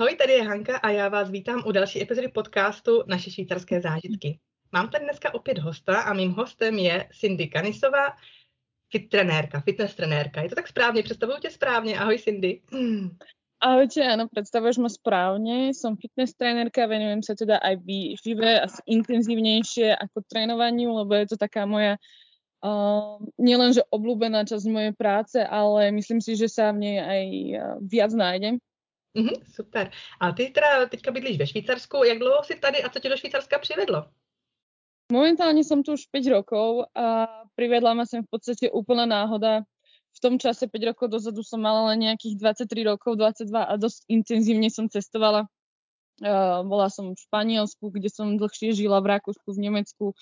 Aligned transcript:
Ahoj, 0.00 0.16
tady 0.16 0.32
je 0.32 0.42
Hanka 0.42 0.76
a 0.76 0.90
já 0.90 1.08
vás 1.08 1.30
vítám 1.30 1.62
u 1.66 1.72
další 1.72 2.02
epizody 2.02 2.28
podcastu 2.28 3.02
Naše 3.06 3.30
švýcarské 3.30 3.80
zážitky. 3.80 4.38
Mám 4.72 4.88
tady 4.88 5.04
dneska 5.04 5.34
opět 5.34 5.58
hosta 5.58 6.00
a 6.00 6.12
mým 6.12 6.32
hostem 6.32 6.78
je 6.78 7.08
Cindy 7.20 7.48
Kanisová, 7.48 8.16
fit 8.92 9.08
trenérka, 9.08 9.60
fitness 9.60 9.94
trenérka. 9.94 10.42
Je 10.42 10.48
to 10.48 10.54
tak 10.54 10.68
správně? 10.68 11.02
Představuju 11.02 11.38
tě 11.38 11.50
správně. 11.50 11.98
Ahoj 11.98 12.18
Cindy. 12.18 12.60
Ahojte, 13.60 14.00
áno, 14.00 14.24
predstavuješ 14.32 14.80
ma 14.80 14.88
správne. 14.88 15.76
Som 15.76 16.00
fitness 16.00 16.32
trénerka, 16.32 16.88
venujem 16.88 17.20
sa 17.20 17.36
teda 17.36 17.60
aj 17.60 17.84
výžive, 17.84 18.56
asi 18.56 18.80
intenzívnejšie 18.88 20.00
ako 20.00 20.24
trénovaniu, 20.32 20.96
lebo 20.96 21.12
je 21.12 21.26
to 21.28 21.36
taká 21.36 21.68
moja 21.68 22.00
uh, 22.64 23.20
nielenže 23.36 23.84
obľúbená 23.92 24.48
časť 24.48 24.64
mojej 24.64 24.96
práce, 24.96 25.36
ale 25.44 25.92
myslím 25.92 26.24
si, 26.24 26.40
že 26.40 26.48
sa 26.48 26.72
v 26.72 26.88
nej 26.88 26.96
aj 27.04 27.24
uh, 27.52 27.60
viac 27.84 28.16
nájdem. 28.16 28.64
Mm, 29.14 29.42
super. 29.54 29.90
A 30.20 30.32
ty 30.32 30.50
teda 30.50 30.86
teďka 30.86 31.10
bydlíš 31.10 31.38
ve 31.38 31.46
Švýcarsku. 31.46 32.04
Jak 32.04 32.18
dlouho 32.18 32.44
jsi 32.44 32.56
tady 32.56 32.82
a 32.82 32.88
co 32.88 32.98
tě 33.00 33.08
do 33.08 33.16
Švýcarska 33.16 33.58
přivedlo? 33.58 34.06
Momentálne 35.10 35.66
som 35.66 35.82
tu 35.82 35.98
už 35.98 36.06
5 36.06 36.30
rokov 36.30 36.86
a 36.94 37.26
privedla 37.58 37.98
ma 37.98 38.06
sem 38.06 38.22
v 38.22 38.30
podstate 38.30 38.70
úplná 38.70 39.10
náhoda. 39.10 39.66
V 40.14 40.18
tom 40.22 40.38
čase 40.38 40.70
5 40.70 40.94
rokov 40.94 41.10
dozadu 41.10 41.42
som 41.42 41.58
mala 41.58 41.90
len 41.90 42.06
nejakých 42.06 42.38
23 42.38 42.94
rokov, 42.94 43.18
22 43.18 43.50
a 43.58 43.74
dosť 43.74 44.06
intenzívne 44.06 44.70
som 44.70 44.86
cestovala. 44.86 45.50
Uh, 46.22 46.62
bola 46.62 46.86
som 46.86 47.10
v 47.10 47.18
Španielsku, 47.26 47.90
kde 47.90 48.06
som 48.06 48.38
dlhšie 48.38 48.70
žila, 48.70 49.02
v 49.02 49.18
Rakúsku, 49.18 49.50
v 49.50 49.58
Nemecku, 49.66 50.14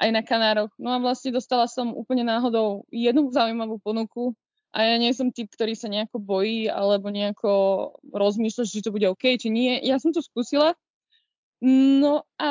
aj 0.00 0.08
na 0.08 0.24
Kanároch. 0.24 0.72
No 0.80 0.96
a 0.96 0.98
vlastne 1.04 1.36
dostala 1.36 1.68
som 1.68 1.92
úplne 1.92 2.24
náhodou 2.24 2.88
jednu 2.88 3.28
zaujímavú 3.28 3.76
ponuku 3.84 4.32
a 4.70 4.78
ja 4.86 4.96
nie 5.02 5.10
som 5.10 5.34
typ, 5.34 5.50
ktorý 5.50 5.74
sa 5.74 5.90
nejako 5.90 6.22
bojí 6.22 6.70
alebo 6.70 7.10
nejako 7.10 7.50
rozmýšľa, 8.06 8.70
či 8.70 8.86
to 8.86 8.94
bude 8.94 9.06
OK, 9.10 9.34
či 9.34 9.50
nie. 9.50 9.82
Ja 9.82 9.98
som 9.98 10.14
to 10.14 10.22
skúsila. 10.22 10.78
No 11.60 12.22
a 12.38 12.50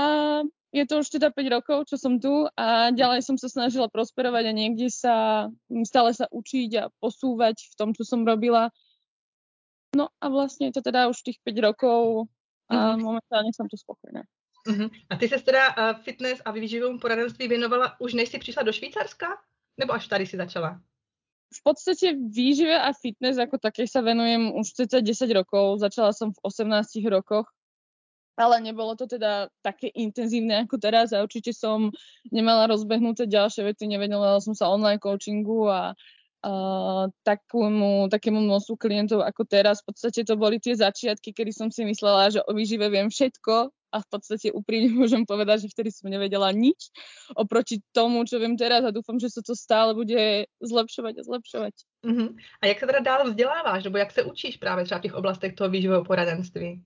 je 0.69 0.83
to 0.85 1.01
už 1.01 1.09
teda 1.09 1.31
5 1.33 1.55
rokov, 1.55 1.89
čo 1.89 1.97
som 1.97 2.21
tu 2.21 2.45
a 2.53 2.93
ďalej 2.93 3.25
som 3.25 3.39
sa 3.39 3.49
snažila 3.49 3.89
prosperovať 3.89 4.43
a 4.45 4.53
niekde 4.53 4.91
sa 4.91 5.47
stále 5.87 6.13
sa 6.13 6.29
učiť 6.29 6.69
a 6.77 6.83
posúvať 7.01 7.57
v 7.57 7.73
tom, 7.79 7.89
čo 7.95 8.05
som 8.05 8.27
robila. 8.27 8.69
No 9.95 10.13
a 10.21 10.25
vlastne 10.29 10.69
je 10.69 10.77
to 10.77 10.85
teda 10.85 11.09
už 11.09 11.23
tých 11.25 11.41
5 11.41 11.65
rokov 11.65 12.29
a 12.69 12.93
mm-hmm. 12.93 13.01
momentálne 13.01 13.51
som 13.55 13.65
tu 13.65 13.79
spokojná. 13.79 14.21
Uh-huh. 14.67 14.91
A 15.09 15.15
ty 15.15 15.29
se 15.29 15.39
teda 15.39 15.73
uh, 15.73 16.03
fitness 16.03 16.41
a 16.45 16.51
výživovému 16.51 16.99
poradenství 16.99 17.47
věnovala 17.47 17.99
už 17.99 18.13
než 18.13 18.29
jsi 18.29 18.39
přišla 18.39 18.63
do 18.63 18.73
Švýcarska? 18.73 19.27
Nebo 19.79 19.93
až 19.93 20.07
tady 20.07 20.27
si 20.27 20.37
začala? 20.37 20.81
V 21.49 21.59
podstate 21.65 22.13
výžive 22.13 22.77
a 22.77 22.93
fitness 22.93 23.41
ako 23.41 23.57
také 23.57 23.89
sa 23.89 24.05
venujem 24.05 24.53
už 24.53 24.69
cca 24.69 25.01
10 25.01 25.33
rokov. 25.33 25.81
Začala 25.81 26.13
som 26.13 26.29
v 26.29 26.39
18 26.45 27.01
rokoch 27.09 27.49
ale 28.39 28.63
nebolo 28.63 28.95
to 28.95 29.03
teda 29.03 29.51
také 29.59 29.91
intenzívne 29.91 30.63
ako 30.63 30.79
teraz 30.79 31.11
a 31.11 31.19
určite 31.19 31.51
som 31.51 31.91
nemala 32.31 32.71
rozbehnuté 32.71 33.27
ďalšie 33.27 33.67
veci, 33.67 33.91
nevenovala 33.91 34.39
som 34.39 34.55
sa 34.55 34.71
online 34.71 35.03
coachingu 35.03 35.67
a 35.67 35.91
uh, 35.91 37.11
takému, 37.27 38.07
takému 38.07 38.39
množstvu 38.39 38.79
klientov 38.79 39.27
ako 39.27 39.43
teraz. 39.43 39.83
V 39.83 39.91
podstate 39.91 40.23
to 40.23 40.39
boli 40.39 40.63
tie 40.63 40.71
začiatky, 40.71 41.35
kedy 41.35 41.51
som 41.51 41.67
si 41.67 41.83
myslela, 41.83 42.31
že 42.31 42.39
o 42.47 42.55
výžive 42.55 42.87
viem 42.87 43.11
všetko 43.11 43.75
a 43.89 44.01
v 44.01 44.07
podstate 44.09 44.53
úprimne 44.53 44.93
môžem 45.01 45.25
povedať, 45.25 45.67
že 45.67 45.71
vtedy 45.73 45.89
som 45.93 46.09
nevedela 46.09 46.49
nič 46.53 46.93
oproti 47.33 47.81
tomu, 47.93 48.25
čo 48.25 48.37
viem 48.37 48.55
teraz 48.55 48.85
a 48.85 48.95
dúfam, 48.95 49.17
že 49.17 49.33
sa 49.33 49.41
to 49.41 49.53
stále 49.53 49.93
bude 49.93 50.47
zlepšovať 50.63 51.13
a 51.19 51.23
zlepšovať. 51.25 51.75
Uh-huh. 52.05 52.29
A 52.61 52.63
jak 52.71 52.79
sa 52.79 52.87
teda 52.87 53.01
dál 53.03 53.21
vzdeláváš, 53.27 53.83
nebo 53.83 53.99
jak 53.99 54.15
sa 54.15 54.23
učíš 54.23 54.55
práve 54.57 54.87
třeba 54.87 55.03
v 55.03 55.05
tých 55.09 55.17
oblastech 55.17 55.51
toho 55.53 55.67
výživového 55.67 56.07
poradenství? 56.07 56.79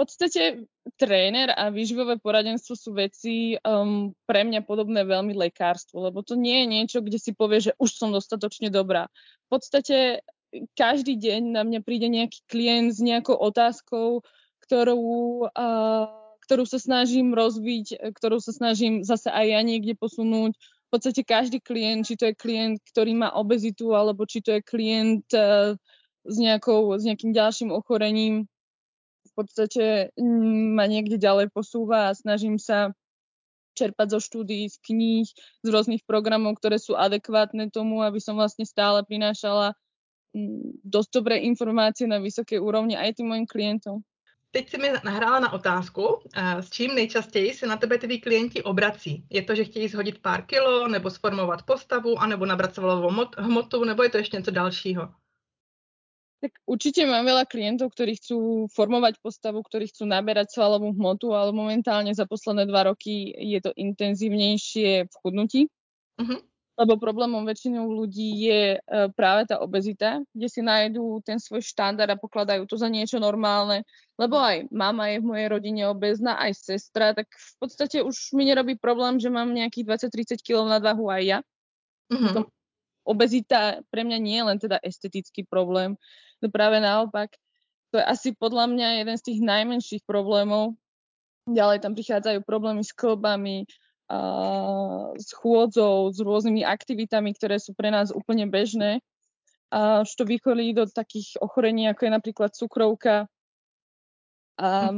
podstate 0.00 0.64
tréner 0.96 1.52
a 1.52 1.68
výživové 1.68 2.16
poradenstvo 2.16 2.72
sú 2.72 2.96
veci 2.96 3.60
um, 3.60 4.16
pre 4.24 4.48
mňa 4.48 4.64
podobné 4.64 5.04
veľmi 5.04 5.36
lekárstvu, 5.36 6.08
lebo 6.08 6.24
to 6.24 6.40
nie 6.40 6.64
je 6.64 6.66
niečo, 6.72 6.98
kde 7.04 7.20
si 7.20 7.36
povie, 7.36 7.60
že 7.68 7.76
už 7.76 8.00
som 8.00 8.08
dostatočne 8.08 8.72
dobrá. 8.72 9.12
V 9.52 9.60
podstate 9.60 10.24
každý 10.72 11.20
deň 11.20 11.52
na 11.52 11.62
mňa 11.68 11.80
príde 11.84 12.08
nejaký 12.08 12.40
klient 12.48 12.96
s 12.96 13.04
nejakou 13.04 13.36
otázkou, 13.36 14.24
ktorú, 14.64 15.52
uh, 15.52 16.08
ktorú 16.50 16.66
sa 16.66 16.82
snažím 16.82 17.30
rozbiť, 17.30 18.10
ktorú 18.10 18.42
sa 18.42 18.50
snažím 18.50 19.06
zase 19.06 19.30
aj 19.30 19.46
ja 19.54 19.60
niekde 19.62 19.94
posunúť. 19.94 20.58
V 20.58 20.88
podstate 20.90 21.22
každý 21.22 21.62
klient, 21.62 22.10
či 22.10 22.18
to 22.18 22.26
je 22.26 22.34
klient, 22.34 22.82
ktorý 22.90 23.14
má 23.14 23.30
obezitu, 23.30 23.94
alebo 23.94 24.26
či 24.26 24.42
to 24.42 24.58
je 24.58 24.62
klient 24.66 25.30
uh, 25.30 25.78
s, 26.26 26.36
nejakou, 26.42 26.98
s 26.98 27.06
nejakým 27.06 27.30
ďalším 27.30 27.70
ochorením, 27.70 28.50
v 29.30 29.32
podstate 29.38 30.10
mm, 30.18 30.74
ma 30.74 30.90
niekde 30.90 31.22
ďalej 31.22 31.54
posúva 31.54 32.10
a 32.10 32.18
snažím 32.18 32.58
sa 32.58 32.90
čerpať 33.78 34.18
zo 34.18 34.20
štúdií, 34.20 34.66
z 34.66 34.76
kníh, 34.82 35.30
z 35.62 35.66
rôznych 35.70 36.02
programov, 36.02 36.58
ktoré 36.58 36.82
sú 36.82 36.98
adekvátne 36.98 37.70
tomu, 37.70 38.02
aby 38.02 38.18
som 38.18 38.34
vlastne 38.34 38.66
stále 38.66 39.06
prinášala 39.06 39.78
mm, 40.34 40.82
dosť 40.82 41.10
dobré 41.14 41.46
informácie 41.46 42.10
na 42.10 42.18
vysokej 42.18 42.58
úrovni 42.58 42.98
aj 42.98 43.22
tým 43.22 43.30
mojim 43.30 43.46
klientom. 43.46 44.02
Teď 44.50 44.70
si 44.70 44.78
mi 44.78 44.90
nahrála 45.04 45.40
na 45.40 45.52
otázku, 45.52 46.22
s 46.60 46.70
čím 46.70 46.94
nejčastěji 46.94 47.54
se 47.54 47.66
na 47.66 47.76
tebe 47.76 47.98
tví 47.98 48.20
klienti 48.20 48.62
obrací. 48.62 49.24
Je 49.30 49.42
to, 49.42 49.54
že 49.54 49.64
chtějí 49.64 49.88
zhodit 49.88 50.18
pár 50.18 50.42
kilo, 50.46 50.88
nebo 50.88 51.10
sformovat 51.10 51.62
postavu, 51.62 52.18
anebo 52.18 52.46
nabrat 52.46 52.74
svalovou 52.74 53.26
hmotu, 53.38 53.84
nebo 53.84 54.02
je 54.02 54.10
to 54.10 54.18
ještě 54.18 54.36
něco 54.36 54.50
dalšího? 54.50 55.14
Tak 56.40 56.56
určite 56.64 57.04
mám 57.04 57.28
veľa 57.28 57.44
klientov, 57.44 57.92
ktorí 57.92 58.16
chcú 58.16 58.64
formovať 58.72 59.20
postavu, 59.20 59.60
ktorí 59.60 59.92
chcú 59.92 60.08
naberať 60.08 60.56
svalovú 60.56 60.88
hmotu, 60.96 61.36
ale 61.36 61.52
momentálne 61.52 62.16
za 62.16 62.24
posledné 62.24 62.64
dva 62.64 62.88
roky 62.88 63.28
je 63.36 63.60
to 63.60 63.76
intenzívnejšie 63.76 65.04
v 65.04 65.14
chudnutí. 65.20 65.68
Uh-huh. 66.16 66.40
Lebo 66.80 66.96
problémom 66.96 67.44
väčšinou 67.44 67.92
ľudí 67.92 68.48
je 68.48 68.80
uh, 68.80 69.12
práve 69.12 69.44
tá 69.44 69.60
obezita, 69.60 70.24
kde 70.32 70.48
si 70.48 70.64
nájdú 70.64 71.20
ten 71.20 71.36
svoj 71.36 71.60
štandard 71.60 72.08
a 72.08 72.16
pokladajú 72.16 72.64
to 72.64 72.80
za 72.80 72.88
niečo 72.88 73.20
normálne. 73.20 73.84
Lebo 74.16 74.40
aj 74.40 74.72
mama 74.72 75.12
je 75.12 75.20
v 75.20 75.28
mojej 75.28 75.46
rodine 75.52 75.84
obezná, 75.92 76.40
aj 76.40 76.56
sestra, 76.56 77.12
tak 77.12 77.28
v 77.28 77.54
podstate 77.60 78.00
už 78.00 78.32
mi 78.32 78.48
nerobí 78.48 78.80
problém, 78.80 79.20
že 79.20 79.28
mám 79.28 79.52
nejakých 79.52 80.08
20-30 80.08 80.40
kg 80.40 80.80
nadvahu 80.80 81.04
aj 81.12 81.22
ja. 81.22 81.38
Uh-huh. 82.08 82.48
Obezita 83.04 83.84
pre 83.92 84.00
mňa 84.00 84.18
nie 84.18 84.40
je 84.40 84.44
len 84.48 84.58
teda 84.58 84.80
estetický 84.80 85.44
problém, 85.44 86.00
No 86.40 86.48
práve 86.48 86.80
naopak, 86.80 87.36
to 87.92 88.00
je 88.00 88.04
asi 88.04 88.32
podľa 88.32 88.72
mňa 88.72 88.88
jeden 89.04 89.16
z 89.20 89.24
tých 89.28 89.40
najmenších 89.44 90.02
problémov. 90.08 90.76
Ďalej 91.44 91.84
tam 91.84 91.92
prichádzajú 91.92 92.40
problémy 92.48 92.80
s 92.80 92.92
klbami, 92.96 93.68
s 95.14 95.28
chôdzou, 95.38 96.10
s 96.10 96.18
rôznymi 96.18 96.66
aktivitami, 96.66 97.30
ktoré 97.38 97.62
sú 97.62 97.72
pre 97.78 97.94
nás 97.94 98.10
úplne 98.10 98.50
bežné. 98.50 98.98
A 99.70 100.02
to 100.02 100.26
vychodí 100.26 100.74
do 100.74 100.90
takých 100.90 101.38
ochorení, 101.38 101.86
ako 101.86 102.02
je 102.04 102.10
napríklad 102.10 102.50
cukrovka, 102.50 103.30
a, 104.58 104.90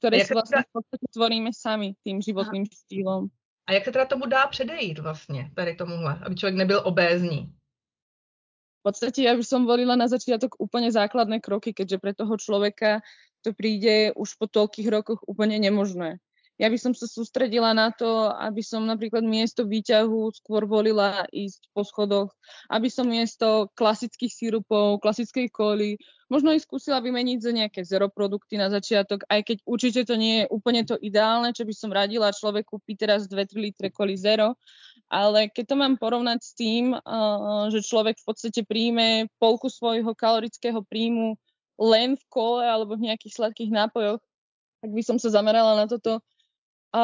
ktoré 0.00 0.24
si 0.24 0.32
vlastne 0.32 0.64
podstate 0.72 1.06
tvoríme 1.12 1.52
sami 1.52 1.92
tým 2.00 2.24
životným 2.24 2.64
Aha. 2.64 2.72
štýlom. 2.72 3.22
A 3.68 3.72
jak 3.72 3.84
se 3.84 3.92
teda 3.92 4.04
tomu 4.04 4.26
dá 4.26 4.46
předejít 4.46 4.98
vlastně, 4.98 5.50
tady 5.54 5.74
tomuhle, 5.74 6.18
aby 6.22 6.34
člověk 6.34 6.56
nebyl 6.56 6.80
obézní? 6.84 7.54
v 8.80 8.82
podstate 8.88 9.28
ja 9.28 9.36
by 9.36 9.44
som 9.44 9.68
volila 9.68 9.92
na 9.92 10.08
začiatok 10.08 10.56
úplne 10.56 10.88
základné 10.88 11.44
kroky, 11.44 11.76
keďže 11.76 12.00
pre 12.00 12.16
toho 12.16 12.40
človeka 12.40 13.04
to 13.44 13.52
príde 13.52 14.16
už 14.16 14.40
po 14.40 14.48
toľkých 14.48 14.88
rokoch 14.88 15.20
úplne 15.28 15.60
nemožné. 15.60 16.16
Ja 16.60 16.68
by 16.68 16.76
som 16.76 16.92
sa 16.92 17.08
sústredila 17.08 17.72
na 17.72 17.88
to, 17.88 18.28
aby 18.36 18.60
som 18.60 18.84
napríklad 18.84 19.24
miesto 19.24 19.64
výťahu 19.64 20.28
skôr 20.44 20.68
volila 20.68 21.24
ísť 21.32 21.72
po 21.72 21.88
schodoch, 21.88 22.36
aby 22.68 22.92
som 22.92 23.08
miesto 23.08 23.72
klasických 23.72 24.28
sírupov, 24.28 25.00
klasickej 25.00 25.48
koli, 25.48 25.96
možno 26.28 26.52
ich 26.52 26.68
skúsila 26.68 27.00
vymeniť 27.00 27.38
za 27.40 27.52
nejaké 27.56 27.80
zero 27.80 28.12
produkty 28.12 28.60
na 28.60 28.68
začiatok, 28.68 29.24
aj 29.32 29.40
keď 29.40 29.56
určite 29.64 30.00
to 30.04 30.20
nie 30.20 30.44
je 30.44 30.52
úplne 30.52 30.84
to 30.84 31.00
ideálne, 31.00 31.56
čo 31.56 31.64
by 31.64 31.72
som 31.72 31.96
radila 31.96 32.28
človeku 32.28 32.76
kúpiť 32.76 32.96
teraz 33.08 33.24
2-3 33.24 33.56
litre 33.56 33.88
koli 33.88 34.20
zero, 34.20 34.60
ale 35.08 35.48
keď 35.48 35.64
to 35.64 35.76
mám 35.80 35.96
porovnať 35.96 36.44
s 36.44 36.52
tým, 36.52 36.92
uh, 36.92 37.72
že 37.72 37.82
človek 37.82 38.20
v 38.20 38.26
podstate 38.28 38.60
príjme 38.68 39.32
polku 39.42 39.72
svojho 39.72 40.12
kalorického 40.12 40.84
príjmu 40.84 41.40
len 41.80 42.20
v 42.20 42.24
kole 42.28 42.62
alebo 42.62 43.00
v 43.00 43.08
nejakých 43.08 43.40
sladkých 43.40 43.72
nápojoch, 43.72 44.20
tak 44.80 44.90
by 44.92 45.02
som 45.02 45.16
sa 45.16 45.32
zamerala 45.32 45.74
na 45.80 45.88
toto 45.88 46.20
a 46.90 47.02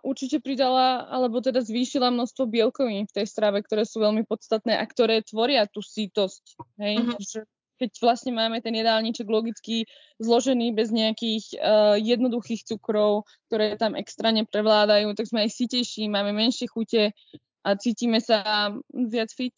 určite 0.00 0.40
pridala, 0.40 1.04
alebo 1.12 1.44
teda 1.44 1.60
zvýšila 1.60 2.08
množstvo 2.08 2.48
bielkovín 2.48 3.04
v 3.04 3.16
tej 3.20 3.26
strave, 3.28 3.60
ktoré 3.60 3.84
sú 3.84 4.00
veľmi 4.00 4.24
podstatné 4.24 4.72
a 4.72 4.84
ktoré 4.88 5.20
tvoria 5.20 5.68
tú 5.68 5.84
sítosť. 5.84 6.56
Hej? 6.80 6.94
Uh-huh. 7.04 7.20
Že 7.20 7.40
keď 7.76 7.90
vlastne 8.00 8.32
máme 8.32 8.64
ten 8.64 8.72
jedálniček 8.72 9.28
logicky 9.28 9.84
zložený 10.16 10.72
bez 10.72 10.88
nejakých 10.88 11.44
uh, 11.60 12.00
jednoduchých 12.00 12.64
cukrov, 12.64 13.28
ktoré 13.52 13.76
tam 13.76 13.92
extrémne 13.92 14.48
prevládajú, 14.48 15.12
tak 15.12 15.28
sme 15.28 15.44
aj 15.44 15.52
sítejší, 15.52 16.08
máme 16.08 16.32
menšie 16.32 16.72
chute 16.72 17.12
a 17.60 17.68
cítime 17.76 18.24
sa 18.24 18.72
viac 18.88 19.28
fit. 19.36 19.52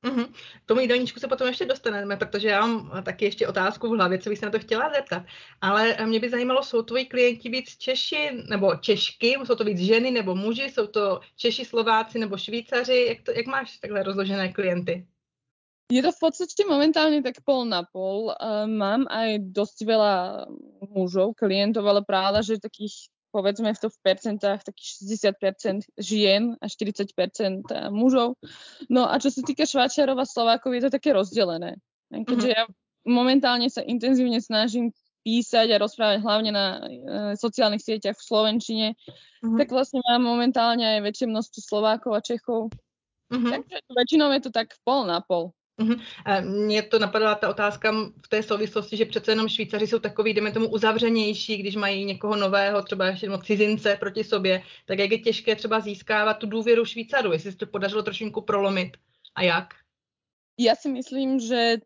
Mm-hmm. 0.00 0.26
K 0.64 0.66
tomu 0.66 0.80
jídelníčku 0.80 1.20
se 1.20 1.28
potom 1.28 1.48
ještě 1.48 1.66
dostaneme, 1.66 2.16
protože 2.16 2.48
já 2.48 2.66
mám 2.66 3.02
taky 3.04 3.24
ještě 3.24 3.48
otázku 3.48 3.88
v 3.88 3.96
hlavě, 3.96 4.18
co 4.18 4.30
bych 4.30 4.38
se 4.38 4.46
na 4.46 4.52
to 4.52 4.58
chtěla 4.58 4.92
zeptat. 4.94 5.22
Ale 5.60 5.96
mě 6.06 6.20
by 6.20 6.30
zajímalo, 6.30 6.62
jsou 6.62 6.82
tvoji 6.82 7.04
klienti 7.04 7.48
víc 7.48 7.76
Češi 7.76 8.30
nebo 8.48 8.76
Češky, 8.76 9.36
jsou 9.44 9.54
to 9.54 9.64
víc 9.64 9.78
ženy 9.78 10.10
nebo 10.10 10.34
muži, 10.34 10.62
jsou 10.62 10.86
to 10.86 11.20
Češi, 11.36 11.64
Slováci 11.64 12.18
nebo 12.18 12.36
Švýcaři, 12.36 13.04
jak, 13.08 13.22
to, 13.22 13.30
jak 13.32 13.46
máš 13.46 13.78
takhle 13.78 14.02
rozložené 14.02 14.52
klienty? 14.52 15.06
Je 15.90 16.06
to 16.06 16.14
v 16.14 16.20
podstate 16.22 16.62
momentálne 16.70 17.18
tak 17.18 17.42
pol 17.42 17.66
na 17.66 17.82
pol. 17.82 18.30
Mám 18.70 19.10
aj 19.10 19.42
dosť 19.50 19.78
veľa 19.90 20.46
mužov, 20.86 21.34
klientov, 21.34 21.82
ale 21.82 22.06
práve, 22.06 22.46
že 22.46 22.62
takých 22.62 23.10
povedzme 23.30 23.70
v 23.70 23.78
to 23.78 23.88
v 23.88 23.98
percentách 24.02 24.66
takých 24.66 24.90
60% 25.06 25.86
žien 25.96 26.58
a 26.58 26.66
40% 26.66 27.14
mužov. 27.94 28.36
No 28.90 29.06
a 29.06 29.16
čo 29.22 29.30
sa 29.30 29.42
týka 29.46 29.64
Šváčarov 29.64 30.18
a 30.18 30.26
Slovákov, 30.26 30.74
je 30.74 30.82
to 30.86 30.90
také 30.90 31.14
rozdelené. 31.14 31.78
Keďže 32.10 32.50
mm-hmm. 32.50 32.58
ja 32.58 32.62
momentálne 33.06 33.70
sa 33.70 33.86
intenzívne 33.86 34.42
snažím 34.42 34.90
písať 35.20 35.76
a 35.76 35.80
rozprávať 35.80 36.18
hlavne 36.24 36.50
na 36.50 36.66
e, 36.66 36.80
sociálnych 37.36 37.84
sieťach 37.84 38.16
v 38.16 38.26
Slovenčine, 38.26 38.88
mm-hmm. 38.96 39.58
tak 39.60 39.68
vlastne 39.70 40.00
mám 40.08 40.24
momentálne 40.24 40.98
aj 40.98 41.00
väčšie 41.04 41.26
množstvo 41.28 41.58
Slovákov 41.60 42.12
a 42.16 42.24
Čechov. 42.24 42.72
Mm-hmm. 43.30 43.52
Takže 43.52 43.76
väčšinou 43.94 44.28
je 44.34 44.40
to 44.42 44.50
tak 44.50 44.74
pol 44.82 45.06
na 45.06 45.22
pol. 45.22 45.54
Mm-hmm. 45.80 45.98
Mně 46.44 46.82
to 46.82 46.98
napadla 46.98 47.34
ta 47.34 47.48
otázka 47.48 47.92
v 48.24 48.28
té 48.28 48.42
souvislosti, 48.42 48.96
že 48.96 49.04
přece 49.04 49.32
jenom 49.32 49.48
Švýcaři 49.48 49.86
jsou 49.86 49.98
takový, 49.98 50.34
jdeme 50.34 50.52
tomu, 50.52 50.68
uzavřenější, 50.68 51.56
když 51.56 51.76
mají 51.76 52.04
někoho 52.04 52.36
nového, 52.36 52.82
třeba 52.82 53.06
ještě 53.06 53.30
cizince 53.44 53.96
proti 54.00 54.24
sobě, 54.24 54.62
tak 54.86 54.98
jak 54.98 55.10
je 55.10 55.18
těžké 55.18 55.56
třeba 55.56 55.80
získávat 55.80 56.34
tu 56.34 56.46
důvěru 56.46 56.84
Švýcarů, 56.84 57.32
jestli 57.32 57.52
se 57.52 57.58
to 57.58 57.66
podařilo 57.66 58.02
trošinku 58.02 58.40
prolomit 58.40 58.96
a 59.34 59.42
jak? 59.42 59.74
Ja 60.60 60.76
si 60.76 60.92
myslím, 60.92 61.40
že, 61.40 61.80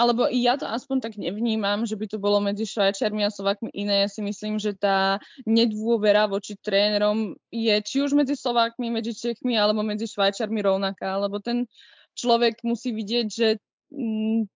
alebo 0.00 0.24
ja 0.32 0.56
to 0.56 0.64
aspoň 0.64 1.04
tak 1.04 1.20
nevnímam, 1.20 1.84
že 1.84 1.92
by 1.92 2.08
to 2.08 2.16
bolo 2.16 2.40
medzi 2.40 2.64
Švajčiarmi 2.64 3.20
a 3.20 3.28
Slovákmi 3.28 3.68
iné. 3.76 4.00
Ja 4.00 4.08
si 4.08 4.24
myslím, 4.24 4.56
že 4.56 4.72
tá 4.72 5.20
nedôvera 5.44 6.24
voči 6.24 6.56
trénerom 6.56 7.36
je 7.52 7.76
či 7.84 8.00
už 8.00 8.16
medzi 8.16 8.32
Slovákmi, 8.32 8.88
medzi 8.88 9.12
Čechmi 9.12 9.60
alebo 9.60 9.84
medzi 9.84 10.08
Švajčiarmi 10.08 10.56
rovnaká, 10.64 11.20
lebo 11.20 11.36
ten 11.36 11.68
človek 12.14 12.62
musí 12.62 12.94
vidieť, 12.94 13.26
že 13.28 13.48
mm, 13.92 14.48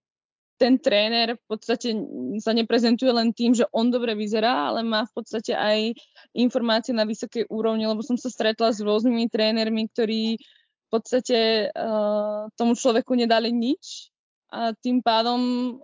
ten 0.59 0.75
tréner 0.83 1.39
v 1.39 1.45
podstate 1.47 1.95
sa 2.43 2.51
neprezentuje 2.51 3.09
len 3.15 3.31
tým, 3.31 3.55
že 3.55 3.65
on 3.71 3.95
dobre 3.95 4.19
vyzerá, 4.19 4.75
ale 4.75 4.83
má 4.83 5.07
v 5.07 5.13
podstate 5.15 5.55
aj 5.55 5.95
informácie 6.35 6.91
na 6.91 7.07
vysokej 7.07 7.47
úrovni, 7.47 7.87
lebo 7.87 8.03
som 8.03 8.19
sa 8.19 8.27
stretla 8.27 8.75
s 8.75 8.83
rôznymi 8.83 9.31
trénermi, 9.31 9.87
ktorí 9.95 10.35
v 10.39 10.89
podstate 10.91 11.71
uh, 11.71 12.51
tomu 12.59 12.75
človeku 12.75 13.15
nedali 13.15 13.55
nič 13.55 14.11
a 14.51 14.75
tým 14.75 14.99
pádom 14.99 15.77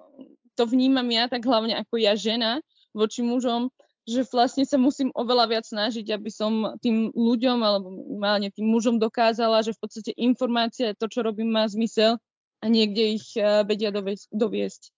to 0.58 0.64
vnímam 0.66 1.06
ja 1.12 1.30
tak 1.30 1.46
hlavne 1.46 1.78
ako 1.78 2.00
ja 2.00 2.18
žena 2.18 2.58
voči 2.94 3.22
mužom, 3.22 3.70
že 4.04 4.28
vlastne 4.28 4.68
sa 4.68 4.76
musím 4.76 5.08
oveľa 5.16 5.48
viac 5.48 5.64
snažiť, 5.64 6.12
aby 6.12 6.28
som 6.28 6.76
tým 6.84 7.08
ľuďom 7.16 7.58
alebo 7.64 7.88
minimálne 7.88 8.52
tým 8.52 8.68
mužom 8.68 9.00
dokázala, 9.00 9.64
že 9.64 9.72
v 9.72 9.80
podstate 9.80 10.12
informácia, 10.20 10.92
to, 10.92 11.08
čo 11.08 11.24
robím, 11.24 11.48
má 11.48 11.64
zmysel 11.64 12.20
a 12.60 12.66
niekde 12.68 13.16
ich 13.16 13.26
uh, 13.40 13.64
vedia 13.64 13.88
doviesť. 14.32 14.92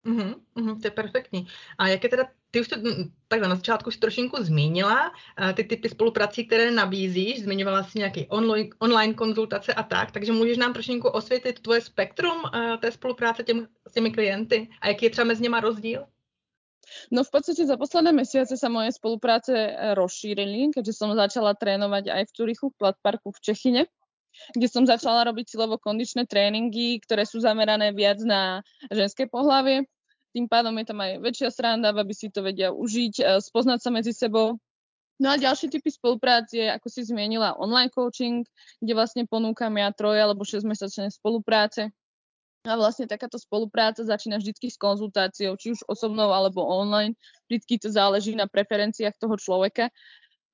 Mm-hmm, 0.00 0.32
mm, 0.56 0.80
to 0.80 0.86
je 0.86 0.90
perfektní. 0.90 1.40
A 1.78 1.88
jak 1.88 2.04
je 2.04 2.10
teda, 2.10 2.24
ty 2.50 2.60
už 2.60 2.68
to 2.68 2.76
takhle 3.28 3.48
na 3.48 3.56
začátku 3.56 3.90
si 3.90 3.98
trošinku 3.98 4.36
zmínila, 4.44 5.08
uh, 5.08 5.52
ty 5.52 5.64
typy 5.64 5.88
spoluprací, 5.88 6.46
které 6.46 6.70
nabízíš, 6.70 7.42
zmiňovala 7.42 7.84
si 7.84 7.98
nějaký 7.98 8.26
online, 8.28 8.68
online 8.78 9.14
konzultace 9.14 9.74
a 9.74 9.82
tak, 9.82 10.10
takže 10.10 10.32
můžeš 10.32 10.56
nám 10.56 10.72
trošinku 10.72 11.08
osvětlit 11.08 11.60
tvoje 11.60 11.80
spektrum 11.80 12.44
uh, 12.44 12.76
té 12.76 12.92
spolupráce 12.92 13.44
těm, 13.44 13.68
s 13.88 13.92
těmi 13.92 14.10
klienty 14.10 14.68
a 14.80 14.88
jaký 14.88 15.04
je 15.04 15.10
třeba 15.10 15.24
mezi 15.24 15.42
nimi 15.42 15.56
rozdíl? 15.60 16.04
No 17.10 17.22
v 17.22 17.30
podstate 17.30 17.66
za 17.66 17.76
posledné 17.78 18.10
mesiace 18.14 18.54
sa 18.58 18.68
moje 18.70 18.94
spolupráce 18.94 19.52
e, 19.52 19.70
rozšírili, 19.94 20.74
keďže 20.74 20.94
som 20.94 21.14
začala 21.14 21.54
trénovať 21.54 22.10
aj 22.10 22.22
v 22.28 22.34
Curichu, 22.34 22.66
v 22.70 22.78
Platparku 22.78 23.30
v 23.30 23.42
Čechine, 23.42 23.82
kde 24.54 24.66
som 24.70 24.86
začala 24.86 25.26
robiť 25.30 25.54
silovo-kondičné 25.54 26.26
tréningy, 26.26 27.02
ktoré 27.02 27.26
sú 27.26 27.42
zamerané 27.42 27.90
viac 27.94 28.22
na 28.22 28.62
ženské 28.90 29.26
pohlavie. 29.26 29.86
Tým 30.30 30.46
pádom 30.46 30.74
je 30.78 30.86
tam 30.86 31.02
aj 31.02 31.18
väčšia 31.18 31.48
sranda, 31.50 31.90
aby 31.90 32.14
si 32.14 32.30
to 32.30 32.46
vedia 32.46 32.70
užiť, 32.70 33.14
e, 33.18 33.22
spoznať 33.42 33.78
sa 33.82 33.90
medzi 33.90 34.14
sebou. 34.14 34.58
No 35.20 35.28
a 35.28 35.36
ďalšie 35.36 35.68
typy 35.68 35.92
spolupráce, 35.92 36.72
ako 36.72 36.88
si 36.88 37.04
zmienila, 37.04 37.60
online 37.60 37.92
coaching, 37.92 38.40
kde 38.80 38.92
vlastne 38.96 39.28
ponúkam 39.28 39.68
ja 39.76 39.92
troje 39.92 40.16
alebo 40.16 40.48
6 40.48 40.64
mesačné 40.64 41.12
spolupráce, 41.12 41.92
a 42.68 42.76
vlastne 42.76 43.08
takáto 43.08 43.40
spolupráca 43.40 44.04
začína 44.04 44.36
vždy 44.36 44.68
s 44.68 44.76
konzultáciou, 44.76 45.56
či 45.56 45.72
už 45.72 45.80
osobnou 45.88 46.28
alebo 46.28 46.60
online. 46.60 47.16
Vždy 47.48 47.80
to 47.80 47.88
záleží 47.88 48.36
na 48.36 48.44
preferenciách 48.44 49.16
toho 49.16 49.40
človeka. 49.40 49.88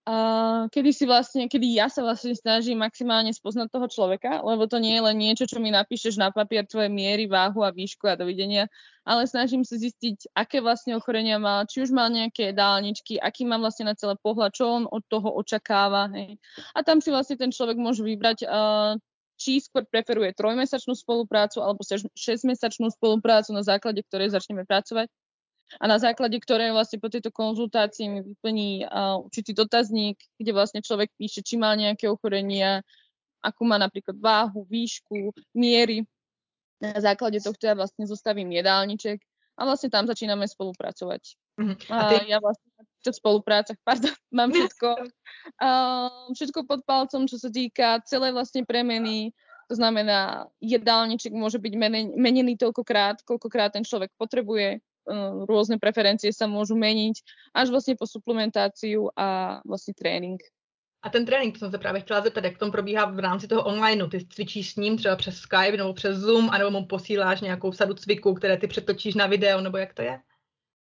A 0.07 0.71
kedy 0.71 0.95
si 0.95 1.03
vlastne, 1.03 1.51
kedy 1.51 1.83
ja 1.83 1.91
sa 1.91 2.07
vlastne 2.07 2.31
snažím 2.31 2.79
maximálne 2.79 3.35
spoznať 3.35 3.75
toho 3.75 3.91
človeka, 3.91 4.39
lebo 4.47 4.71
to 4.71 4.79
nie 4.79 4.95
je 4.95 5.03
len 5.03 5.19
niečo, 5.19 5.51
čo 5.51 5.59
mi 5.59 5.75
napíšeš 5.75 6.15
na 6.15 6.31
papier 6.31 6.63
tvoje 6.63 6.87
miery, 6.87 7.27
váhu 7.27 7.67
a 7.67 7.75
výšku 7.75 8.07
a 8.07 8.15
dovidenia, 8.15 8.71
ale 9.03 9.27
snažím 9.27 9.67
sa 9.67 9.75
zistiť, 9.75 10.31
aké 10.31 10.63
vlastne 10.63 10.95
ochorenia 10.95 11.43
má, 11.43 11.67
či 11.67 11.83
už 11.83 11.91
mal 11.91 12.07
nejaké 12.07 12.55
dálničky, 12.55 13.19
aký 13.19 13.51
má 13.51 13.59
vlastne 13.59 13.91
na 13.91 13.99
celé 13.99 14.15
pohľad, 14.23 14.55
čo 14.55 14.71
on 14.71 14.87
od 14.87 15.03
toho 15.11 15.27
očakáva. 15.43 16.07
Hej. 16.15 16.39
A 16.79 16.87
tam 16.87 17.03
si 17.03 17.11
vlastne 17.11 17.35
ten 17.35 17.51
človek 17.51 17.75
môže 17.75 18.07
vybrať, 18.07 18.47
či 19.47 19.63
skôr 19.63 19.87
preferuje 19.87 20.35
trojmesačnú 20.35 20.99
spoluprácu 20.99 21.63
alebo 21.63 21.87
6-mesačnú 21.87 22.91
spoluprácu, 22.91 23.55
na 23.55 23.63
základe 23.63 24.03
ktorej 24.03 24.35
začneme 24.35 24.67
pracovať 24.67 25.07
a 25.79 25.85
na 25.87 26.03
základe 26.03 26.35
ktorej 26.43 26.75
vlastne 26.75 26.99
po 26.99 27.07
tejto 27.07 27.31
konzultácii 27.31 28.11
mi 28.11 28.21
vyplní 28.27 28.91
určitý 29.23 29.55
dotazník, 29.55 30.19
kde 30.35 30.51
vlastne 30.51 30.83
človek 30.83 31.15
píše, 31.15 31.47
či 31.47 31.55
má 31.55 31.79
nejaké 31.79 32.11
ochorenia, 32.11 32.83
akú 33.39 33.63
má 33.63 33.79
napríklad 33.79 34.19
váhu, 34.19 34.67
výšku, 34.67 35.31
miery. 35.55 36.03
Na 36.83 36.99
základe 36.99 37.39
tohto 37.39 37.71
ja 37.71 37.79
vlastne 37.79 38.03
zostavím 38.11 38.51
jedálniček 38.51 39.23
a 39.57 39.61
vlastne 39.65 39.89
tam 39.89 40.05
začíname 40.05 40.45
spolupracovať. 40.45 41.23
Uh-huh. 41.57 41.77
A, 41.89 41.97
ty... 42.13 42.15
a 42.21 42.37
ja 42.37 42.39
vlastne 42.39 42.69
v 43.07 43.17
spoluprácach, 43.17 43.79
pardon, 43.87 44.13
mám 44.39 44.53
všetko, 44.53 44.91
uh, 45.63 46.31
všetko 46.37 46.69
pod 46.69 46.85
palcom, 46.85 47.25
čo 47.25 47.41
sa 47.41 47.49
týka 47.49 48.05
celej 48.05 48.37
vlastne 48.37 48.69
premeny, 48.69 49.33
to 49.67 49.75
znamená, 49.75 50.47
jedálniček 50.63 51.35
môže 51.35 51.59
byť 51.59 51.73
menený 52.15 52.55
toľkokrát, 52.55 53.27
koľkokrát 53.27 53.75
ten 53.75 53.83
človek 53.83 54.11
potrebuje, 54.19 54.79
uh, 54.79 55.43
rôzne 55.47 55.81
preferencie 55.81 56.31
sa 56.35 56.51
môžu 56.51 56.75
meniť, 56.77 57.17
až 57.57 57.73
vlastne 57.73 57.95
po 57.97 58.05
suplementáciu 58.05 59.11
a 59.17 59.59
vlastne 59.65 59.95
tréning. 59.95 60.39
A 61.07 61.11
ten 61.11 61.25
trénink, 61.25 61.55
to 61.55 61.59
jsem 61.59 61.71
se 61.71 61.79
právě 61.79 62.01
chtěla 62.01 62.21
zeptat, 62.21 62.45
jak 62.45 62.59
tom 62.59 62.71
probíhá 62.71 63.05
v 63.05 63.19
rámci 63.19 63.49
toho 63.49 63.65
online. 63.65 64.09
Ty 64.09 64.27
cvičíš 64.27 64.73
s 64.73 64.77
ním 64.77 64.97
třeba 64.97 65.17
přes 65.17 65.37
Skype 65.37 65.77
nebo 65.77 65.95
přes 65.95 66.17
Zoom, 66.17 66.51
anebo 66.51 66.71
mu 66.71 66.87
posíláš 66.87 67.41
nějakou 67.41 67.73
sadu 67.73 67.95
cviků, 67.95 68.35
které 68.35 68.57
ty 68.57 68.67
přetočíš 68.67 69.15
na 69.15 69.27
video, 69.27 69.61
nebo 69.61 69.79
jak 69.79 69.95
to 69.95 70.03
je? 70.03 70.21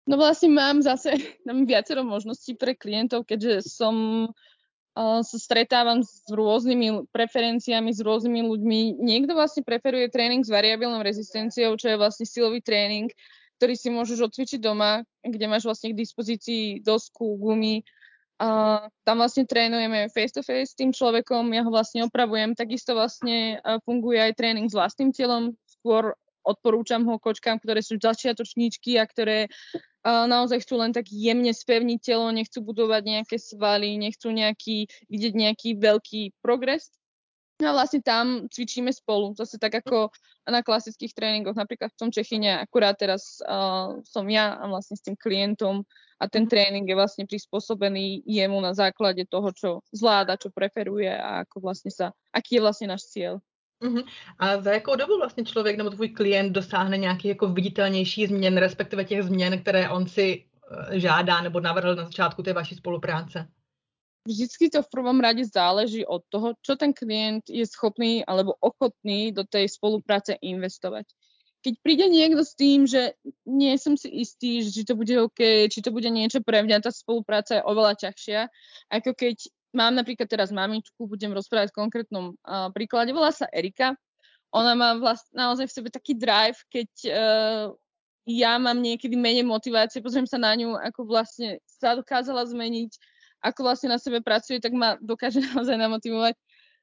No 0.08 0.16
vlastne 0.16 0.48
mám 0.48 0.80
zase 0.80 1.12
mám 1.46 1.68
viacero 1.68 2.00
možností 2.00 2.56
pre 2.56 2.72
klientov, 2.72 3.28
keďže 3.28 3.68
som 3.68 4.24
uh, 4.96 5.20
sa 5.20 5.36
stretávam 5.36 6.00
s 6.00 6.24
rôznymi 6.32 7.12
preferenciami, 7.12 7.92
s 7.92 8.00
rôznymi 8.00 8.40
ľuďmi. 8.48 9.04
Niekto 9.04 9.36
vlastne 9.36 9.60
preferuje 9.60 10.08
tréning 10.08 10.40
s 10.40 10.48
variabilnou 10.48 11.04
rezistenciou, 11.04 11.76
čo 11.76 11.92
je 11.92 12.00
vlastne 12.00 12.24
silový 12.24 12.64
tréning, 12.64 13.12
ktorý 13.60 13.76
si 13.76 13.92
môžeš 13.92 14.32
odcvičiť 14.32 14.64
doma, 14.64 15.04
kde 15.20 15.44
máš 15.44 15.68
vlastne 15.68 15.92
k 15.92 16.00
dispozícii 16.00 16.80
dosku, 16.80 17.36
gumy, 17.36 17.84
a 18.38 18.86
tam 19.02 19.18
vlastne 19.18 19.42
trénujeme 19.50 20.06
face 20.14 20.30
to 20.30 20.46
face 20.46 20.70
s 20.70 20.78
tým 20.78 20.94
človekom, 20.94 21.50
ja 21.50 21.66
ho 21.66 21.70
vlastne 21.74 22.06
opravujem, 22.06 22.54
takisto 22.54 22.94
vlastne 22.94 23.58
funguje 23.82 24.22
aj 24.22 24.38
tréning 24.38 24.70
s 24.70 24.78
vlastným 24.78 25.10
telom, 25.10 25.58
skôr 25.66 26.14
odporúčam 26.48 27.04
ho 27.04 27.20
kočkám, 27.20 27.60
ktoré 27.60 27.84
sú 27.84 28.00
začiatočníčky 28.00 28.96
a 28.96 29.04
ktoré 29.04 29.52
uh, 29.52 30.24
naozaj 30.24 30.64
chcú 30.64 30.80
len 30.80 30.96
tak 30.96 31.12
jemne 31.12 31.52
spevniť 31.52 31.98
telo, 32.00 32.32
nechcú 32.32 32.64
budovať 32.64 33.02
nejaké 33.04 33.36
svaly, 33.36 34.00
nechcú 34.00 34.32
nejaký, 34.32 34.88
vidieť 35.12 35.34
nejaký 35.36 35.68
veľký 35.76 36.22
progres. 36.40 36.88
No 37.58 37.74
a 37.74 37.74
vlastne 37.74 37.98
tam 37.98 38.46
cvičíme 38.46 38.94
spolu, 38.94 39.34
zase 39.34 39.58
tak 39.58 39.82
ako 39.82 40.14
na 40.46 40.62
klasických 40.62 41.10
tréningoch, 41.10 41.58
napríklad 41.58 41.90
v 41.90 41.98
tom 41.98 42.10
Čechine, 42.14 42.54
akurát 42.54 42.94
teraz 42.94 43.42
uh, 43.42 43.98
som 44.06 44.30
ja 44.30 44.54
a 44.54 44.70
vlastne 44.70 44.94
s 44.94 45.02
tým 45.02 45.18
klientom 45.18 45.82
a 46.22 46.24
ten 46.30 46.46
mhm. 46.46 46.50
tréning 46.50 46.84
je 46.86 46.94
vlastne 46.94 47.26
prispôsobený 47.26 48.22
jemu 48.26 48.58
na 48.62 48.78
základe 48.78 49.26
toho, 49.26 49.50
čo 49.50 49.68
zvláda, 49.90 50.38
čo 50.38 50.54
preferuje 50.54 51.10
a 51.10 51.42
ako 51.42 51.66
vlastne 51.66 51.90
sa, 51.90 52.14
aký 52.30 52.58
je 52.58 52.64
vlastne 52.64 52.94
náš 52.94 53.10
cieľ. 53.10 53.42
Uh-huh. 53.78 54.02
A 54.38 54.60
za 54.60 54.72
jakou 54.72 54.96
dobu 54.96 55.18
vlastně 55.18 55.44
člověk 55.44 55.76
nebo 55.76 55.90
tvůj 55.90 56.08
klient 56.08 56.52
dosáhne 56.52 56.96
nějaký 56.96 57.28
jako 57.28 57.46
viditelnější 57.46 58.26
změn, 58.26 58.56
respektive 58.56 59.04
těch 59.04 59.22
změn, 59.22 59.62
které 59.62 59.90
on 59.90 60.06
si 60.06 60.44
žádá 60.90 61.40
nebo 61.40 61.60
navrhl 61.60 61.94
na 61.94 62.04
začátku 62.04 62.42
té 62.42 62.52
vaší 62.52 62.74
spolupráce? 62.74 63.48
Vždycky 64.26 64.70
to 64.70 64.82
v 64.82 64.92
prvom 64.92 65.18
rade 65.20 65.44
záleží 65.46 66.02
od 66.06 66.24
toho, 66.32 66.54
čo 66.64 66.74
ten 66.74 66.94
klient 66.94 67.46
je 67.46 67.64
schopný 67.66 68.22
alebo 68.24 68.56
ochotný 68.60 69.30
do 69.30 69.44
tej 69.44 69.68
spolupráce 69.68 70.36
investovať. 70.40 71.06
Keď 71.58 71.74
príde 71.82 72.06
niekto 72.06 72.46
s 72.46 72.54
tým, 72.54 72.86
že 72.86 73.18
nie 73.42 73.74
som 73.82 73.98
si 73.98 74.06
istý, 74.22 74.62
či 74.62 74.86
to 74.86 74.94
bude 74.94 75.10
OK, 75.18 75.66
či 75.66 75.82
to 75.82 75.90
bude 75.90 76.06
niečo 76.06 76.38
pre 76.38 76.62
mňa, 76.62 76.86
tá 76.86 76.94
spolupráca 76.94 77.58
je 77.58 77.66
oveľa 77.66 77.98
ťažšia, 77.98 78.46
ako 78.94 79.10
keď 79.18 79.36
mám 79.74 79.98
napríklad 79.98 80.30
teraz 80.30 80.54
mamičku, 80.54 81.10
budem 81.10 81.34
rozprávať 81.34 81.74
v 81.74 81.78
konkrétnom 81.82 82.24
uh, 82.46 82.70
príklade, 82.70 83.10
volá 83.10 83.34
sa 83.34 83.50
Erika. 83.50 83.98
Ona 84.54 84.72
má 84.72 84.96
vlast, 84.96 85.28
naozaj 85.34 85.68
v 85.68 85.76
sebe 85.76 85.88
taký 85.92 86.16
drive, 86.16 86.56
keď 86.72 86.90
uh, 87.10 87.66
ja 88.28 88.56
mám 88.60 88.78
niekedy 88.80 89.16
menej 89.16 89.44
motivácie, 89.44 90.04
pozriem 90.04 90.28
sa 90.28 90.36
na 90.36 90.52
ňu, 90.56 90.76
ako 90.76 91.04
vlastne 91.08 91.60
sa 91.64 91.96
dokázala 91.96 92.44
zmeniť, 92.48 92.92
ako 93.42 93.60
vlastne 93.62 93.94
na 93.94 93.98
sebe 94.02 94.20
pracuje, 94.24 94.58
tak 94.58 94.74
ma 94.74 94.98
dokáže 94.98 95.40
naozaj 95.54 95.76
namotivovať. 95.78 96.34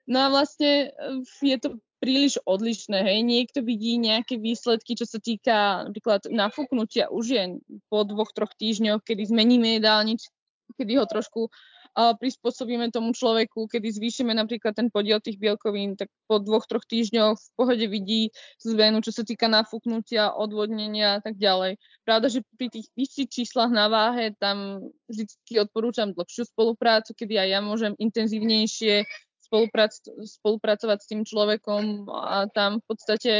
No 0.06 0.26
a 0.26 0.28
vlastne 0.30 0.90
eh, 0.90 1.22
je 1.42 1.58
to 1.60 1.70
príliš 2.04 2.38
odlišné. 2.46 3.02
Hej. 3.02 3.20
Niekto 3.26 3.60
vidí 3.66 3.98
nejaké 3.98 4.38
výsledky, 4.38 4.94
čo 4.94 5.10
sa 5.10 5.18
týka 5.18 5.90
napríklad 5.90 6.30
nafúknutia 6.30 7.10
u 7.10 7.24
žien 7.26 7.64
po 7.90 8.06
dvoch, 8.06 8.30
troch 8.36 8.54
týždňoch, 8.54 9.02
kedy 9.02 9.26
zmeníme 9.26 9.82
jedálnič, 9.82 10.30
kedy 10.78 11.02
ho 11.02 11.06
trošku 11.10 11.50
prispôsobíme 11.96 12.92
tomu 12.92 13.16
človeku, 13.16 13.72
kedy 13.72 13.88
zvýšime 13.88 14.36
napríklad 14.36 14.76
ten 14.76 14.92
podiel 14.92 15.24
tých 15.24 15.40
bielkovín, 15.40 15.96
tak 15.96 16.12
po 16.28 16.44
dvoch, 16.44 16.68
troch 16.68 16.84
týždňoch 16.84 17.40
v 17.40 17.50
pohode 17.56 17.86
vidí 17.88 18.36
zmenu, 18.68 19.00
čo 19.00 19.16
sa 19.16 19.24
týka 19.24 19.48
nafúknutia, 19.48 20.36
odvodnenia 20.36 21.18
a 21.18 21.20
tak 21.24 21.40
ďalej. 21.40 21.80
Pravda, 22.04 22.28
že 22.28 22.44
pri 22.60 22.68
tých 22.68 22.92
vyšších 23.00 23.30
číslach 23.32 23.72
na 23.72 23.88
váhe 23.88 24.36
tam 24.36 24.84
vždy 25.08 25.64
odporúčam 25.64 26.12
dlhšiu 26.12 26.52
spoluprácu, 26.52 27.16
kedy 27.16 27.40
aj 27.40 27.48
ja 27.48 27.60
môžem 27.64 27.96
intenzívnejšie 27.96 29.08
spoluprac- 29.48 30.12
spolupracovať 30.20 30.98
s 31.00 31.08
tým 31.08 31.22
človekom 31.24 32.12
a 32.12 32.52
tam 32.52 32.84
v 32.84 32.86
podstate, 32.92 33.32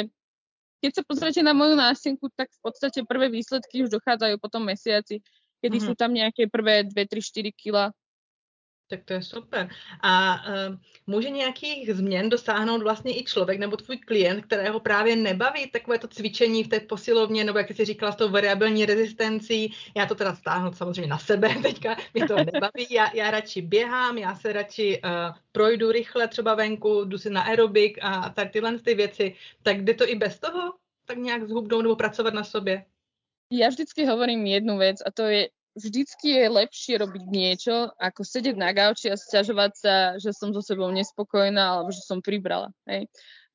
keď 0.80 0.92
sa 0.96 1.04
pozriete 1.04 1.44
na 1.44 1.52
moju 1.52 1.76
nástenku, 1.76 2.32
tak 2.40 2.48
v 2.56 2.62
podstate 2.64 3.04
prvé 3.04 3.28
výsledky 3.28 3.84
už 3.84 3.92
dochádzajú 4.00 4.40
po 4.40 4.48
tom 4.48 4.64
mesiaci, 4.64 5.20
kedy 5.60 5.76
mm-hmm. 5.76 5.88
sú 5.92 5.94
tam 6.00 6.16
nejaké 6.16 6.48
prvé 6.48 6.88
2, 6.88 6.96
3, 6.96 7.20
4 7.20 7.52
kila 7.52 7.92
tak 8.88 9.04
to 9.06 9.14
je 9.14 9.22
super. 9.22 9.70
A 10.02 10.44
uh, 10.48 10.76
může 11.08 11.30
nějakých 11.30 11.94
změn 11.94 12.30
dosáhnout 12.30 12.84
vlastně 12.84 13.20
i 13.20 13.24
člověk 13.24 13.60
nebo 13.60 13.78
tvůj 13.78 13.98
klient, 13.98 14.42
kterého 14.46 14.80
právě 14.80 15.16
nebaví 15.16 15.72
takové 15.72 16.00
to 16.00 16.08
cvičení 16.08 16.64
v 16.64 16.68
té 16.68 16.80
posilovně, 16.80 17.44
nebo 17.44 17.58
jak 17.58 17.72
jsi 17.72 17.86
říkala, 17.86 18.12
s 18.12 18.16
tou 18.16 18.30
variabilní 18.30 18.86
rezistencí. 18.86 19.74
Já 19.98 20.06
to 20.06 20.16
teda 20.16 20.36
stáhnu 20.36 20.74
samozřejmě 20.74 21.10
na 21.10 21.18
sebe 21.18 21.50
teďka, 21.62 21.98
mě 22.14 22.28
to 22.28 22.36
nebaví. 22.36 22.88
Já, 22.90 23.12
já 23.14 23.32
radši 23.32 23.62
běhám, 23.62 24.18
já 24.18 24.36
se 24.36 24.54
radši 24.54 25.02
uh, 25.04 25.12
projdu 25.52 25.92
rychle 25.92 26.28
třeba 26.28 26.56
venku, 26.56 27.04
jdu 27.06 27.18
si 27.18 27.30
na 27.30 27.42
aerobik 27.42 27.98
a, 28.02 28.08
a 28.08 28.30
tak 28.30 28.52
tyhle 28.52 28.80
ty 28.80 28.96
věci. 28.96 29.36
Tak 29.64 29.84
jde 29.84 29.94
to 29.94 30.10
i 30.10 30.16
bez 30.16 30.40
toho? 30.40 30.74
Tak 31.06 31.18
nějak 31.18 31.48
zhubnout 31.48 31.84
nebo 31.84 31.96
pracovat 31.96 32.34
na 32.34 32.44
sobě? 32.44 32.86
Ja 33.54 33.70
vždycky 33.70 34.10
hovorím 34.10 34.46
jednu 34.46 34.78
vec 34.78 35.06
a 35.06 35.12
to 35.14 35.24
je, 35.30 35.54
vždycky 35.76 36.40
je 36.40 36.46
lepšie 36.48 36.96
robiť 37.04 37.24
niečo, 37.28 37.92
ako 38.00 38.24
sedieť 38.24 38.56
na 38.56 38.72
gauči 38.72 39.12
a 39.12 39.20
sťažovať 39.20 39.72
sa, 39.76 39.96
že 40.16 40.32
som 40.32 40.56
so 40.56 40.64
sebou 40.64 40.88
nespokojná 40.90 41.60
alebo 41.60 41.92
že 41.92 42.02
som 42.02 42.24
pribrala. 42.24 42.72
Hej. 42.88 43.12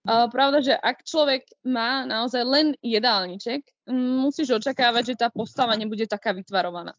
A 0.09 0.33
pravda, 0.33 0.65
že 0.65 0.73
ak 0.73 1.05
človek 1.05 1.45
má 1.61 2.09
naozaj 2.09 2.41
len 2.41 2.67
jedálniček, 2.81 3.69
musíš 3.93 4.57
očakávať, 4.57 5.13
že 5.13 5.21
tá 5.21 5.29
postava 5.29 5.77
nebude 5.77 6.09
taká 6.09 6.33
vytvarovaná. 6.33 6.97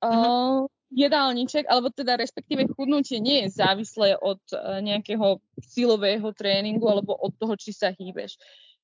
Uh, 0.00 0.64
jedálniček, 0.88 1.68
alebo 1.68 1.92
teda 1.92 2.16
respektíve 2.16 2.64
chudnutie 2.72 3.20
nie 3.20 3.44
je 3.44 3.60
závislé 3.60 4.16
od 4.16 4.40
uh, 4.56 4.80
nejakého 4.80 5.36
silového 5.60 6.32
tréningu 6.32 6.88
alebo 6.88 7.12
od 7.12 7.36
toho, 7.36 7.60
či 7.60 7.76
sa 7.76 7.92
hýbeš. 7.92 8.40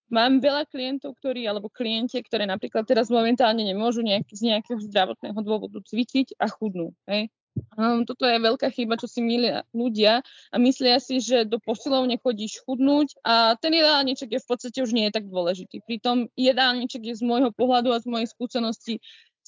Mám 0.06 0.38
veľa 0.38 0.70
klientov, 0.70 1.18
ktorí, 1.18 1.50
alebo 1.50 1.66
kliente, 1.66 2.22
ktoré 2.22 2.46
napríklad 2.46 2.86
teraz 2.86 3.10
momentálne 3.10 3.66
nemôžu 3.66 4.06
nejak, 4.06 4.30
z 4.30 4.54
nejakého 4.54 4.78
zdravotného 4.78 5.38
dôvodu 5.42 5.82
cvičiť 5.82 6.38
a 6.38 6.46
chudnú. 6.46 6.94
Hej. 7.10 7.34
Um, 7.76 8.04
toto 8.04 8.28
je 8.28 8.36
veľká 8.36 8.68
chyba, 8.68 9.00
čo 9.00 9.08
si 9.08 9.24
milia 9.24 9.64
ľudia 9.72 10.20
a 10.52 10.56
myslia 10.60 11.00
si, 11.00 11.24
že 11.24 11.48
do 11.48 11.56
posilovne 11.56 12.20
chodíš 12.20 12.60
chudnúť 12.68 13.16
a 13.24 13.56
ten 13.56 13.72
jedálniček 13.72 14.36
je 14.36 14.40
v 14.44 14.48
podstate 14.48 14.78
už 14.84 14.92
nie 14.92 15.08
je 15.08 15.16
tak 15.16 15.24
dôležitý. 15.24 15.80
Pritom 15.88 16.28
jedálniček 16.36 17.00
je 17.00 17.14
z 17.16 17.22
môjho 17.24 17.48
pohľadu 17.56 17.96
a 17.96 18.00
z 18.00 18.06
mojej 18.12 18.28
skúsenosti 18.28 18.94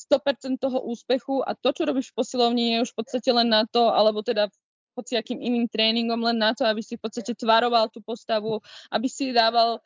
100% 0.08 0.56
toho 0.56 0.80
úspechu 0.88 1.44
a 1.44 1.52
to, 1.52 1.68
čo 1.74 1.84
robíš 1.84 2.16
v 2.16 2.16
posilovni, 2.24 2.64
je 2.72 2.88
už 2.88 2.90
v 2.96 2.98
podstate 3.04 3.28
len 3.28 3.52
na 3.52 3.68
to, 3.68 3.92
alebo 3.92 4.24
teda 4.24 4.48
hociakým 4.96 5.38
iným 5.38 5.70
tréningom 5.70 6.18
len 6.18 6.40
na 6.40 6.56
to, 6.56 6.64
aby 6.66 6.82
si 6.82 6.96
v 6.96 7.04
podstate 7.06 7.36
tvaroval 7.36 7.92
tú 7.92 8.02
postavu, 8.02 8.58
aby 8.90 9.06
si 9.06 9.30
dával 9.30 9.78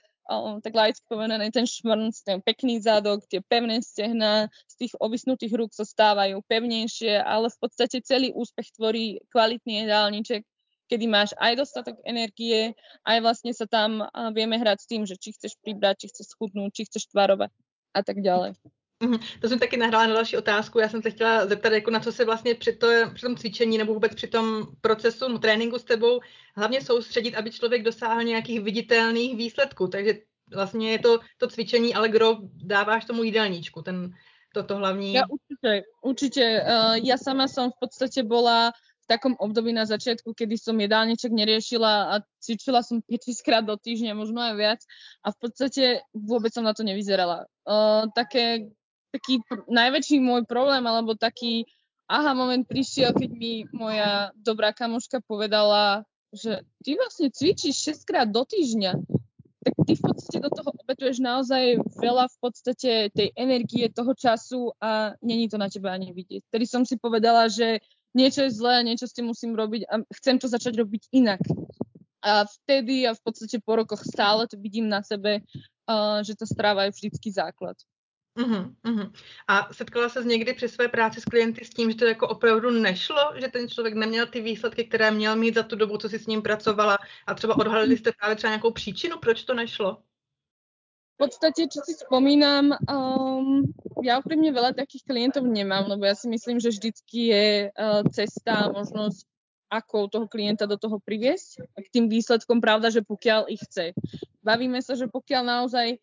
tak 0.62 0.72
laicky 0.74 1.04
povedané, 1.10 1.50
ten 1.50 1.66
šmrnc, 1.66 2.14
ten 2.22 2.38
pekný 2.40 2.78
zádok, 2.78 3.26
tie 3.26 3.42
pevné 3.42 3.82
stehna, 3.82 4.46
z 4.70 4.74
tých 4.86 4.92
ovisnutých 5.02 5.52
rúk 5.52 5.70
sa 5.74 5.82
stávajú 5.82 6.40
pevnejšie, 6.46 7.20
ale 7.20 7.50
v 7.50 7.58
podstate 7.58 8.00
celý 8.06 8.30
úspech 8.32 8.70
tvorí 8.78 9.18
kvalitný 9.34 9.84
jedálniček, 9.84 10.46
kedy 10.86 11.04
máš 11.08 11.32
aj 11.40 11.56
dostatok 11.56 11.96
energie, 12.04 12.76
aj 13.02 13.18
vlastne 13.24 13.52
sa 13.56 13.66
tam 13.66 14.04
vieme 14.36 14.60
hrať 14.60 14.78
s 14.84 14.86
tým, 14.88 15.02
že 15.08 15.16
či 15.16 15.32
chceš 15.32 15.56
pribrať, 15.60 16.04
či 16.04 16.06
chceš 16.12 16.36
schudnúť, 16.36 16.70
či 16.70 16.82
chceš 16.86 17.10
tvarovať 17.10 17.50
a 17.92 18.00
tak 18.04 18.20
ďalej. 18.20 18.56
Mhm. 19.02 19.18
To 19.40 19.48
jsem 19.48 19.58
taky 19.58 19.76
nahrála 19.76 20.06
na 20.06 20.14
další 20.14 20.36
otázku. 20.36 20.78
Já 20.78 20.88
jsem 20.88 21.02
se 21.02 21.10
chtěla 21.10 21.46
zeptat, 21.46 21.72
jako 21.72 21.90
na 21.90 22.00
co 22.00 22.12
se 22.12 22.24
vlastně 22.24 22.54
při, 22.54 22.72
to, 22.72 22.86
při 23.14 23.26
tom 23.26 23.36
cvičení 23.36 23.78
nebo 23.78 23.94
vůbec 23.94 24.14
při 24.14 24.26
tom 24.26 24.66
procesu 24.80 25.28
no, 25.28 25.38
tréninku 25.38 25.78
s 25.78 25.84
tebou 25.84 26.20
hlavně 26.56 26.80
soustředit, 26.80 27.34
aby 27.34 27.50
člověk 27.50 27.82
dosáhl 27.82 28.22
nějakých 28.22 28.60
viditelných 28.60 29.36
výsledků. 29.36 29.88
Takže 29.88 30.14
vlastně 30.54 30.92
je 30.92 30.98
to 30.98 31.18
to 31.38 31.48
cvičení, 31.48 31.94
ale 31.94 32.08
kdo 32.08 32.38
dáváš 32.64 33.04
tomu 33.04 33.22
jídelníčku, 33.22 33.82
ten, 33.82 34.12
toto 34.52 34.76
hlavní. 34.76 35.16
Ja 35.16 35.24
určite, 35.26 35.70
určite. 36.04 36.44
Uh, 36.60 36.94
ja 37.00 37.16
sama 37.16 37.48
som 37.48 37.72
v 37.72 37.88
podstate 37.88 38.20
bola 38.22 38.70
v 39.02 39.06
takom 39.08 39.34
období 39.34 39.72
na 39.72 39.88
začiatku, 39.88 40.36
kedy 40.36 40.54
som 40.60 40.78
jedálniček 40.78 41.32
neriešila 41.32 41.92
a 42.12 42.14
cvičila 42.38 42.84
som 42.86 43.02
5 43.02 43.42
krát 43.42 43.64
do 43.66 43.74
týždňa, 43.74 44.14
možno 44.14 44.38
aj 44.44 44.54
viac 44.54 44.80
a 45.26 45.34
v 45.34 45.36
podstate 45.40 45.84
vôbec 46.14 46.54
som 46.54 46.62
na 46.62 46.76
to 46.76 46.86
nevyzerala. 46.86 47.48
Uh, 47.66 48.06
také 48.14 48.70
taký 49.12 49.44
pr- 49.44 49.68
najväčší 49.68 50.18
môj 50.18 50.48
problém, 50.48 50.82
alebo 50.82 51.12
taký 51.14 51.68
aha 52.08 52.32
moment 52.32 52.64
prišiel, 52.64 53.12
keď 53.12 53.30
mi 53.30 53.64
moja 53.70 54.32
dobrá 54.36 54.72
kamoška 54.72 55.20
povedala, 55.24 56.04
že 56.32 56.64
ty 56.80 56.96
vlastne 56.96 57.28
cvičíš 57.28 58.04
6 58.04 58.08
krát 58.08 58.28
do 58.28 58.42
týždňa. 58.44 58.92
Tak 59.62 59.74
ty 59.86 59.94
v 59.94 60.02
podstate 60.02 60.38
do 60.42 60.50
toho 60.50 60.74
obetuješ 60.74 61.22
naozaj 61.22 61.78
veľa 61.94 62.26
v 62.26 62.36
podstate 62.42 62.92
tej 63.14 63.28
energie, 63.38 63.86
toho 63.92 64.10
času 64.10 64.74
a 64.82 65.14
není 65.22 65.46
to 65.46 65.54
na 65.54 65.70
teba 65.70 65.94
ani 65.94 66.10
vidieť. 66.10 66.50
Tedy 66.50 66.64
som 66.66 66.82
si 66.82 66.98
povedala, 66.98 67.46
že 67.46 67.78
niečo 68.10 68.42
je 68.42 68.50
zlé, 68.50 68.82
niečo 68.82 69.06
s 69.06 69.14
tým 69.14 69.30
musím 69.30 69.54
robiť 69.54 69.86
a 69.86 70.02
chcem 70.18 70.42
to 70.42 70.50
začať 70.50 70.82
robiť 70.82 71.14
inak. 71.14 71.38
A 72.22 72.42
vtedy 72.46 73.06
a 73.06 73.14
v 73.14 73.22
podstate 73.22 73.62
po 73.62 73.78
rokoch 73.78 74.02
stále 74.02 74.50
to 74.50 74.58
vidím 74.58 74.90
na 74.90 75.02
sebe, 75.06 75.42
uh, 75.42 76.22
že 76.26 76.34
tá 76.34 76.46
strava 76.46 76.90
je 76.90 76.94
vždycky 76.98 77.30
základ. 77.30 77.78
Uhum, 78.32 78.76
uhum. 78.84 79.12
A 79.48 79.74
setkala 79.74 80.08
se 80.08 80.24
někdy 80.24 80.54
při 80.54 80.68
své 80.68 80.88
práci 80.88 81.20
s 81.20 81.24
klienty 81.24 81.64
s 81.64 81.70
tím, 81.70 81.90
že 81.90 81.96
to 81.96 82.04
jako 82.04 82.28
opravdu 82.28 82.70
nešlo, 82.70 83.32
že 83.36 83.48
ten 83.48 83.68
člověk 83.68 83.94
neměl 83.94 84.26
ty 84.26 84.40
výsledky, 84.40 84.84
které 84.84 85.10
měl 85.10 85.36
mít 85.36 85.54
za 85.54 85.62
tu 85.62 85.76
dobu, 85.76 85.98
co 85.98 86.08
si 86.08 86.18
s 86.18 86.26
ním 86.26 86.42
pracovala 86.42 86.98
a 87.26 87.34
třeba 87.34 87.56
odhalili 87.56 87.96
jste 87.96 88.12
právě 88.12 88.36
třeba 88.36 88.50
nějakou 88.50 88.72
příčinu, 88.72 89.18
proč 89.18 89.44
to 89.44 89.54
nešlo? 89.54 90.02
V 91.12 91.28
podstate, 91.28 91.70
čo 91.70 91.84
si 91.86 91.94
spomínam, 91.94 92.74
um, 92.90 93.62
ja 94.02 94.18
úprimne 94.18 94.50
veľa 94.50 94.74
takých 94.74 95.06
klientov 95.06 95.46
nemám, 95.46 95.86
lebo 95.86 96.02
ja 96.02 96.18
si 96.18 96.26
myslím, 96.26 96.58
že 96.58 96.74
vždycky 96.74 97.30
je 97.30 97.46
uh, 97.70 98.02
cesta 98.10 98.66
a 98.66 98.72
možnosť, 98.74 99.22
ako 99.70 100.10
toho 100.10 100.26
klienta 100.26 100.66
do 100.66 100.74
toho 100.74 100.98
priviesť 100.98 101.62
k 101.78 101.86
tým 101.94 102.10
výsledkom, 102.10 102.58
pravda, 102.58 102.90
že 102.90 103.06
pokiaľ 103.06 103.48
ich 103.54 103.62
chce. 103.64 103.94
Bavíme 104.42 104.82
sa, 104.82 104.98
že 104.98 105.06
pokiaľ 105.06 105.42
naozaj 105.46 106.02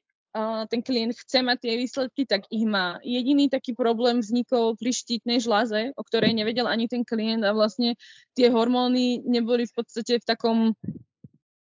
ten 0.69 0.81
klient 0.86 1.17
chce 1.17 1.41
mať 1.41 1.57
tie 1.57 1.74
výsledky, 1.77 2.21
tak 2.29 2.45
ich 2.53 2.62
má. 2.65 3.01
Jediný 3.01 3.50
taký 3.50 3.74
problém 3.74 4.21
vznikol 4.21 4.77
pri 4.77 4.93
štítnej 4.93 5.41
žláze, 5.41 5.89
o 5.98 6.01
ktorej 6.05 6.38
nevedel 6.38 6.69
ani 6.69 6.86
ten 6.86 7.01
klient 7.01 7.41
a 7.41 7.55
vlastne 7.55 7.98
tie 8.38 8.53
hormóny 8.53 9.25
neboli 9.25 9.65
v 9.65 9.74
podstate 9.74 10.21
v 10.21 10.25
takom 10.25 10.57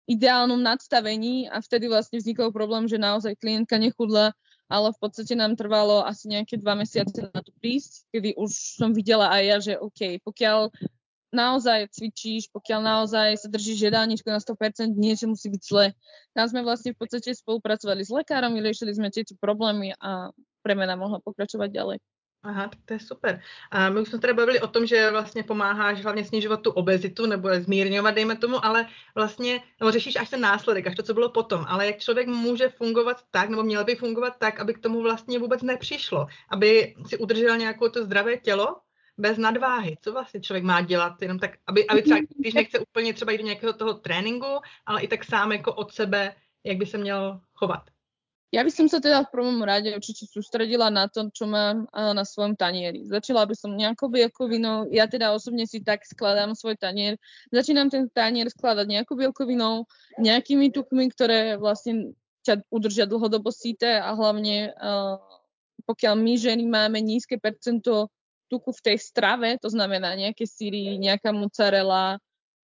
ideálnom 0.09 0.61
nadstavení 0.61 1.49
a 1.53 1.61
vtedy 1.61 1.89
vlastne 1.89 2.21
vznikol 2.21 2.53
problém, 2.53 2.89
že 2.89 3.01
naozaj 3.01 3.37
klientka 3.41 3.77
nechudla, 3.77 4.33
ale 4.69 4.89
v 4.93 4.99
podstate 5.01 5.37
nám 5.37 5.57
trvalo 5.57 6.05
asi 6.05 6.33
nejaké 6.33 6.61
dva 6.61 6.77
mesiace 6.77 7.29
na 7.29 7.41
to 7.41 7.53
prísť, 7.61 8.09
kedy 8.13 8.37
už 8.37 8.53
som 8.53 8.93
videla 8.93 9.33
aj 9.33 9.43
ja, 9.45 9.57
že 9.61 9.75
OK, 9.81 10.21
pokiaľ 10.25 10.73
naozaj 11.33 11.93
cvičíš, 11.93 12.49
pokiaľ 12.53 12.81
naozaj 12.81 13.29
sa 13.37 13.49
držíš 13.49 13.93
jedálničku 13.93 14.29
na 14.29 14.41
100%, 14.41 14.97
niečo 14.97 15.29
musí 15.29 15.53
byť 15.53 15.63
zle. 15.63 15.93
Tam 16.33 16.49
sme 16.49 16.65
vlastne 16.65 16.93
v 16.97 17.01
podstate 17.05 17.35
spolupracovali 17.37 18.05
s 18.05 18.11
lekárom, 18.13 18.57
vyriešili 18.57 18.97
sme 18.97 19.13
tieto 19.13 19.37
problémy 19.37 19.93
a 20.01 20.33
premena 20.65 20.97
mohla 20.97 21.21
pokračovať 21.21 21.69
ďalej. 21.71 21.99
Aha, 22.43 22.71
to 22.85 22.95
je 22.95 23.01
super. 23.01 23.41
A 23.71 23.91
my 23.91 24.01
už 24.01 24.09
jsme 24.09 24.19
tady 24.19 24.33
bavili 24.33 24.61
o 24.61 24.67
tom, 24.67 24.87
že 24.87 25.11
vlastně 25.11 25.43
pomáháš 25.43 26.03
hlavně 26.03 26.25
snižovat 26.25 26.63
tu 26.63 26.71
obezitu 26.71 27.27
nebo 27.27 27.49
zmírňovat, 27.61 28.15
dejme 28.15 28.37
tomu, 28.37 28.65
ale 28.65 28.87
vlastně, 29.15 29.61
nebo 29.81 29.91
řešíš 29.91 30.17
až 30.17 30.31
ten 30.31 30.41
následek, 30.41 30.87
až 30.87 30.95
to, 30.95 31.03
co 31.03 31.15
bylo 31.15 31.29
potom, 31.29 31.65
ale 31.69 31.87
jak 31.87 31.99
člověk 31.99 32.29
může 32.29 32.69
fungovat 32.69 33.17
tak, 33.31 33.49
nebo 33.51 33.63
měl 33.63 33.85
by 33.85 33.95
fungovat 33.97 34.39
tak, 34.39 34.61
aby 34.61 34.75
k 34.75 34.79
tomu 34.79 35.03
vlastně 35.03 35.39
vůbec 35.39 35.63
nepřišlo, 35.63 36.27
aby 36.51 36.95
si 37.07 37.19
udržel 37.19 37.57
nějakou 37.57 37.89
to 37.89 38.05
zdravé 38.05 38.37
tělo 38.37 38.77
bez 39.19 39.39
nadváhy. 39.39 39.97
Co 40.01 40.13
vlastně 40.13 40.41
člověk 40.41 40.65
má 40.65 40.81
dělat, 40.81 41.23
jenom 41.23 41.39
tak, 41.39 41.51
aby, 41.67 41.87
aby 41.87 42.03
třeba, 42.03 42.21
když 42.39 42.55
nechce 42.55 42.79
úplně 42.79 43.15
třeba 43.15 43.33
jít 43.33 43.39
do 43.39 43.45
nějakého 43.45 43.73
toho 43.73 43.95
tréninku, 43.95 44.61
ale 44.87 45.03
i 45.03 45.09
tak 45.09 45.25
sám 45.25 45.53
jako 45.53 45.75
od 45.75 45.93
sebe, 45.93 46.35
jak 46.65 46.77
by 46.77 46.87
se 46.87 46.99
měl 46.99 47.41
chovat. 47.55 47.83
Ja 48.49 48.65
by 48.65 48.73
som 48.73 48.89
sa 48.89 48.97
teda 48.97 49.29
v 49.29 49.33
prvom 49.37 49.61
rade 49.61 49.93
určite 49.93 50.25
sústredila 50.25 50.89
na 50.89 51.05
to, 51.05 51.29
čo 51.29 51.45
mám 51.45 51.85
na 51.93 52.25
svojom 52.25 52.57
tanieri. 52.57 53.05
Začala 53.05 53.45
by 53.45 53.53
som 53.53 53.77
nejakou 53.77 54.09
bielkovinou, 54.09 54.89
ja 54.89 55.05
teda 55.05 55.37
osobne 55.37 55.69
si 55.69 55.85
tak 55.85 56.09
skladám 56.09 56.57
svoj 56.57 56.81
tanier. 56.81 57.21
Začínam 57.53 57.93
ten 57.93 58.09
tanier 58.09 58.49
skladať 58.49 58.89
nejakou 58.89 59.21
bielkovinou, 59.21 59.85
nejakými 60.17 60.73
tukmi, 60.73 61.13
ktoré 61.13 61.61
vlastne 61.61 62.17
ťa 62.49 62.65
udržia 62.73 63.05
dlhodobo 63.05 63.53
síte 63.53 64.01
a 64.01 64.17
hlavne 64.17 64.73
pokiaľ 65.85 66.15
my 66.17 66.35
ženy 66.41 66.65
máme 66.65 67.05
nízke 67.05 67.37
percento 67.37 68.09
tuku 68.49 68.73
v 68.73 68.85
tej 68.85 68.97
strave, 68.99 69.61
to 69.61 69.69
znamená 69.69 70.17
nejaké 70.17 70.49
síry, 70.49 70.97
nejaká 70.97 71.31
mozzarella, 71.31 72.17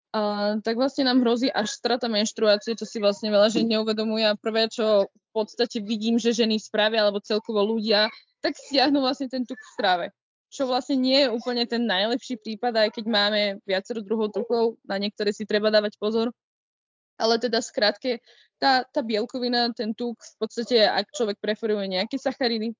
a, 0.09 0.21
tak 0.65 0.75
vlastne 0.75 1.05
nám 1.05 1.21
hrozí 1.21 1.53
až 1.53 1.69
strata 1.69 2.09
menštruácie, 2.09 2.73
čo 2.73 2.85
si 2.85 2.97
vlastne 2.97 3.29
veľa 3.29 3.53
žen 3.53 3.69
neuvedomuje 3.69 4.25
a 4.25 4.37
prvé, 4.37 4.67
čo 4.67 5.05
v 5.05 5.29
podstate 5.31 5.79
vidím, 5.79 6.17
že 6.17 6.33
ženy 6.33 6.57
spravia 6.57 7.05
alebo 7.05 7.21
celkovo 7.21 7.61
ľudia, 7.61 8.09
tak 8.41 8.57
stiahnu 8.57 8.99
vlastne 8.99 9.29
ten 9.29 9.45
tuk 9.45 9.59
v 9.59 9.73
strave. 9.77 10.05
Čo 10.49 10.65
vlastne 10.65 10.97
nie 10.97 11.25
je 11.25 11.29
úplne 11.29 11.61
ten 11.69 11.85
najlepší 11.85 12.41
prípad, 12.41 12.73
aj 12.73 12.89
keď 12.97 13.05
máme 13.05 13.41
viacero 13.69 14.01
druhov 14.01 14.33
tukov, 14.33 14.81
na 14.81 14.97
niektoré 14.97 15.29
si 15.29 15.45
treba 15.45 15.69
dávať 15.69 15.93
pozor. 16.01 16.33
Ale 17.21 17.37
teda 17.37 17.61
skrátke, 17.61 18.17
tá, 18.57 18.81
tá 18.89 19.05
bielkovina, 19.05 19.69
ten 19.77 19.93
tuk, 19.93 20.17
v 20.17 20.35
podstate, 20.41 20.89
ak 20.89 21.13
človek 21.13 21.37
preferuje 21.37 21.85
nejaké 21.85 22.17
sacharidy, 22.17 22.73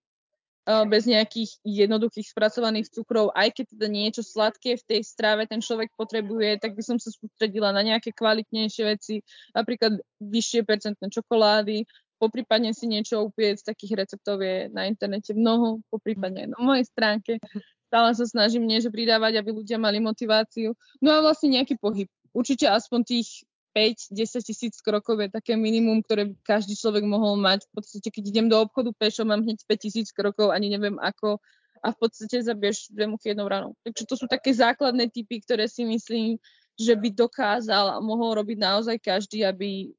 bez 0.85 1.09
nejakých 1.09 1.49
jednoduchých 1.65 2.29
spracovaných 2.29 2.93
cukrov, 2.93 3.33
aj 3.33 3.57
keď 3.57 3.65
teda 3.73 3.87
niečo 3.89 4.21
sladké 4.21 4.77
v 4.77 4.85
tej 4.85 5.01
strave 5.01 5.49
ten 5.49 5.65
človek 5.65 5.89
potrebuje, 5.97 6.61
tak 6.61 6.77
by 6.77 6.83
som 6.85 6.97
sa 7.01 7.09
sústredila 7.09 7.73
na 7.73 7.81
nejaké 7.81 8.13
kvalitnejšie 8.13 8.83
veci, 8.85 9.25
napríklad 9.57 9.97
vyššie 10.21 10.61
percentné 10.69 11.09
čokolády, 11.09 11.89
poprípadne 12.21 12.75
si 12.75 12.85
niečo 12.85 13.23
upiec, 13.25 13.63
takých 13.63 14.05
receptov 14.05 14.43
je 14.43 14.69
na 14.69 14.85
internete 14.85 15.33
mnoho, 15.33 15.81
poprípadne 15.89 16.45
aj 16.45 16.49
na 16.53 16.59
mojej 16.59 16.85
stránke. 16.85 17.41
Stále 17.89 18.13
sa 18.13 18.25
snažím 18.29 18.69
niečo 18.69 18.93
pridávať, 18.93 19.41
aby 19.41 19.49
ľudia 19.49 19.81
mali 19.81 19.97
motiváciu. 19.97 20.77
No 21.01 21.09
a 21.09 21.25
vlastne 21.25 21.57
nejaký 21.57 21.81
pohyb. 21.81 22.05
Určite 22.29 22.69
aspoň 22.69 22.99
tých 23.01 23.41
5-10 23.75 24.43
tisíc 24.45 24.75
krokov 24.81 25.21
je 25.21 25.29
také 25.29 25.53
minimum, 25.53 26.01
ktoré 26.01 26.29
by 26.29 26.35
každý 26.41 26.73
človek 26.73 27.05
mohol 27.05 27.37
mať. 27.37 27.65
V 27.69 27.71
podstate, 27.79 28.09
keď 28.09 28.23
idem 28.29 28.47
do 28.49 28.57
obchodu 28.57 28.89
pešo, 28.97 29.23
mám 29.23 29.45
hneď 29.45 29.61
5 29.65 29.77
tisíc 29.79 30.07
krokov, 30.09 30.49
ani 30.49 30.73
neviem 30.73 30.97
ako. 30.97 31.37
A 31.79 31.95
v 31.95 31.97
podstate 31.97 32.43
zabiješ 32.43 32.91
dve 32.91 33.07
muchy 33.07 33.31
jednou 33.31 33.47
ranou. 33.47 33.71
Takže 33.87 34.03
to 34.03 34.15
sú 34.19 34.25
také 34.27 34.51
základné 34.51 35.07
typy, 35.07 35.39
ktoré 35.39 35.69
si 35.71 35.87
myslím, 35.87 36.35
že 36.75 36.91
by 36.91 37.07
dokázal 37.11 37.95
a 37.95 38.03
mohol 38.03 38.35
robiť 38.35 38.57
naozaj 38.59 38.99
každý, 38.99 39.47
aby 39.47 39.95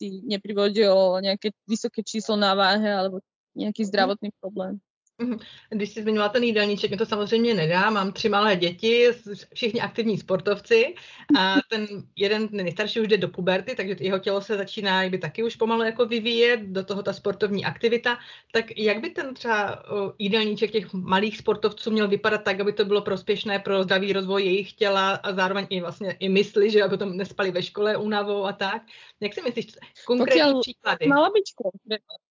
si 0.00 0.26
neprivodil 0.26 1.22
nejaké 1.22 1.54
vysoké 1.68 2.02
číslo 2.02 2.34
na 2.34 2.56
váhe 2.56 2.88
alebo 2.88 3.22
nejaký 3.54 3.86
zdravotný 3.86 4.34
problém. 4.42 4.82
Mhm. 5.20 5.38
Když 5.70 5.90
jsi 5.90 6.02
zmiňovala 6.02 6.28
ten 6.28 6.44
jídelníček, 6.44 6.90
mě 6.90 6.98
to 6.98 7.06
samozřejmě 7.06 7.54
nedá. 7.54 7.90
Mám 7.90 8.12
tři 8.12 8.28
malé 8.28 8.56
děti, 8.56 9.06
všichni 9.54 9.80
aktivní 9.80 10.18
sportovci 10.18 10.94
a 11.38 11.56
ten 11.70 11.86
jeden 12.16 12.48
nejstarší 12.52 13.00
už 13.00 13.08
jde 13.08 13.16
do 13.16 13.28
puberty, 13.28 13.74
takže 13.74 13.96
jeho 14.00 14.18
tělo 14.18 14.40
se 14.40 14.56
začíná 14.56 15.08
by 15.08 15.18
taky 15.18 15.42
už 15.42 15.56
pomalu 15.56 15.82
jako 15.82 16.06
vyvíjet, 16.06 16.60
do 16.60 16.84
toho 16.84 17.02
ta 17.02 17.12
sportovní 17.12 17.64
aktivita. 17.64 18.18
Tak 18.52 18.78
jak 18.78 19.00
by 19.00 19.10
ten 19.10 19.34
třeba 19.34 19.82
jídelníček 20.18 20.70
těch 20.70 20.92
malých 20.92 21.38
sportovců 21.38 21.90
měl 21.90 22.08
vypadat 22.08 22.44
tak, 22.44 22.60
aby 22.60 22.72
to 22.72 22.84
bylo 22.84 23.02
prospěšné 23.02 23.58
pro 23.58 23.82
zdravý 23.82 24.12
rozvoj 24.12 24.44
jejich 24.44 24.72
těla 24.72 25.10
a 25.10 25.32
zároveň 25.32 25.66
i 25.70 25.80
vlastně 25.80 26.16
i 26.20 26.28
mysli, 26.28 26.70
že 26.70 26.82
aby 26.82 26.98
to 26.98 27.06
nespali 27.06 27.50
ve 27.50 27.62
škole 27.62 27.96
únavou 27.96 28.44
a 28.44 28.52
tak. 28.52 28.82
Jak 29.20 29.34
si 29.34 29.42
myslíš, 29.42 29.66
konkrétní 30.06 30.60
příklady? 30.60 31.06
Mala 31.06 31.30
konkrétna 31.56 32.29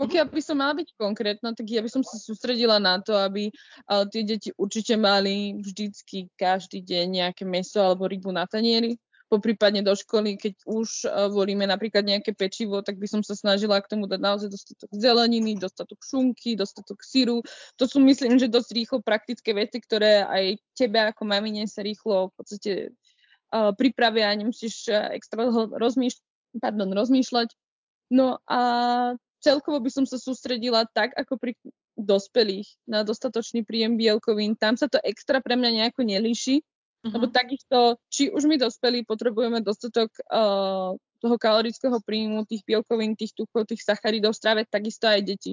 pokiaľ 0.00 0.32
by 0.32 0.40
som 0.40 0.56
mala 0.56 0.80
byť 0.80 0.96
konkrétna, 0.96 1.52
tak 1.52 1.68
ja 1.68 1.84
by 1.84 1.92
som 1.92 2.00
sa 2.00 2.16
sústredila 2.16 2.80
na 2.80 3.04
to, 3.04 3.12
aby 3.12 3.52
uh, 3.52 4.08
tie 4.08 4.24
deti 4.24 4.48
určite 4.56 4.96
mali 4.96 5.60
vždycky 5.60 6.32
každý 6.40 6.80
deň 6.80 7.20
nejaké 7.20 7.44
meso 7.44 7.84
alebo 7.84 8.08
rybu 8.08 8.32
na 8.32 8.48
tanieri. 8.48 8.96
Poprípadne 9.28 9.84
do 9.84 9.92
školy, 9.92 10.40
keď 10.40 10.56
už 10.64 11.04
uh, 11.04 11.28
volíme 11.28 11.68
napríklad 11.68 12.08
nejaké 12.08 12.32
pečivo, 12.32 12.80
tak 12.80 12.96
by 12.96 13.06
som 13.12 13.20
sa 13.20 13.36
snažila 13.36 13.76
k 13.84 13.92
tomu 13.92 14.08
dať 14.08 14.18
naozaj 14.24 14.48
dostatok 14.48 14.88
zeleniny, 14.96 15.60
dostatok 15.60 16.00
šunky, 16.00 16.56
dostatok 16.56 17.04
syru. 17.04 17.44
To 17.76 17.84
sú 17.84 18.00
myslím, 18.00 18.40
že 18.40 18.48
dosť 18.48 18.70
rýchlo 18.72 18.98
praktické 19.04 19.52
veci, 19.52 19.84
ktoré 19.84 20.24
aj 20.24 20.58
tebe 20.72 20.96
ako 21.12 21.28
mamine 21.28 21.68
sa 21.68 21.84
rýchlo 21.84 22.32
v 22.32 22.34
podstate 22.40 22.72
uh, 23.52 23.70
pripravia 23.76 24.32
a 24.32 24.38
nemusíš 24.40 24.88
uh, 24.88 25.12
extra 25.12 25.44
rozmýšľať, 25.76 26.24
pardon, 26.56 26.88
rozmýšľať. 26.88 27.52
No 28.10 28.42
a 28.50 28.60
celkovo 29.40 29.80
by 29.80 29.90
som 29.90 30.04
sa 30.04 30.20
sústredila 30.20 30.84
tak, 30.92 31.16
ako 31.16 31.40
pri 31.40 31.52
dospelých 31.96 32.68
na 32.88 33.04
dostatočný 33.04 33.64
príjem 33.64 33.96
bielkovín. 33.96 34.56
Tam 34.56 34.76
sa 34.76 34.88
to 34.88 35.00
extra 35.04 35.40
pre 35.40 35.56
mňa 35.56 35.70
nejako 35.80 36.04
nelíši, 36.04 36.60
uh-huh. 36.60 37.12
lebo 37.12 37.28
takisto, 37.28 38.00
či 38.08 38.32
už 38.32 38.46
my 38.48 38.56
dospelí 38.56 39.04
potrebujeme 39.04 39.60
dostatok 39.60 40.12
uh, 40.28 40.96
toho 41.20 41.36
kalorického 41.36 42.00
príjmu, 42.00 42.48
tých 42.48 42.64
bielkovín, 42.64 43.12
tých 43.12 43.36
tukov, 43.36 43.68
tých 43.68 43.84
sacharidov 43.84 44.32
strave, 44.32 44.64
takisto 44.64 45.04
aj 45.08 45.20
deti. 45.20 45.52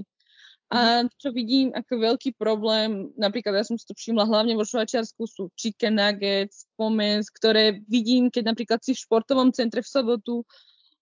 A 0.67 1.07
mhm. 1.07 1.15
čo 1.15 1.31
vidím 1.31 1.71
ako 1.71 1.95
veľký 1.95 2.35
problém, 2.35 3.15
napríklad 3.15 3.55
ja 3.55 3.63
som 3.63 3.79
si 3.79 3.87
to 3.87 3.95
všimla 3.95 4.27
hlavne 4.27 4.51
vo 4.51 4.67
Švajčiarsku, 4.67 5.23
sú 5.23 5.47
chicken 5.55 5.95
nuggets, 5.95 6.67
pomens, 6.75 7.31
ktoré 7.31 7.79
vidím, 7.87 8.27
keď 8.27 8.51
napríklad 8.51 8.83
si 8.83 8.91
v 8.91 8.99
športovom 8.99 9.55
centre 9.55 9.79
v 9.79 9.87
sobotu 9.87 10.43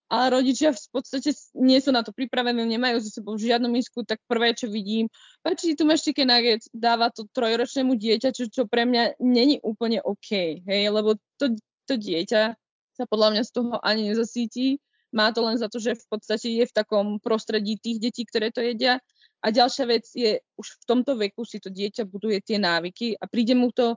a 0.06 0.30
rodičia 0.30 0.70
v 0.70 0.88
podstate 0.94 1.34
nie 1.58 1.82
sú 1.82 1.90
na 1.90 2.06
to 2.06 2.14
pripravení, 2.14 2.62
nemajú 2.62 3.02
so 3.02 3.10
sebou 3.10 3.34
žiadnu 3.42 3.66
misku, 3.74 4.06
tak 4.06 4.22
prvé, 4.30 4.54
čo 4.54 4.70
vidím, 4.70 5.10
páči, 5.42 5.74
tu 5.74 5.82
máš 5.82 6.06
chicken 6.06 6.30
nugget, 6.30 6.62
dáva 6.70 7.10
to 7.10 7.26
trojročnému 7.34 7.98
dieťaťu, 7.98 8.54
čo 8.54 8.70
pre 8.70 8.86
mňa 8.86 9.18
není 9.18 9.58
úplne 9.66 10.06
OK, 10.06 10.62
hej, 10.62 10.84
lebo 10.94 11.18
to, 11.42 11.58
to 11.90 11.98
dieťa 11.98 12.54
sa 12.96 13.04
podľa 13.10 13.36
mňa 13.36 13.44
z 13.44 13.52
toho 13.52 13.74
ani 13.82 14.14
nezasíti, 14.14 14.78
má 15.16 15.32
to 15.32 15.42
len 15.48 15.56
za 15.56 15.72
to, 15.72 15.80
že 15.80 15.96
v 15.96 16.06
podstate 16.12 16.52
je 16.52 16.64
v 16.68 16.76
takom 16.76 17.24
prostredí 17.24 17.80
tých 17.80 18.04
detí, 18.04 18.28
ktoré 18.28 18.52
to 18.52 18.60
jedia. 18.60 19.00
A 19.40 19.48
ďalšia 19.48 19.86
vec 19.88 20.04
je, 20.12 20.44
už 20.60 20.68
v 20.84 20.86
tomto 20.90 21.16
veku 21.16 21.48
si 21.48 21.64
to 21.64 21.72
dieťa 21.72 22.04
buduje 22.04 22.44
tie 22.44 22.60
návyky 22.60 23.16
a 23.16 23.24
príde 23.24 23.56
mu 23.56 23.72
to 23.72 23.96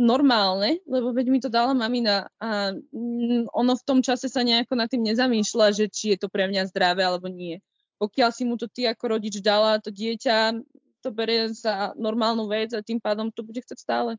normálne, 0.00 0.80
lebo 0.88 1.12
veď 1.12 1.26
mi 1.28 1.38
to 1.40 1.52
dala 1.52 1.76
mamina 1.76 2.28
a 2.40 2.72
mm, 2.72 3.52
ono 3.52 3.72
v 3.76 3.86
tom 3.86 4.00
čase 4.00 4.32
sa 4.32 4.40
nejako 4.40 4.74
nad 4.78 4.88
tým 4.88 5.04
nezamýšľa, 5.04 5.66
že 5.76 5.84
či 5.92 6.14
je 6.14 6.24
to 6.24 6.28
pre 6.32 6.48
mňa 6.48 6.70
zdravé 6.72 7.04
alebo 7.04 7.28
nie. 7.28 7.60
Pokiaľ 8.00 8.30
si 8.32 8.48
mu 8.48 8.56
to 8.56 8.66
ty 8.66 8.88
ako 8.88 9.18
rodič 9.18 9.38
dala, 9.44 9.78
to 9.78 9.92
dieťa 9.92 10.56
to 11.04 11.12
berie 11.12 11.52
za 11.52 11.92
normálnu 12.00 12.48
vec 12.48 12.72
a 12.72 12.80
tým 12.80 12.96
pádom 12.96 13.28
to 13.28 13.44
bude 13.44 13.60
chcieť 13.60 13.76
stále. 13.76 14.16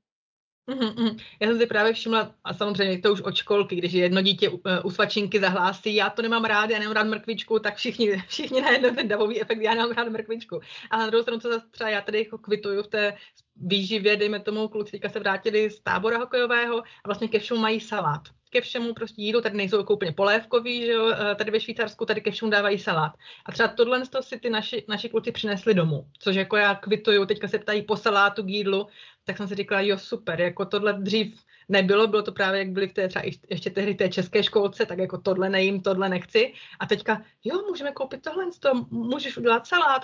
Mm-hmm. 0.68 1.18
Já 1.40 1.48
jsem 1.48 1.58
si 1.60 1.66
právě 1.66 1.94
všimla, 1.94 2.36
a 2.44 2.54
samozřejmě 2.54 3.02
to 3.02 3.14
už 3.14 3.22
od 3.22 3.36
školky, 3.36 3.76
když 3.76 3.94
jedno 3.94 4.22
dítě 4.22 4.50
u, 4.50 4.62
u 4.84 4.92
svačinky 4.92 5.40
zahlásí, 5.40 5.96
já 5.96 6.10
to 6.10 6.22
nemám 6.22 6.46
rád, 6.46 6.70
já 6.70 6.80
nemám 6.80 6.94
rád 6.94 7.08
mrkvičku, 7.08 7.60
tak 7.60 7.76
všichni, 7.76 8.24
všichni 8.28 8.62
najednou 8.62 8.90
ten 8.90 9.08
davový 9.08 9.42
efekt, 9.42 9.62
já 9.62 9.74
nemám 9.74 9.92
rád 9.92 10.10
mrkvičku. 10.10 10.60
A 10.92 10.98
na 10.98 11.08
druhou 11.08 11.22
stranu, 11.22 11.40
co 11.40 11.50
zase 11.50 11.66
třeba 11.72 11.90
já 11.90 12.02
tady 12.02 12.20
jako 12.20 12.38
kvituju 12.38 12.84
v 12.84 12.88
té 12.88 13.18
výživě, 13.56 14.16
dejme 14.16 14.40
tomu, 14.40 14.68
kluci 14.68 15.00
se 15.08 15.20
vrátili 15.20 15.70
z 15.70 15.80
tábora 15.80 16.18
hokejového 16.18 16.78
a 16.78 16.84
vlastně 17.06 17.28
ke 17.28 17.40
všemu 17.40 17.60
mají 17.60 17.80
salát. 17.80 18.22
Ke 18.56 18.62
všemu 18.62 18.94
prostě 18.94 19.22
jídlo, 19.22 19.42
tady 19.42 19.58
nejsou 19.58 19.78
jako 19.78 19.94
úplně 19.94 20.12
polévkový, 20.12 20.86
že 20.86 20.92
jo, 20.92 21.10
eh, 21.12 21.36
tady 21.36 21.52
ve 21.52 21.60
Švýcarsku, 21.60 22.06
tady 22.06 22.22
ke 22.22 22.32
všemu 22.32 22.52
dávají 22.52 22.80
salát. 22.80 23.12
A 23.46 23.52
třeba 23.52 23.70
tohle 23.70 24.02
si 24.22 24.40
ty 24.40 24.50
naši, 24.50 24.86
naši 24.88 25.10
kluci 25.10 25.32
přinesli 25.32 25.74
domů, 25.74 26.08
což 26.20 26.36
jako 26.36 26.58
já 26.58 26.76
kvituju, 26.76 27.26
teďka 27.26 27.48
se 27.48 27.60
ptají 27.60 27.82
po 27.82 27.98
salátu 27.98 28.44
k 28.44 28.50
jídlu, 28.50 28.88
tak 29.24 29.38
jsem 29.38 29.48
si 29.48 29.56
říkala, 29.56 29.82
jo 29.82 29.98
super, 29.98 30.42
jako 30.42 30.66
tohle 30.66 30.94
dřív 30.94 31.44
nebylo, 31.70 32.08
bylo 32.08 32.24
to 32.24 32.32
právě, 32.32 32.60
jak 32.60 32.70
byli 32.70 32.88
v 32.88 32.94
té 32.94 33.08
třeba 33.08 33.26
ještě 33.50 33.70
tehdy 33.70 33.96
té 33.96 34.10
české 34.10 34.44
školce, 34.44 34.86
tak 34.86 35.00
jako 35.00 35.18
tohle 35.18 35.50
nejím, 35.50 35.82
tohle 35.82 36.10
nechci. 36.10 36.54
A 36.80 36.86
teďka, 36.86 37.22
jo, 37.44 37.62
můžeme 37.70 37.92
koupit 37.92 38.22
tohle, 38.22 38.46
to 38.60 38.74
můžeš 38.90 39.38
udělat 39.38 39.68
salát 39.68 40.04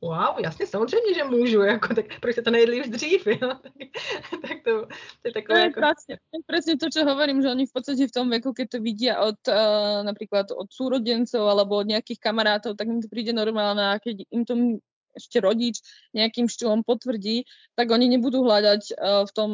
wow, 0.00 0.40
jasně, 0.40 0.66
samozřejmě, 0.66 1.14
že 1.14 1.24
můžu, 1.24 1.62
jako, 1.62 1.94
tak 1.94 2.20
proč 2.20 2.36
to 2.44 2.50
nejedli 2.50 2.80
už 2.80 2.88
dřív, 2.88 3.26
jo? 3.26 3.36
tak, 4.42 4.56
to, 4.64 4.86
to 5.22 5.24
je 5.24 5.32
takové... 5.32 5.60
To 5.60 5.66
je 5.66 5.72
presne, 5.72 6.14
presne 6.46 6.74
to, 6.76 6.86
čo 6.90 7.04
hovorím, 7.04 7.42
že 7.42 7.50
oni 7.50 7.66
v 7.66 7.72
podstate 7.72 8.08
v 8.08 8.14
tom 8.14 8.30
veku, 8.30 8.52
keď 8.52 8.66
to 8.68 8.78
vidia 8.82 9.14
od 9.22 9.38
uh, 9.48 10.02
napríklad 10.02 10.50
od 10.50 10.68
súrodencov 10.70 11.42
alebo 11.46 11.80
od 11.82 11.86
nejakých 11.86 12.18
kamarátov, 12.18 12.74
tak 12.74 12.86
im 12.88 13.02
to 13.02 13.08
príde 13.08 13.32
normálne 13.32 13.94
a 13.94 13.98
keď 14.02 14.26
im 14.30 14.42
to 14.44 14.54
ešte 15.16 15.40
rodič 15.40 15.80
nejakým 16.12 16.44
štýlom 16.44 16.84
potvrdí, 16.84 17.48
tak 17.72 17.88
oni 17.88 18.06
nebudú 18.12 18.44
hľadať 18.44 18.82
uh, 18.92 19.24
v 19.24 19.30
tom 19.32 19.50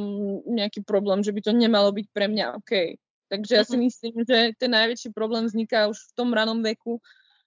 nejaký 0.50 0.82
problém, 0.82 1.22
že 1.22 1.30
by 1.30 1.40
to 1.40 1.52
nemalo 1.54 1.94
byť 1.94 2.06
pre 2.10 2.26
mňa 2.26 2.58
OK. 2.58 2.98
Takže 3.32 3.52
ja 3.56 3.64
si 3.64 3.80
mhm. 3.80 3.82
myslím, 3.88 4.14
že 4.28 4.38
ten 4.60 4.70
najväčší 4.76 5.16
problém 5.16 5.48
vzniká 5.48 5.88
už 5.88 5.96
v 5.96 6.12
tom 6.12 6.36
ranom 6.36 6.60
veku, 6.60 7.00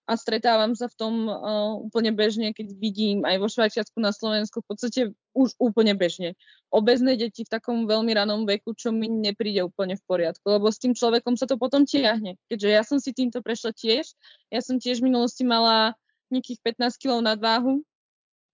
a 0.05 0.13
stretávam 0.13 0.77
sa 0.77 0.85
v 0.85 0.95
tom 1.01 1.13
uh, 1.25 1.73
úplne 1.81 2.13
bežne, 2.13 2.53
keď 2.53 2.77
vidím 2.77 3.25
aj 3.25 3.41
vo 3.41 3.49
Švajčiarsku 3.49 3.97
na 3.97 4.13
Slovensku 4.13 4.61
v 4.61 4.67
podstate 4.69 5.01
už 5.33 5.57
úplne 5.57 5.97
bežne. 5.97 6.37
Obezné 6.69 7.17
deti 7.17 7.41
v 7.41 7.49
takom 7.49 7.89
veľmi 7.89 8.13
ranom 8.13 8.45
veku, 8.45 8.77
čo 8.77 8.93
mi 8.93 9.09
nepríde 9.09 9.65
úplne 9.65 9.97
v 9.97 10.03
poriadku, 10.05 10.45
lebo 10.45 10.69
s 10.69 10.77
tým 10.77 10.93
človekom 10.93 11.33
sa 11.33 11.49
to 11.49 11.57
potom 11.57 11.89
tiahne. 11.89 12.37
Keďže 12.45 12.69
ja 12.69 12.81
som 12.85 13.01
si 13.01 13.17
týmto 13.17 13.41
prešla 13.41 13.73
tiež, 13.73 14.13
ja 14.53 14.61
som 14.61 14.77
tiež 14.77 15.01
v 15.01 15.09
minulosti 15.09 15.41
mala 15.41 15.97
nejakých 16.29 16.61
15 16.77 17.01
kg 17.01 17.25
nadváhu 17.25 17.81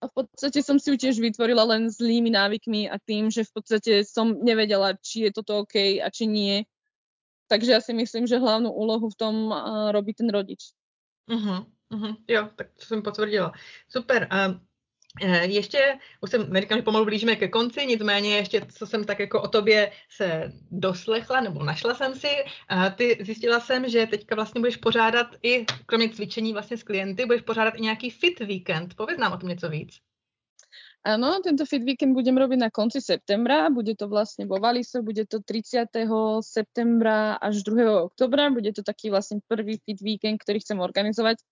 a 0.02 0.08
v 0.08 0.12
podstate 0.18 0.64
som 0.64 0.80
si 0.80 0.88
ju 0.90 0.96
tiež 0.98 1.20
vytvorila 1.20 1.68
len 1.68 1.92
zlými 1.92 2.32
návykmi 2.32 2.90
a 2.90 2.96
tým, 2.96 3.28
že 3.28 3.46
v 3.46 3.52
podstate 3.54 3.92
som 4.08 4.40
nevedela, 4.40 4.98
či 4.98 5.28
je 5.28 5.30
toto 5.36 5.62
OK 5.62 6.00
a 6.00 6.08
či 6.08 6.26
nie. 6.26 6.64
Takže 7.52 7.70
ja 7.76 7.80
si 7.84 7.92
myslím, 7.92 8.24
že 8.24 8.40
hlavnú 8.40 8.72
úlohu 8.72 9.12
v 9.12 9.18
tom 9.20 9.52
uh, 9.52 9.92
robí 9.92 10.16
ten 10.16 10.26
rodič. 10.32 10.72
Uh-huh, 11.28 11.66
uh-huh. 11.92 12.16
Jo, 12.28 12.48
tak 12.56 12.66
to 12.78 12.84
jsem 12.84 13.02
potvrdila. 13.02 13.52
Super. 13.88 14.26
A 14.30 14.60
e, 15.22 15.46
ještě, 15.46 15.98
už 16.20 16.30
jsem, 16.30 16.52
neříkám, 16.52 16.78
že 16.78 16.82
pomalu 16.82 17.04
blížíme 17.04 17.36
ke 17.36 17.48
konci, 17.48 17.86
nicméně 17.86 18.36
ještě, 18.36 18.66
co 18.74 18.86
jsem 18.86 19.04
tak 19.04 19.18
jako 19.18 19.42
o 19.42 19.48
tobě 19.48 19.92
se 20.08 20.52
doslechla, 20.70 21.40
nebo 21.40 21.64
našla 21.64 21.94
jsem 21.94 22.14
si, 22.14 22.44
a 22.68 22.90
ty 22.90 23.18
zjistila 23.20 23.60
jsem, 23.60 23.88
že 23.88 24.06
teďka 24.06 24.34
vlastně 24.34 24.60
budeš 24.60 24.76
pořádat 24.76 25.26
i, 25.42 25.64
kromě 25.86 26.08
cvičení 26.08 26.52
vlastně 26.52 26.76
s 26.76 26.82
klienty, 26.82 27.26
budeš 27.26 27.42
pořádat 27.42 27.74
i 27.76 27.82
nějaký 27.82 28.10
fit 28.10 28.40
víkend. 28.40 28.94
Pověz 28.94 29.18
nám 29.18 29.32
o 29.32 29.36
tom 29.36 29.48
něco 29.48 29.68
víc. 29.68 30.11
Áno, 31.02 31.42
tento 31.42 31.66
Fit 31.66 31.82
Weekend 31.82 32.14
budem 32.14 32.38
robiť 32.38 32.62
na 32.62 32.70
konci 32.70 33.02
septembra, 33.02 33.66
bude 33.74 33.98
to 33.98 34.06
vlastne 34.06 34.46
vo 34.46 34.62
Valise, 34.62 35.02
bude 35.02 35.26
to 35.26 35.42
30. 35.42 35.90
septembra 36.46 37.34
až 37.42 37.66
2. 37.66 38.06
oktobra, 38.06 38.54
bude 38.54 38.70
to 38.70 38.86
taký 38.86 39.10
vlastne 39.10 39.42
prvý 39.50 39.82
Fit 39.82 39.98
Weekend, 39.98 40.38
ktorý 40.38 40.62
chcem 40.62 40.78
organizovať, 40.78 41.42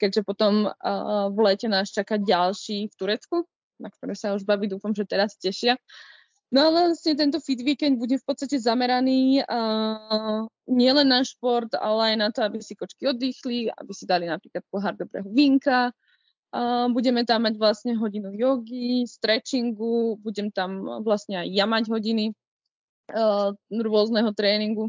keďže 0.00 0.24
potom 0.24 0.72
uh, 0.72 1.28
v 1.28 1.38
lete 1.44 1.68
nás 1.68 1.92
čaká 1.92 2.16
ďalší 2.16 2.88
v 2.88 2.94
Turecku, 2.96 3.44
na 3.76 3.92
ktoré 3.92 4.16
sa 4.16 4.32
už 4.32 4.48
baví, 4.48 4.72
dúfam, 4.72 4.96
že 4.96 5.04
teraz 5.04 5.36
tešia. 5.36 5.76
No 6.48 6.72
ale 6.72 6.96
vlastne 6.96 7.12
tento 7.12 7.44
Fit 7.44 7.60
Weekend 7.60 8.00
bude 8.00 8.16
v 8.16 8.24
podstate 8.24 8.56
zameraný 8.56 9.44
uh, 9.44 10.48
nielen 10.64 11.12
na 11.12 11.20
šport, 11.28 11.68
ale 11.76 12.14
aj 12.14 12.16
na 12.16 12.28
to, 12.32 12.40
aby 12.40 12.56
si 12.64 12.72
kočky 12.72 13.04
oddychli, 13.04 13.68
aby 13.68 13.92
si 13.92 14.08
dali 14.08 14.24
napríklad 14.24 14.64
pohár 14.72 14.96
dobrého 14.96 15.28
vínka, 15.28 15.92
budeme 16.94 17.26
tam 17.26 17.50
mať 17.50 17.54
vlastne 17.58 17.92
hodinu 17.98 18.30
jogy, 18.30 19.02
stretchingu, 19.10 20.22
budem 20.22 20.54
tam 20.54 21.02
vlastne 21.02 21.42
aj 21.42 21.48
ja 21.50 21.66
mať 21.66 21.90
hodiny 21.90 22.30
uh, 23.10 23.50
rôzneho 23.70 24.30
tréningu. 24.30 24.86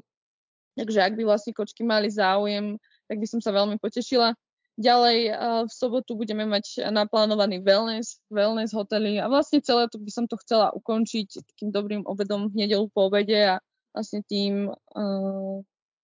Takže 0.78 1.02
ak 1.02 1.18
by 1.18 1.24
vlastne 1.26 1.56
kočky 1.56 1.82
mali 1.82 2.12
záujem, 2.12 2.78
tak 3.10 3.18
by 3.18 3.28
som 3.28 3.40
sa 3.42 3.56
veľmi 3.56 3.82
potešila. 3.82 4.38
Ďalej 4.76 5.20
uh, 5.32 5.64
v 5.66 5.72
sobotu 5.72 6.14
budeme 6.20 6.46
mať 6.46 6.86
naplánovaný 6.92 7.64
wellness, 7.64 8.20
wellness 8.28 8.76
hotely 8.76 9.18
a 9.18 9.32
vlastne 9.32 9.64
celé 9.64 9.88
to 9.88 9.98
by 9.98 10.12
som 10.12 10.28
to 10.28 10.36
chcela 10.44 10.70
ukončiť 10.76 11.48
takým 11.48 11.72
dobrým 11.72 12.04
obedom 12.04 12.52
v 12.52 12.68
nedelu 12.68 12.86
po 12.92 13.08
obede 13.08 13.58
a 13.58 13.64
vlastne 13.96 14.22
tým, 14.28 14.70
uh, 14.70 15.58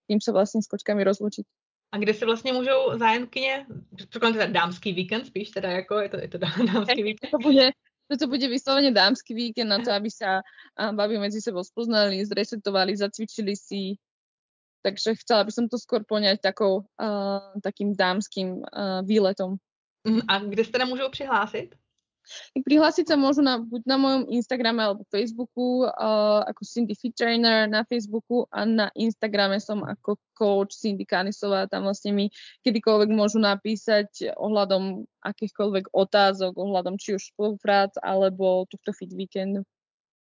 tým 0.08 0.19
sa 0.24 0.32
vlastne 0.32 0.63
s 0.63 0.71
kočkami 0.71 1.04
rozlučiť. 1.04 1.61
A 1.91 1.97
kde 1.97 2.13
se 2.13 2.25
vlastně 2.25 2.54
můžou 2.54 2.97
zájemkyně, 2.99 3.65
předpokládám 3.95 4.34
teda 4.34 4.60
dámský 4.60 4.93
víkend 4.93 5.25
spíš, 5.25 5.49
teda 5.49 5.71
jako 5.71 5.99
je 5.99 6.10
to, 6.10 6.17
je 6.17 6.27
to 6.27 6.38
dámský 6.73 7.04
víkend. 7.04 7.32
To 7.32 7.38
bude, 7.38 7.69
to 8.19 8.27
bude 8.27 8.47
vyslovene 8.47 8.91
dámsky 8.91 9.34
víkend 9.34 9.67
na 9.67 9.80
to, 9.80 9.91
aby 9.91 10.12
sa 10.12 10.41
babi 10.91 11.19
medzi 11.19 11.41
sebou 11.41 11.63
spoznali, 11.63 12.25
zresetovali, 12.25 12.95
zacvičili 12.97 13.56
si. 13.56 13.95
Takže 14.82 15.15
chcela 15.15 15.43
by 15.43 15.51
som 15.51 15.69
to 15.69 15.77
skôr 15.77 16.01
poňať 16.01 16.41
takou, 16.41 16.89
uh, 16.97 17.54
takým 17.62 17.93
dámským 17.93 18.65
uh, 18.65 19.06
výletom. 19.06 19.62
Mhm, 20.08 20.21
a 20.27 20.39
kde 20.39 20.65
se 20.65 20.71
teda 20.71 20.86
můžou 20.86 21.10
přihlásit? 21.10 21.75
Tak 22.56 22.62
prihlásiť 22.63 23.06
sa 23.12 23.15
môžu 23.20 23.44
na, 23.44 23.60
buď 23.60 23.82
na 23.88 23.98
mojom 24.00 24.24
Instagrame 24.32 24.82
alebo 24.84 25.08
Facebooku 25.08 25.88
uh, 25.88 26.44
ako 26.48 26.62
Cindy 26.63 26.96
Fit 26.96 27.15
Trainer 27.15 27.67
na 27.67 27.84
Facebooku 27.88 28.48
a 28.52 28.63
na 28.67 28.88
Instagrame 28.96 29.60
som 29.60 29.84
ako 29.84 30.20
coach 30.36 30.76
Cindy 30.76 31.04
Kanisová. 31.04 31.67
Tam 31.67 31.88
vlastne 31.88 32.15
mi 32.15 32.32
kedykoľvek 32.63 33.10
môžu 33.12 33.39
napísať 33.39 34.34
ohľadom 34.36 35.06
akýchkoľvek 35.22 35.94
otázok, 35.94 36.58
ohľadom 36.58 36.98
či 36.98 37.15
už 37.17 37.34
spoluprác 37.36 37.94
alebo 38.02 38.65
tohto 38.67 38.91
Fit 38.96 39.13
Weekendu. 39.13 39.67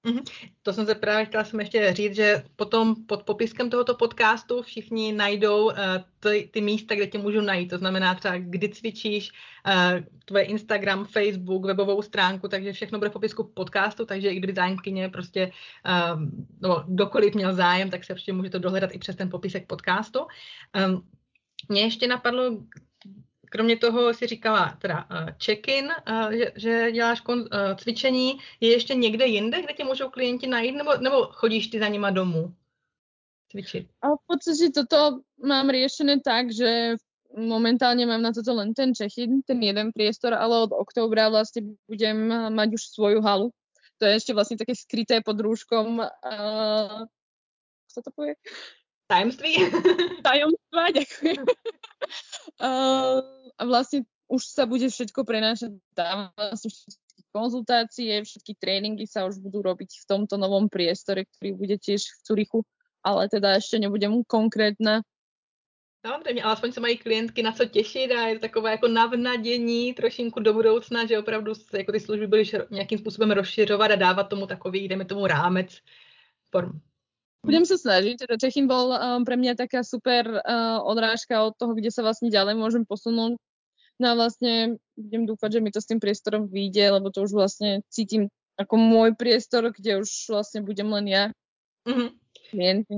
Mm-hmm. 0.05 0.23
To 0.63 0.73
jsem 0.73 0.85
se 0.85 0.95
právě 0.95 1.25
chtěla 1.25 1.43
jsem 1.43 1.59
ještě 1.59 1.93
říct, 1.93 2.15
že 2.15 2.43
potom 2.55 2.95
pod 3.05 3.23
popiskem 3.23 3.69
tohoto 3.69 3.95
podcastu 3.95 4.61
všichni 4.61 5.13
najdou 5.13 5.65
uh, 5.65 5.73
ty, 6.19 6.49
ty 6.53 6.61
místa, 6.61 6.95
kde 6.95 7.07
tě 7.07 7.17
můžou 7.17 7.41
najít. 7.41 7.69
To 7.69 7.77
znamená 7.77 8.15
třeba, 8.15 8.37
kdy 8.37 8.69
cvičíš, 8.69 9.31
uh, 9.67 9.99
tvoje 10.25 10.43
Instagram, 10.43 11.05
Facebook, 11.05 11.65
webovou 11.65 12.01
stránku, 12.01 12.47
takže 12.47 12.73
všechno 12.73 12.99
bude 12.99 13.09
v 13.09 13.13
popisku 13.13 13.43
podcastu, 13.43 14.05
takže 14.05 14.29
i 14.29 14.35
kdyby 14.35 14.53
zájemkyně 14.53 15.09
prostě, 15.09 15.51
uh, 15.85 16.21
no, 16.61 16.83
kdokoliv 16.87 17.35
měl 17.35 17.53
zájem, 17.53 17.89
tak 17.89 18.03
se 18.03 18.13
určitě 18.13 18.33
můžete 18.33 18.59
dohledat 18.59 18.89
i 18.93 18.97
přes 18.97 19.15
ten 19.15 19.29
popisek 19.29 19.67
podcastu. 19.67 20.19
Um, 20.87 21.07
mě 21.69 21.81
ještě 21.81 22.07
napadlo, 22.07 22.57
kromě 23.51 23.77
toho 23.77 24.13
si 24.13 24.27
říkala 24.27 24.77
teda 24.81 25.05
uh, 25.11 25.29
check-in, 25.45 25.85
uh, 25.85 26.31
že, 26.31 26.51
že 26.55 26.91
děláš 26.91 27.21
kon, 27.21 27.39
uh, 27.39 27.47
cvičení, 27.75 28.39
je 28.59 28.71
ještě 28.71 28.95
někde 28.95 29.25
jinde, 29.25 29.61
kde 29.61 29.73
tě 29.73 29.83
můžou 29.83 30.09
klienti 30.09 30.47
najít, 30.47 30.75
nebo, 30.75 30.97
nebo 30.97 31.23
chodíš 31.23 31.67
ty 31.67 31.79
za 31.79 31.87
nima 31.87 32.09
domů 32.09 32.55
cvičiť? 33.51 33.83
A 34.01 34.15
v 34.15 34.23
podstate 34.23 34.71
toto 34.71 35.19
mám 35.43 35.67
riešené 35.67 36.23
tak, 36.23 36.55
že 36.55 36.95
momentálne 37.35 38.07
mám 38.07 38.23
na 38.23 38.31
toto 38.31 38.55
len 38.55 38.71
ten 38.71 38.95
check-in, 38.95 39.43
ten 39.43 39.59
jeden 39.59 39.91
priestor, 39.91 40.31
ale 40.33 40.67
od 40.67 40.71
októbra 40.71 41.27
vlastne 41.27 41.75
budem 41.87 42.31
mať 42.51 42.79
už 42.79 42.81
svoju 42.95 43.19
halu. 43.19 43.51
To 43.99 44.07
je 44.07 44.17
ešte 44.17 44.31
vlastne 44.33 44.57
také 44.57 44.73
skryté 44.73 45.19
pod 45.21 45.37
rúškom. 45.37 45.99
Uh, 45.99 47.05
sa 47.91 47.99
to 48.01 48.09
povie? 48.15 48.39
Tajemství? 49.11 49.67
Tajomstva, 50.25 50.81
ďakujem. 50.95 51.43
a 52.61 53.61
vlastne 53.65 54.05
už 54.29 54.47
sa 54.47 54.63
bude 54.69 54.87
všetko 54.87 55.25
prenášať 55.27 55.75
tam, 55.97 56.31
vlastne 56.37 56.69
všetky 56.71 57.19
konzultácie, 57.31 58.23
všetky 58.23 58.53
tréningy 58.59 59.07
sa 59.07 59.25
už 59.25 59.39
budú 59.39 59.61
robiť 59.61 60.03
v 60.03 60.07
tomto 60.07 60.37
novom 60.37 60.67
priestore, 60.69 61.25
ktorý 61.25 61.57
bude 61.57 61.75
tiež 61.79 62.03
v 62.05 62.19
Curichu, 62.23 62.59
ale 63.03 63.27
teda 63.27 63.59
ešte 63.59 63.79
nebudem 63.79 64.23
konkrétna. 64.23 65.03
Ale 66.01 66.41
aspoň 66.41 66.71
se 66.71 66.79
mají 66.79 66.97
klientky 66.97 67.43
na 67.43 67.51
co 67.51 67.65
těšit 67.65 68.11
a 68.11 68.27
je 68.27 68.35
to 68.35 68.41
takové 68.41 68.71
jako 68.71 68.87
navnadění 68.87 69.93
trošinku 69.93 70.39
do 70.39 70.53
budoucna, 70.53 71.05
že 71.05 71.19
opravdu 71.19 71.53
jako 71.73 71.91
ty 71.91 71.99
služby 71.99 72.27
budeš 72.27 72.55
nějakým 72.71 72.97
způsobem 72.97 73.31
rozšiřovat 73.31 73.91
a 73.91 73.95
dávat 73.95 74.23
tomu 74.23 74.47
takový, 74.47 74.87
jdeme 74.87 75.05
tomu 75.05 75.27
rámec. 75.27 75.77
Budem 77.41 77.65
sa 77.65 77.73
snažiť. 77.73 78.25
Teda 78.25 78.37
Čechín 78.37 78.69
bol 78.69 78.93
um, 78.93 79.25
pre 79.25 79.33
mňa 79.33 79.57
taká 79.57 79.81
super 79.81 80.29
uh, 80.29 80.77
odrážka 80.85 81.41
od 81.41 81.57
toho, 81.57 81.73
kde 81.73 81.89
sa 81.89 82.05
vlastne 82.05 82.29
ďalej 82.29 82.53
môžem 82.53 82.83
posunúť. 82.85 83.41
No 84.01 84.05
a 84.05 84.17
vlastne 84.17 84.81
budem 84.97 85.29
dúfať, 85.29 85.57
že 85.57 85.61
mi 85.61 85.69
to 85.73 85.81
s 85.81 85.89
tým 85.89 86.01
priestorom 86.01 86.49
vyjde, 86.49 87.01
lebo 87.01 87.13
to 87.13 87.25
už 87.25 87.37
vlastne 87.37 87.85
cítim 87.89 88.29
ako 88.57 88.77
môj 88.77 89.17
priestor, 89.17 89.73
kde 89.73 90.01
už 90.01 90.09
vlastne 90.29 90.61
budem 90.61 90.89
len 90.89 91.05
ja. 91.09 91.23
Mm-hmm. 91.85 92.09
Klienty. 92.53 92.97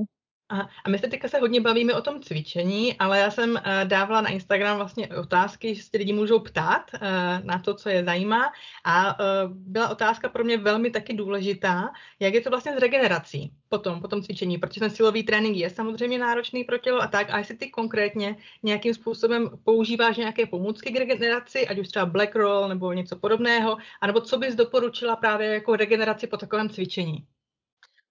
A, 0.49 0.89
my 0.89 0.99
se 0.99 1.08
teďka 1.08 1.27
se 1.27 1.39
hodně 1.39 1.62
bavíme 1.62 1.93
o 1.93 2.01
tom 2.01 2.21
cvičení, 2.21 2.97
ale 2.97 3.19
já 3.19 3.32
jsem 3.32 3.51
uh, 3.51 3.60
dávala 3.84 4.21
na 4.21 4.29
Instagram 4.29 4.77
vlastně 4.77 5.08
otázky, 5.08 5.75
že 5.75 5.84
se 5.84 5.97
lidi 5.97 6.13
můžou 6.13 6.39
ptát 6.39 6.91
uh, 6.93 6.99
na 7.43 7.60
to, 7.60 7.73
co 7.73 7.89
je 7.89 8.03
zajímá. 8.03 8.51
A 8.84 9.19
uh, 9.19 9.51
byla 9.51 9.89
otázka 9.89 10.29
pro 10.29 10.43
mě 10.43 10.58
velmi 10.58 10.91
taky 10.91 11.13
důležitá, 11.13 11.91
jak 12.19 12.34
je 12.34 12.41
to 12.41 12.49
vlastně 12.49 12.73
s 12.73 12.77
regenerací 12.77 13.53
potom, 13.69 14.01
po 14.01 14.08
tom 14.08 14.21
cvičení, 14.21 14.58
protože 14.58 14.79
ten 14.79 14.89
silový 14.89 15.23
trénink 15.23 15.58
je 15.58 15.69
samozřejmě 15.69 16.17
náročný 16.17 16.63
pro 16.63 16.77
tělo 16.77 17.01
a 17.01 17.08
tak. 17.08 17.29
A 17.29 17.38
jestli 17.38 17.58
ty 17.58 17.69
konkrétně 17.69 18.38
nějakým 18.63 18.93
způsobem 18.93 19.49
používáš 19.63 20.17
nějaké 20.17 20.45
pomůcky 20.45 20.91
k 20.91 20.99
regeneraci, 20.99 21.67
ať 21.67 21.79
už 21.79 21.88
třeba 21.88 22.06
black 22.06 22.36
roll 22.36 22.67
nebo 22.67 22.93
něco 22.93 23.15
podobného, 23.15 23.77
anebo 24.01 24.21
co 24.21 24.38
bys 24.38 24.56
doporučila 24.56 25.15
právě 25.15 25.47
jako 25.53 25.75
regeneraci 25.75 26.27
po 26.27 26.38
takovém 26.38 26.69
cvičení? 26.69 27.25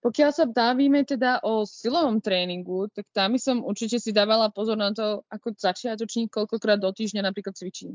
Pokiaľ 0.03 0.31
sa 0.35 0.51
bavíme 0.51 1.07
teda 1.07 1.38
o 1.47 1.62
silovom 1.62 2.19
tréningu, 2.19 2.91
tak 2.91 3.07
tam 3.15 3.38
som 3.38 3.62
určite 3.62 4.03
si 4.03 4.11
dávala 4.11 4.51
pozor 4.51 4.75
na 4.75 4.91
to, 4.91 5.23
ako 5.31 5.55
začiatočník, 5.55 6.27
koľkokrát 6.27 6.83
do 6.83 6.91
týždňa 6.91 7.31
napríklad 7.31 7.55
cvičím. 7.55 7.95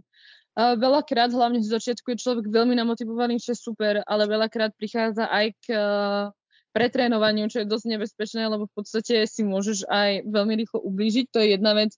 Veľakrát, 0.56 1.36
hlavne 1.36 1.60
z 1.60 1.68
začiatku, 1.68 2.16
je 2.16 2.24
človek 2.24 2.48
veľmi 2.48 2.80
namotivovaný, 2.80 3.44
čo 3.44 3.52
je 3.52 3.60
super, 3.60 4.00
ale 4.08 4.24
veľakrát 4.24 4.72
prichádza 4.80 5.28
aj 5.28 5.46
k 5.60 5.76
uh, 5.76 6.32
pretrénovaniu, 6.72 7.52
čo 7.52 7.66
je 7.66 7.68
dosť 7.68 7.86
nebezpečné, 7.92 8.48
lebo 8.48 8.72
v 8.72 8.74
podstate 8.78 9.28
si 9.28 9.42
môžeš 9.44 9.90
aj 9.92 10.30
veľmi 10.32 10.54
rýchlo 10.64 10.80
ublížiť, 10.88 11.26
to 11.28 11.44
je 11.44 11.60
jedna 11.60 11.76
vec. 11.76 11.92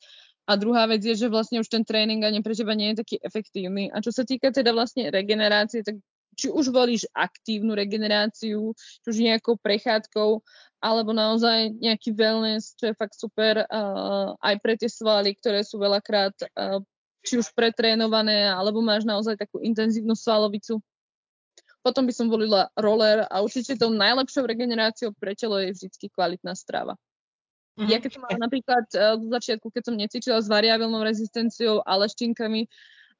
A 0.50 0.58
druhá 0.58 0.90
vec 0.90 1.06
je, 1.06 1.14
že 1.14 1.30
vlastne 1.30 1.62
už 1.62 1.70
ten 1.70 1.86
tréning 1.86 2.26
ani 2.26 2.42
pre 2.42 2.58
teba 2.58 2.74
nie 2.74 2.96
je 2.96 3.06
taký 3.06 3.22
efektívny. 3.22 3.94
A 3.94 4.02
čo 4.02 4.10
sa 4.10 4.26
týka 4.26 4.50
teda 4.50 4.74
vlastne 4.74 5.14
regenerácie, 5.14 5.86
tak 5.86 6.02
či 6.40 6.48
už 6.48 6.72
volíš 6.72 7.04
aktívnu 7.12 7.76
regeneráciu, 7.76 8.72
či 8.76 9.08
už 9.12 9.18
nejakou 9.20 9.60
prechádzkou, 9.60 10.40
alebo 10.80 11.12
naozaj 11.12 11.76
nejaký 11.76 12.16
wellness, 12.16 12.80
čo 12.80 12.92
je 12.92 12.96
fakt 12.96 13.20
super 13.20 13.68
uh, 13.68 14.32
aj 14.40 14.56
pre 14.64 14.80
tie 14.80 14.88
svaly, 14.88 15.36
ktoré 15.36 15.68
sú 15.68 15.76
veľakrát 15.76 16.32
uh, 16.56 16.80
či 17.20 17.36
už 17.36 17.52
pretrénované, 17.52 18.48
alebo 18.48 18.80
máš 18.80 19.04
naozaj 19.04 19.36
takú 19.36 19.60
intenzívnu 19.60 20.16
svalovicu. 20.16 20.80
Potom 21.84 22.08
by 22.08 22.14
som 22.16 22.32
volila 22.32 22.72
roller 22.80 23.28
a 23.28 23.44
určite 23.44 23.76
tou 23.76 23.92
najlepšou 23.92 24.48
regeneráciou 24.48 25.12
pre 25.20 25.36
telo 25.36 25.60
je 25.60 25.76
vždy 25.76 26.08
kvalitná 26.12 26.56
strava. 26.56 26.96
Mm-hmm. 27.76 27.92
Ja 27.92 27.98
keď 28.00 28.12
som 28.16 28.24
mala 28.24 28.40
napríklad 28.40 28.86
uh, 28.96 29.16
v 29.20 29.28
začiatku, 29.36 29.68
keď 29.72 29.84
som 29.84 29.96
necvičila 30.00 30.40
s 30.40 30.48
variabilnou 30.48 31.04
rezistenciou 31.04 31.84
a 31.84 32.00
leštinkami 32.00 32.68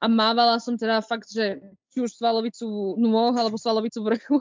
a 0.00 0.06
mávala 0.08 0.56
som 0.60 0.80
teda 0.80 1.04
fakt, 1.04 1.28
že 1.28 1.60
či 1.90 1.98
už 2.02 2.14
svalovicu 2.14 2.94
nôh 2.96 3.34
alebo 3.34 3.58
svalovicu 3.58 4.00
vrchu, 4.02 4.38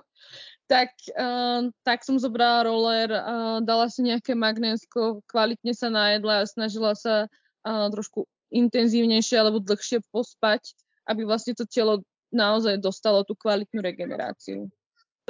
tak, 0.70 0.94
uh, 1.18 1.66
tak 1.82 2.06
som 2.06 2.22
zobrala 2.22 2.70
roller, 2.70 3.10
uh, 3.10 3.58
dala 3.66 3.90
si 3.90 4.06
nejaké 4.06 4.38
magnésko, 4.38 5.26
kvalitne 5.26 5.74
sa 5.74 5.90
najedla 5.90 6.46
a 6.46 6.50
snažila 6.50 6.94
sa 6.94 7.26
uh, 7.66 7.88
trošku 7.90 8.30
intenzívnejšie 8.54 9.38
alebo 9.38 9.62
dlhšie 9.62 10.02
pospať, 10.14 10.74
aby 11.10 11.26
vlastne 11.26 11.58
to 11.58 11.66
telo 11.66 12.06
naozaj 12.30 12.78
dostalo 12.78 13.26
tú 13.26 13.34
kvalitnú 13.34 13.82
regeneráciu. 13.82 14.70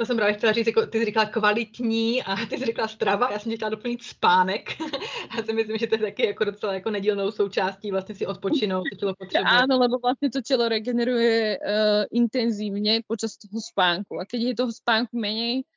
To 0.00 0.06
jsem 0.06 0.16
právě 0.16 0.34
chtěla 0.34 0.52
říct, 0.52 0.66
jako 0.66 0.86
ty 0.86 0.98
jsi 0.98 1.04
říkala 1.04 1.26
kvalitní 1.26 2.22
a 2.22 2.36
ty 2.46 2.58
jsi 2.58 2.64
říkala 2.64 2.88
strava, 2.88 3.32
já 3.32 3.38
jsem 3.38 3.56
chtěla 3.56 3.68
doplnit 3.68 4.02
spánek. 4.02 4.80
já 5.36 5.42
si 5.44 5.52
myslím, 5.52 5.78
že 5.78 5.86
to 5.86 5.94
je 5.94 5.98
taky 5.98 6.26
jako 6.26 6.44
docela 6.44 6.74
jako 6.74 6.90
nedílnou 6.90 7.30
součástí 7.30 7.90
vlastně 7.90 8.14
si 8.14 8.26
odpočinout, 8.26 8.84
to 8.90 8.96
tělo 8.96 9.14
potřebuje. 9.18 9.50
Áno, 9.50 9.78
lebo 9.78 9.98
vlastně 9.98 10.30
to 10.30 10.42
tělo 10.42 10.68
regeneruje 10.68 11.58
uh, 11.58 12.04
intenzívne 12.12 13.00
počas 13.06 13.36
toho 13.36 13.60
spánku. 13.60 14.20
A 14.20 14.24
keď 14.24 14.40
je 14.40 14.54
toho 14.54 14.72
spánku 14.72 15.20
menej, 15.20 15.68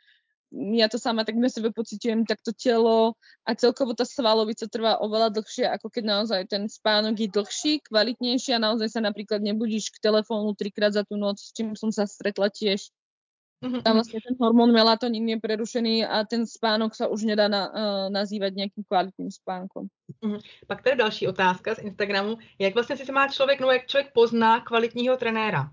ja 0.53 0.88
to 0.88 0.95
sama 1.01 1.25
tak 1.27 1.36
na 1.36 1.49
sebe 1.49 1.75
pocitujem, 1.75 2.23
tak 2.23 2.39
to 2.45 2.55
telo 2.55 3.19
a 3.43 3.51
celkovo 3.59 3.91
tá 3.91 4.05
svalovica 4.07 4.71
trvá 4.71 5.03
oveľa 5.03 5.36
dlhšie, 5.36 5.67
ako 5.67 5.89
keď 5.89 6.03
naozaj 6.05 6.41
ten 6.47 6.69
spánok 6.69 7.19
je 7.19 7.27
dlhší, 7.27 7.73
kvalitnejší 7.91 8.55
a 8.55 8.63
naozaj 8.71 8.88
sa 8.88 9.01
napríklad 9.01 9.43
nebudíš 9.43 9.91
k 9.91 9.99
telefónu 9.99 10.55
trikrát 10.55 10.93
za 10.93 11.03
tú 11.03 11.19
noc, 11.19 11.41
s 11.41 11.51
čím 11.51 11.75
som 11.75 11.91
sa 11.91 12.07
stretla 12.07 12.47
tiež 12.53 12.93
Mm-hmm. 13.63 13.82
Tam 13.84 13.95
vlastne 13.95 14.19
ten 14.19 14.36
hormón 14.36 14.76
melatonín 14.76 15.23
je 15.23 15.39
prerušený 15.39 16.04
a 16.04 16.28
ten 16.28 16.43
spánok 16.43 16.91
sa 16.91 17.08
už 17.08 17.23
nedá 17.23 17.47
na, 17.47 17.71
uh, 17.71 18.08
nazývať 18.12 18.60
nejakým 18.60 18.84
kvalitným 18.84 19.32
spánkom. 19.32 19.88
Mm-hmm. 20.19 20.67
Pak 20.67 20.84
tady 20.84 20.95
další 20.95 21.28
otázka 21.28 21.76
z 21.76 21.80
Instagramu. 21.80 22.38
Jak 22.60 22.73
vlastně 22.73 22.97
si 22.97 23.12
má 23.12 23.28
člověk, 23.28 23.60
no 23.62 23.71
jak 23.71 23.88
člověk 23.88 24.13
pozná 24.13 24.60
kvalitního 24.60 25.17
trenéra? 25.17 25.71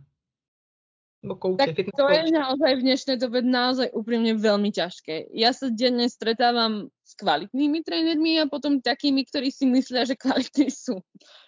tak 1.58 1.76
to 1.76 2.08
je 2.08 2.32
naozaj 2.32 2.80
v 2.80 2.84
dnešnej 2.88 3.16
dobe 3.20 3.44
naozaj 3.44 3.92
úprimne 3.92 4.32
veľmi 4.40 4.72
ťažké. 4.72 5.28
Ja 5.36 5.52
sa 5.52 5.68
denne 5.68 6.08
stretávam 6.08 6.88
s 7.04 7.12
kvalitnými 7.20 7.84
trénermi 7.84 8.40
a 8.40 8.48
potom 8.48 8.80
takými, 8.80 9.28
ktorí 9.28 9.52
si 9.52 9.68
myslia, 9.68 10.08
že 10.08 10.16
kvalitní 10.16 10.72
sú. 10.72 10.96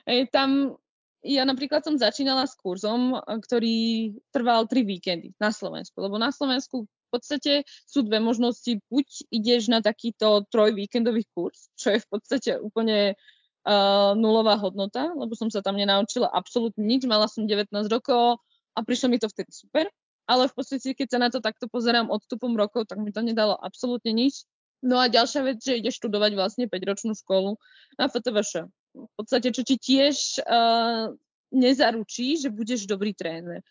E, 0.04 0.28
tam 0.28 0.76
ja 1.22 1.46
napríklad 1.46 1.86
som 1.86 1.94
začínala 1.94 2.50
s 2.50 2.58
kurzom, 2.58 3.14
ktorý 3.22 4.10
trval 4.34 4.66
tri 4.66 4.82
víkendy 4.82 5.30
na 5.38 5.54
Slovensku, 5.54 6.02
lebo 6.02 6.18
na 6.18 6.34
Slovensku 6.34 6.84
v 6.86 7.08
podstate 7.14 7.52
sú 7.86 8.02
dve 8.02 8.18
možnosti. 8.18 8.82
Buď 8.90 9.06
ideš 9.30 9.70
na 9.70 9.78
takýto 9.78 10.42
trojvíkendový 10.50 11.22
kurz, 11.30 11.70
čo 11.78 11.94
je 11.94 12.02
v 12.02 12.08
podstate 12.10 12.58
úplne 12.58 13.14
uh, 13.14 14.12
nulová 14.18 14.58
hodnota, 14.58 15.14
lebo 15.14 15.38
som 15.38 15.46
sa 15.46 15.62
tam 15.62 15.78
nenaučila 15.78 16.26
absolútne 16.26 16.82
nič. 16.82 17.06
Mala 17.06 17.30
som 17.30 17.46
19 17.46 17.70
rokov 17.86 18.42
a 18.74 18.78
prišlo 18.82 19.14
mi 19.14 19.22
to 19.22 19.30
vtedy 19.30 19.54
super. 19.54 19.86
Ale 20.26 20.50
v 20.50 20.54
podstate, 20.54 20.94
keď 20.94 21.06
sa 21.06 21.18
na 21.22 21.28
to 21.30 21.38
takto 21.38 21.66
pozerám 21.70 22.10
odstupom 22.10 22.54
rokov, 22.54 22.90
tak 22.90 22.98
mi 22.98 23.14
to 23.14 23.22
nedalo 23.22 23.54
absolútne 23.58 24.10
nič. 24.10 24.46
No 24.82 24.98
a 24.98 25.06
ďalšia 25.06 25.46
vec, 25.46 25.62
že 25.62 25.78
ideš 25.78 26.02
študovať 26.02 26.34
vlastne 26.34 26.66
5-ročnú 26.66 27.14
školu 27.14 27.54
na 27.94 28.10
FTVŠ 28.10 28.66
v 28.92 29.12
podstate, 29.16 29.48
čo 29.52 29.64
ti 29.64 29.80
tiež 29.80 30.44
uh, 30.44 31.12
nezaručí, 31.52 32.36
že 32.40 32.52
budeš 32.52 32.84
dobrý 32.84 33.16
tréner. 33.16 33.64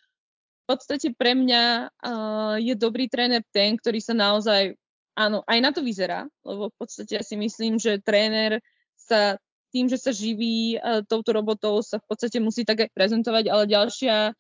V 0.66 0.78
podstate 0.78 1.14
pre 1.14 1.34
mňa 1.38 1.90
uh, 1.90 2.56
je 2.62 2.74
dobrý 2.78 3.10
tréner 3.10 3.46
ten, 3.50 3.78
ktorý 3.78 4.00
sa 4.02 4.14
naozaj, 4.14 4.78
áno, 5.18 5.46
aj 5.46 5.60
na 5.62 5.70
to 5.74 5.82
vyzerá, 5.86 6.26
lebo 6.46 6.70
v 6.70 6.76
podstate 6.78 7.18
ja 7.18 7.24
si 7.26 7.36
myslím, 7.38 7.78
že 7.78 8.02
tréner 8.02 8.62
sa 8.98 9.38
tým, 9.72 9.88
že 9.88 9.98
sa 9.98 10.12
živí 10.14 10.78
uh, 10.78 11.02
touto 11.06 11.34
robotou, 11.34 11.82
sa 11.82 12.02
v 12.02 12.06
podstate 12.10 12.38
musí 12.42 12.66
tak 12.66 12.86
aj 12.86 12.90
prezentovať, 12.94 13.46
ale 13.50 13.70
ďalšia 13.70 14.34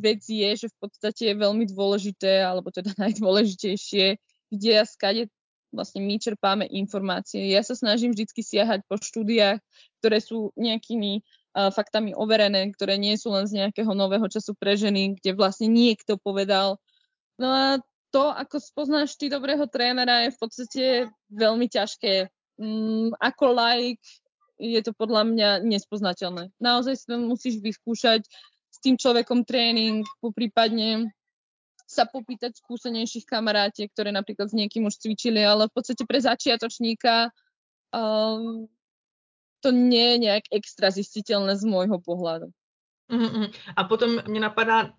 vec 0.00 0.22
je, 0.26 0.50
že 0.56 0.66
v 0.66 0.76
podstate 0.82 1.22
je 1.30 1.34
veľmi 1.38 1.64
dôležité, 1.70 2.42
alebo 2.42 2.74
teda 2.74 2.94
najdôležitejšie, 3.02 4.18
kde 4.50 4.72
a 4.74 4.84
skade 4.84 5.30
vlastne 5.70 6.02
my 6.02 6.18
čerpáme 6.18 6.66
informácie. 6.68 7.50
Ja 7.50 7.62
sa 7.62 7.78
snažím 7.78 8.14
vždy 8.14 8.26
siahať 8.30 8.82
po 8.86 8.98
štúdiách, 8.98 9.62
ktoré 10.02 10.18
sú 10.18 10.50
nejakými 10.58 11.22
uh, 11.22 11.70
faktami 11.70 12.14
overené, 12.14 12.70
ktoré 12.74 12.98
nie 12.98 13.14
sú 13.14 13.30
len 13.34 13.46
z 13.46 13.62
nejakého 13.62 13.90
nového 13.94 14.26
času 14.26 14.54
pre 14.58 14.74
ženy, 14.74 15.18
kde 15.18 15.34
vlastne 15.38 15.70
niekto 15.70 16.18
povedal. 16.18 16.78
No 17.38 17.48
a 17.48 17.66
to, 18.10 18.34
ako 18.34 18.58
spoznáš 18.58 19.14
ty 19.14 19.30
dobrého 19.30 19.70
trénera, 19.70 20.26
je 20.26 20.34
v 20.34 20.38
podstate 20.38 20.84
veľmi 21.30 21.70
ťažké. 21.70 22.26
Mm, 22.58 23.14
ako 23.16 23.54
like 23.54 24.02
je 24.60 24.80
to 24.84 24.92
podľa 24.92 25.24
mňa 25.24 25.50
nespoznateľné. 25.64 26.52
Naozaj 26.60 26.94
si 27.00 27.06
musíš 27.16 27.54
vyskúšať 27.64 28.28
s 28.70 28.78
tým 28.82 29.00
človekom 29.00 29.48
tréning, 29.48 30.04
poprípadne 30.20 31.08
sa 31.90 32.06
popýtať 32.06 32.54
skúsenejších 32.62 33.26
kamarátiek, 33.26 33.90
ktoré 33.90 34.14
napríklad 34.14 34.46
s 34.46 34.54
niekým 34.54 34.86
už 34.86 35.02
cvičili, 35.02 35.42
ale 35.42 35.66
v 35.66 35.74
podstate 35.74 36.06
pre 36.06 36.22
začiatočníka 36.22 37.34
um, 37.90 38.70
to 39.58 39.74
nie 39.74 40.14
je 40.14 40.30
nejak 40.30 40.46
extra 40.54 40.94
zistiteľné 40.94 41.58
z 41.58 41.66
môjho 41.66 41.98
pohľadu. 41.98 42.54
Mm-hmm. 43.10 43.50
A 43.76 43.84
potom 43.84 44.10
mě 44.28 44.40
napadá, 44.40 44.94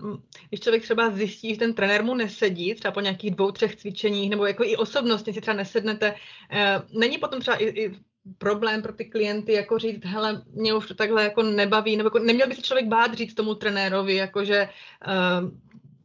když 0.49 0.59
člověk 0.59 0.83
třeba 0.83 1.09
zjistí, 1.09 1.49
že 1.49 1.59
ten 1.59 1.73
trenér 1.73 2.03
mu 2.03 2.15
nesedí, 2.15 2.75
třeba 2.75 2.91
po 2.91 3.01
nějakých 3.01 3.35
dvou, 3.35 3.51
třech 3.51 3.75
cvičeních, 3.75 4.29
nebo 4.29 4.45
jako 4.45 4.63
i 4.63 4.77
osobnostně 4.77 5.33
si 5.33 5.41
třeba 5.41 5.57
nesednete, 5.57 6.15
eh, 6.51 6.81
není 6.99 7.17
potom 7.17 7.39
třeba 7.39 7.57
i, 7.57 7.65
i 7.65 7.95
problém 8.37 8.81
pro 8.81 8.93
ty 8.93 9.05
klienty, 9.05 9.53
jako 9.53 9.79
říct, 9.79 10.05
hele, 10.05 10.43
mě 10.53 10.73
už 10.73 10.87
to 10.87 10.93
takhle 10.93 11.23
jako 11.23 11.43
nebaví, 11.43 11.97
nebo 11.97 12.07
jako 12.07 12.19
neměl 12.19 12.47
by 12.47 12.55
se 12.55 12.61
člověk 12.61 12.87
bát 12.87 13.13
říct 13.13 13.33
tomu 13.33 13.55
trenérovi, 13.55 14.15
jakože 14.15 14.69
eh, 15.07 15.41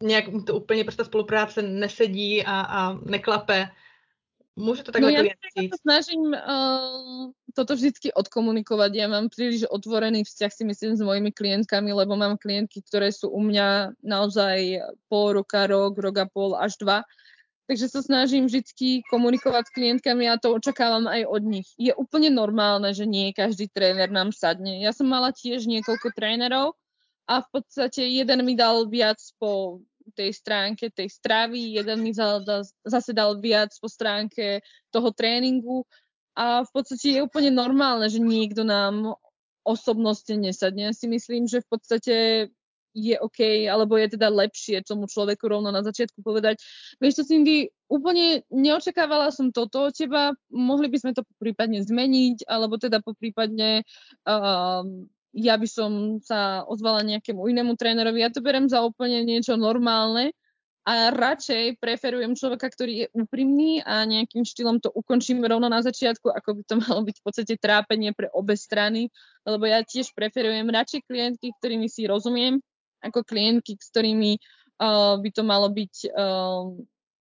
nějak 0.02 0.24
to 0.46 0.54
úplně 0.54 0.84
prostě 0.84 1.04
spolupráce 1.04 1.62
nesedí 1.62 2.44
a, 2.44 2.60
a 2.60 2.92
neklape. 2.92 3.68
Môže 4.56 4.88
to 4.88 4.92
takhle 4.92 5.12
no, 5.12 5.20
ja 5.20 5.36
sa 5.68 5.76
snažím 5.84 6.32
uh, 6.32 7.28
toto 7.52 7.76
vždy 7.76 8.08
odkomunikovať. 8.16 8.90
Ja 8.96 9.04
mám 9.04 9.28
príliš 9.28 9.68
otvorený 9.68 10.24
vzťah 10.24 10.52
si 10.52 10.64
myslím 10.64 10.92
s 10.96 11.04
mojimi 11.04 11.28
klientkami, 11.28 11.92
lebo 11.92 12.16
mám 12.16 12.40
klientky, 12.40 12.80
ktoré 12.80 13.12
sú 13.12 13.28
u 13.28 13.44
mňa 13.44 14.00
naozaj 14.00 14.80
pol 15.12 15.36
roka, 15.36 15.68
rok, 15.68 16.00
rok 16.00 16.16
a 16.16 16.26
pol 16.32 16.56
až 16.56 16.80
dva. 16.80 17.04
Takže 17.68 17.92
sa 17.92 18.00
snažím 18.00 18.48
vždy 18.48 19.04
komunikovať 19.12 19.68
s 19.68 19.74
klientkami 19.76 20.24
a 20.24 20.40
to 20.40 20.56
očakávam 20.56 21.04
aj 21.04 21.28
od 21.28 21.42
nich. 21.44 21.68
Je 21.76 21.92
úplne 21.92 22.32
normálne, 22.32 22.96
že 22.96 23.04
nie 23.04 23.36
každý 23.36 23.68
tréner 23.68 24.08
nám 24.08 24.32
sadne. 24.32 24.80
Ja 24.80 24.96
som 24.96 25.04
mala 25.12 25.36
tiež 25.36 25.68
niekoľko 25.68 26.16
trénerov, 26.16 26.80
a 27.26 27.42
v 27.42 27.48
podstate 27.50 28.06
jeden 28.06 28.46
mi 28.46 28.54
dal 28.54 28.86
viac 28.86 29.18
po 29.38 29.82
tej 30.14 30.30
stránke 30.30 30.94
tej 30.94 31.10
stravy, 31.10 31.74
jeden 31.74 31.98
mi 32.06 32.14
zase 32.86 33.10
dal 33.10 33.42
viac 33.42 33.74
po 33.82 33.90
stránke 33.90 34.62
toho 34.94 35.10
tréningu. 35.10 35.82
A 36.38 36.62
v 36.62 36.70
podstate 36.70 37.18
je 37.18 37.24
úplne 37.24 37.50
normálne, 37.50 38.06
že 38.06 38.22
niekto 38.22 38.62
nám 38.62 39.18
osobnostne 39.66 40.38
nesadne. 40.38 40.86
Ja 40.86 40.94
si 40.94 41.10
myslím, 41.10 41.50
že 41.50 41.64
v 41.64 41.68
podstate 41.68 42.14
je 42.96 43.16
OK, 43.20 43.68
alebo 43.68 44.00
je 44.00 44.16
teda 44.16 44.32
lepšie 44.32 44.80
tomu 44.80 45.04
človeku 45.04 45.44
rovno 45.44 45.68
na 45.68 45.84
začiatku 45.84 46.24
povedať, 46.24 46.64
vieš 46.96 47.20
čo, 47.20 47.24
Cindy, 47.28 47.68
úplne 47.92 48.40
neočakávala 48.48 49.28
som 49.28 49.52
toto 49.52 49.90
od 49.90 49.92
teba, 49.92 50.32
mohli 50.48 50.88
by 50.88 50.96
sme 50.96 51.12
to 51.12 51.20
prípadne 51.36 51.84
zmeniť, 51.84 52.48
alebo 52.48 52.80
teda 52.80 53.04
poprípadne 53.04 53.84
um, 54.24 55.12
ja 55.36 55.60
by 55.60 55.68
som 55.68 56.16
sa 56.24 56.64
ozvala 56.64 57.04
nejakému 57.04 57.44
inému 57.44 57.76
trénerovi. 57.76 58.24
Ja 58.24 58.32
to 58.32 58.40
berem 58.40 58.72
za 58.72 58.80
úplne 58.80 59.20
niečo 59.20 59.60
normálne 59.60 60.32
a 60.86 61.10
radšej 61.10 61.82
preferujem 61.82 62.38
človeka, 62.38 62.70
ktorý 62.70 62.92
je 63.04 63.06
úprimný 63.10 63.82
a 63.82 64.06
nejakým 64.06 64.46
štýlom 64.46 64.78
to 64.78 64.88
ukončím 64.94 65.42
rovno 65.42 65.66
na 65.66 65.82
začiatku, 65.82 66.30
ako 66.30 66.50
by 66.56 66.62
to 66.62 66.74
malo 66.78 67.00
byť 67.02 67.16
v 67.18 67.24
podstate 67.26 67.54
trápenie 67.58 68.14
pre 68.14 68.30
obe 68.30 68.54
strany, 68.54 69.10
lebo 69.42 69.66
ja 69.66 69.82
tiež 69.82 70.14
preferujem 70.14 70.62
radšej 70.70 71.02
klientky, 71.10 71.50
ktorými 71.58 71.90
si 71.90 72.06
rozumiem, 72.06 72.62
ako 73.02 73.26
klientky, 73.26 73.74
s 73.74 73.90
ktorými 73.90 74.38
uh, 74.78 75.18
by 75.18 75.30
to 75.34 75.42
malo 75.42 75.66
byť 75.74 75.94
uh, 76.14 76.70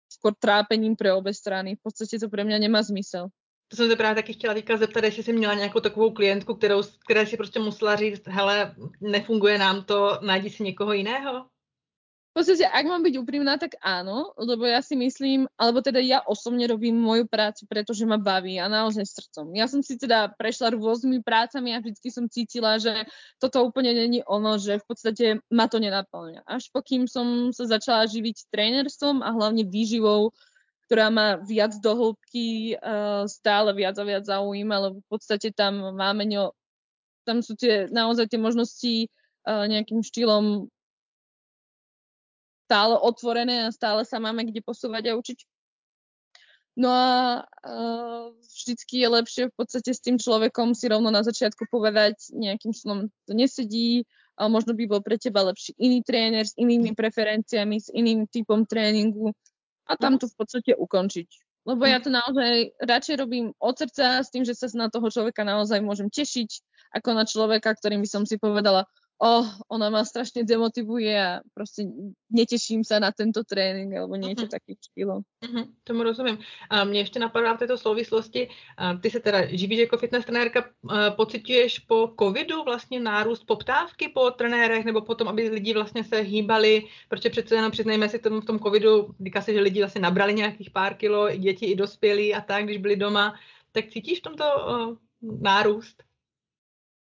skôr 0.08 0.32
trápením 0.40 0.96
pre 0.96 1.12
obe 1.12 1.36
strany. 1.36 1.76
V 1.76 1.84
podstate 1.84 2.24
to 2.24 2.32
pre 2.32 2.48
mňa 2.48 2.56
nemá 2.56 2.80
zmysel. 2.80 3.28
To 3.72 3.76
jsem 3.76 3.90
se 3.90 3.96
právě 3.96 4.16
taky 4.16 4.34
chtěla 4.34 4.54
teďka 4.54 4.78
zeptat, 4.78 5.04
jestli 5.04 5.24
jsi 5.24 5.34
měla 5.34 5.54
nějakou 5.54 5.80
takovou 5.80 6.12
klientku, 6.12 6.56
kterou, 6.56 6.84
které 7.06 7.26
si 7.26 7.38
prostě 7.38 7.60
musela 7.60 7.96
říct, 7.96 8.28
hele, 8.28 8.76
nefunguje 9.02 9.58
nám 9.58 9.84
to, 9.84 10.20
najdi 10.22 10.50
si 10.50 10.64
někoho 10.64 10.94
jiného? 10.94 11.46
V 12.32 12.40
podstate, 12.40 12.64
ak 12.64 12.88
mám 12.88 13.04
byť 13.04 13.20
úprimná, 13.20 13.60
tak 13.60 13.76
áno, 13.84 14.32
lebo 14.40 14.64
ja 14.64 14.80
si 14.80 14.96
myslím, 14.96 15.52
alebo 15.60 15.84
teda 15.84 16.00
ja 16.00 16.24
osobne 16.24 16.64
robím 16.64 16.96
moju 16.96 17.28
prácu, 17.28 17.68
pretože 17.68 18.08
ma 18.08 18.16
baví 18.16 18.56
a 18.56 18.72
naozaj 18.72 19.04
srdcom. 19.04 19.52
Ja 19.52 19.68
som 19.68 19.84
si 19.84 20.00
teda 20.00 20.32
prešla 20.40 20.72
rôznymi 20.72 21.28
prácami 21.28 21.76
a 21.76 21.84
vždycky 21.84 22.08
som 22.08 22.32
cítila, 22.32 22.80
že 22.80 23.04
toto 23.36 23.68
úplne 23.68 23.92
není 23.92 24.24
ono, 24.24 24.56
že 24.56 24.80
v 24.80 24.86
podstate 24.88 25.26
ma 25.52 25.68
to 25.68 25.84
nenaplňa. 25.84 26.48
Až 26.48 26.72
pokým 26.72 27.04
som 27.04 27.52
sa 27.52 27.68
začala 27.68 28.08
živiť 28.08 28.48
trénerstvom 28.48 29.20
a 29.20 29.36
hlavne 29.36 29.68
výživou, 29.68 30.32
ktorá 30.92 31.08
ma 31.08 31.40
viac 31.40 31.72
do 31.80 31.96
hĺbky 31.96 32.76
stále 33.32 33.72
viac 33.72 33.96
a 33.96 34.04
viac 34.04 34.28
zaujíma, 34.28 34.92
lebo 34.92 35.00
v 35.00 35.08
podstate 35.08 35.56
tam 35.56 35.96
máme 35.96 36.28
ňo, 36.28 36.52
tam 37.24 37.40
sú 37.40 37.56
tie, 37.56 37.88
naozaj 37.88 38.28
tie 38.28 38.36
možnosti 38.36 39.08
nejakým 39.48 40.04
štýlom 40.04 40.68
stále 42.68 43.00
otvorené 43.00 43.72
a 43.72 43.72
stále 43.72 44.04
sa 44.04 44.20
máme 44.20 44.44
kde 44.52 44.60
posúvať 44.60 45.16
a 45.16 45.16
učiť. 45.16 45.40
No 46.76 46.92
a 46.92 47.08
uh, 47.48 48.36
vždycky 48.52 49.00
je 49.00 49.08
lepšie 49.08 49.44
v 49.48 49.56
podstate 49.56 49.96
s 49.96 50.04
tým 50.04 50.20
človekom 50.20 50.76
si 50.76 50.92
rovno 50.92 51.08
na 51.08 51.24
začiatku 51.24 51.72
povedať 51.72 52.36
nejakým 52.36 52.76
slovom 52.76 53.08
to 53.28 53.32
nesedí, 53.32 54.04
a 54.40 54.48
možno 54.48 54.74
by 54.74 54.88
bol 54.88 55.00
pre 55.04 55.16
teba 55.16 55.44
lepší 55.44 55.76
iný 55.78 56.02
tréner 56.02 56.48
s 56.48 56.56
inými 56.58 56.96
preferenciami, 56.98 57.78
s 57.78 57.88
iným 57.94 58.28
typom 58.28 58.64
tréningu 58.66 59.36
a 59.92 60.00
tam 60.00 60.16
to 60.16 60.32
v 60.32 60.36
podstate 60.40 60.72
ukončiť. 60.80 61.28
Lebo 61.68 61.84
ja 61.86 62.02
to 62.02 62.10
naozaj 62.10 62.74
radšej 62.82 63.16
robím 63.22 63.54
od 63.62 63.76
srdca 63.78 64.26
s 64.26 64.34
tým, 64.34 64.42
že 64.42 64.58
sa 64.58 64.66
na 64.74 64.90
toho 64.90 65.12
človeka 65.12 65.46
naozaj 65.46 65.84
môžem 65.84 66.10
tešiť, 66.10 66.50
ako 66.98 67.10
na 67.14 67.28
človeka, 67.28 67.76
ktorým 67.78 68.02
by 68.02 68.10
som 68.10 68.24
si 68.26 68.42
povedala, 68.42 68.90
oh, 69.22 69.46
ona 69.70 69.90
ma 69.94 70.02
strašne 70.02 70.42
demotivuje 70.44 71.14
a 71.14 71.46
proste 71.54 71.86
neteším 72.34 72.82
sa 72.82 72.98
na 72.98 73.14
tento 73.14 73.46
trénink 73.46 73.94
alebo 73.94 74.18
niečo 74.18 74.50
uh-huh. 74.50 74.56
takým 74.58 74.78
štýlom. 74.82 75.22
Uh-huh, 75.22 75.66
tomu 75.84 76.04
rozumím. 76.04 76.42
A 76.70 76.84
mě 76.84 77.00
ještě 77.00 77.20
napadá 77.20 77.54
v 77.54 77.60
této 77.60 77.78
souvislosti, 77.78 78.50
a 78.78 78.98
ty 78.98 79.10
se 79.10 79.20
teda 79.20 79.46
živíš 79.46 79.80
jako 79.80 79.98
fitness 79.98 80.26
trenérka, 80.26 80.70
pocituješ 81.16 81.80
po 81.80 82.14
covidu 82.20 82.64
vlastně 82.64 83.00
nárůst 83.00 83.44
poptávky 83.46 84.10
po 84.10 84.32
trenérech 84.32 84.86
nebo 84.86 85.02
potom, 85.02 85.28
aby 85.28 85.50
lidi 85.50 85.74
vlastně 85.74 86.04
se 86.04 86.18
hýbali, 86.20 86.84
protože 87.10 87.30
přece 87.30 87.56
jenom 87.56 87.72
přiznejme 87.72 88.10
si 88.10 88.20
tomu 88.20 88.42
v 88.42 88.46
tom 88.46 88.60
covidu, 88.60 89.16
říká 89.24 89.42
se, 89.42 89.54
že 89.54 89.60
lidi 89.60 89.80
vlastně 89.80 90.02
nabrali 90.02 90.34
nějakých 90.34 90.70
pár 90.72 90.94
kilo, 90.94 91.34
i 91.34 91.38
děti, 91.38 91.66
i 91.66 91.76
dospělí 91.76 92.36
a 92.36 92.42
tak, 92.42 92.64
když 92.64 92.78
byli 92.78 92.96
doma, 92.96 93.36
tak 93.72 93.88
cítíš 93.88 94.20
v 94.20 94.24
tomto 94.24 94.44
uh, 94.44 94.96
nárůst? 95.42 96.04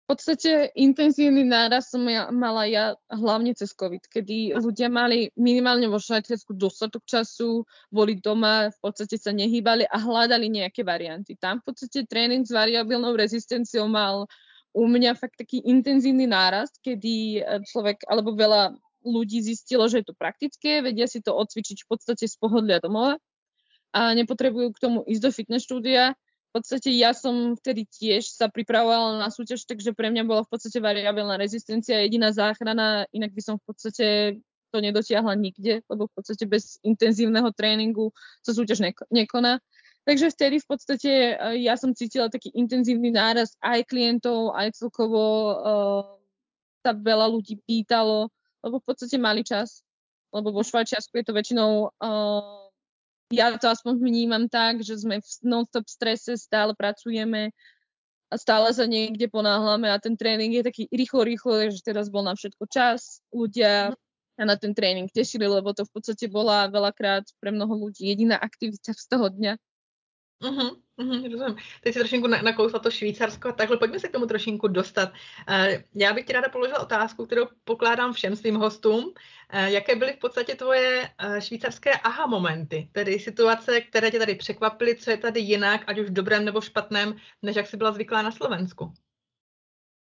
Podstate 0.09 0.73
intenzívny 0.73 1.45
náraz 1.45 1.93
som 1.93 2.01
ja, 2.09 2.33
mala 2.33 2.65
ja 2.65 2.97
hlavne 3.13 3.53
cez 3.53 3.77
COVID, 3.77 4.09
kedy 4.09 4.57
ľudia 4.57 4.89
mali 4.89 5.29
minimálne 5.37 5.85
vo 5.85 6.01
Švajčiarsku 6.01 6.57
dostatok 6.57 7.05
času, 7.05 7.61
boli 7.93 8.17
doma, 8.17 8.73
v 8.73 8.79
podstate 8.81 9.21
sa 9.21 9.29
nehýbali 9.29 9.85
a 9.85 10.01
hľadali 10.01 10.49
nejaké 10.49 10.81
varianty. 10.81 11.37
Tam 11.37 11.61
v 11.61 11.69
podstate 11.69 12.09
tréning 12.09 12.41
s 12.41 12.49
variabilnou 12.49 13.13
rezistenciou 13.13 13.85
mal 13.85 14.25
u 14.73 14.89
mňa 14.89 15.13
fakt 15.13 15.37
taký 15.37 15.61
intenzívny 15.61 16.25
nárast, 16.25 16.81
kedy 16.81 17.45
e, 17.45 17.61
človek 17.69 18.01
alebo 18.09 18.33
veľa 18.33 18.73
ľudí 19.05 19.45
zistilo, 19.45 19.85
že 19.85 20.01
je 20.01 20.09
to 20.09 20.17
praktické, 20.17 20.81
vedia 20.81 21.05
si 21.05 21.21
to 21.21 21.37
odcvičiť 21.37 21.85
v 21.85 21.87
podstate 21.87 22.25
z 22.25 22.35
pohodlia 22.41 22.81
domova 22.81 23.21
a 23.93 24.13
nepotrebujú 24.17 24.73
k 24.73 24.81
tomu 24.81 24.97
ísť 25.05 25.21
do 25.21 25.31
fitness 25.33 25.65
štúdia 25.65 26.17
v 26.49 26.51
podstate 26.57 26.89
ja 26.97 27.13
som 27.13 27.53
vtedy 27.53 27.85
tiež 27.85 28.25
sa 28.25 28.49
pripravovala 28.49 29.21
na 29.21 29.29
súťaž, 29.29 29.69
takže 29.69 29.93
pre 29.93 30.09
mňa 30.09 30.25
bola 30.25 30.41
v 30.41 30.49
podstate 30.49 30.81
variabilná 30.81 31.37
rezistencia 31.37 32.01
jediná 32.01 32.33
záchrana, 32.33 33.05
inak 33.13 33.37
by 33.37 33.41
som 33.45 33.55
v 33.61 33.65
podstate 33.69 34.05
to 34.73 34.77
nedotiahla 34.81 35.37
nikde, 35.37 35.85
lebo 35.85 36.09
v 36.09 36.13
podstate 36.17 36.49
bez 36.49 36.81
intenzívneho 36.81 37.53
tréningu 37.53 38.09
sa 38.41 38.53
súťaž 38.53 38.81
nekoná. 39.13 39.61
Takže 40.09 40.33
vtedy 40.33 40.57
v 40.57 40.67
podstate 40.69 41.11
e, 41.37 41.61
ja 41.69 41.77
som 41.77 41.93
cítila 41.93 42.33
taký 42.33 42.49
intenzívny 42.57 43.13
náraz 43.13 43.53
aj 43.61 43.85
klientov, 43.85 44.57
aj 44.57 44.73
celkovo 44.73 45.21
uh, 45.53 46.01
sa 46.81 46.97
veľa 46.97 47.29
ľudí 47.29 47.61
pýtalo, 47.61 48.33
lebo 48.65 48.81
v 48.81 48.85
podstate 48.89 49.21
mali 49.21 49.45
čas, 49.45 49.85
lebo 50.33 50.49
vo 50.49 50.65
Švajčiarsku 50.65 51.13
je 51.13 51.25
to 51.29 51.33
väčšinou 51.35 51.93
uh, 51.93 52.68
ja 53.29 53.53
to 53.57 53.69
aspoň 53.69 54.01
vnímam 54.01 54.49
tak, 54.49 54.81
že 54.81 54.97
sme 54.97 55.21
v 55.21 55.29
non-stop 55.45 55.85
strese, 55.85 56.33
stále 56.37 56.73
pracujeme 56.73 57.53
a 58.29 58.35
stále 58.37 58.69
sa 58.73 58.85
niekde 58.85 59.29
ponáhľame 59.29 59.89
a 59.89 60.01
ten 60.01 60.13
tréning 60.13 60.53
je 60.61 60.63
taký 60.65 60.83
rýchlo, 60.89 61.25
rýchlo, 61.25 61.69
že 61.69 61.81
teraz 61.81 62.09
bol 62.13 62.25
na 62.25 62.37
všetko 62.37 62.65
čas. 62.69 63.21
Ľudia 63.33 63.93
sa 64.37 64.43
na 64.45 64.55
ten 64.57 64.73
tréning 64.73 65.09
tešili, 65.09 65.45
lebo 65.45 65.73
to 65.73 65.85
v 65.85 65.91
podstate 65.93 66.25
bola 66.29 66.69
veľakrát 66.69 67.25
pre 67.41 67.49
mnoho 67.53 67.89
ľudí 67.89 68.09
jediná 68.09 68.37
aktivita 68.37 68.93
z 68.93 69.05
toho 69.09 69.29
dňa. 69.29 69.57
Rozumím. 70.41 71.55
Teď 71.83 71.93
si 71.93 71.99
trošinku 71.99 72.27
nakousla 72.27 72.79
to 72.79 72.91
Švýcarsko 72.91 73.49
a 73.49 73.51
takhle 73.51 73.77
pojďme 73.77 73.99
se 73.99 74.07
k 74.07 74.11
tomu 74.11 74.25
trošinku 74.25 74.67
dostat. 74.67 75.09
Uh, 75.09 75.83
já 75.95 76.13
bych 76.13 76.25
ti 76.25 76.33
ráda 76.33 76.49
položila 76.49 76.79
otázku, 76.79 77.25
kterou 77.25 77.47
pokládám 77.63 78.13
všem 78.13 78.35
svým 78.35 78.55
hostům. 78.55 79.03
Uh, 79.03 79.65
jaké 79.65 79.95
byly 79.95 80.13
v 80.13 80.19
podstatě 80.19 80.55
tvoje 80.55 81.09
uh, 81.23 81.39
švýcarské 81.39 81.91
aha 81.91 82.25
momenty, 82.25 82.89
tedy 82.91 83.19
situace, 83.19 83.81
které 83.81 84.11
tě 84.11 84.19
tady 84.19 84.35
překvapily, 84.35 84.95
co 84.95 85.11
je 85.11 85.17
tady 85.17 85.39
jinak, 85.39 85.81
ať 85.87 85.99
už 85.99 86.07
v 86.07 86.13
dobrém 86.13 86.45
nebo 86.45 86.61
špatném, 86.61 87.15
než 87.41 87.55
jak 87.55 87.67
jsi 87.67 87.77
byla 87.77 87.91
zvyklá 87.91 88.21
na 88.21 88.31
Slovensku? 88.31 88.93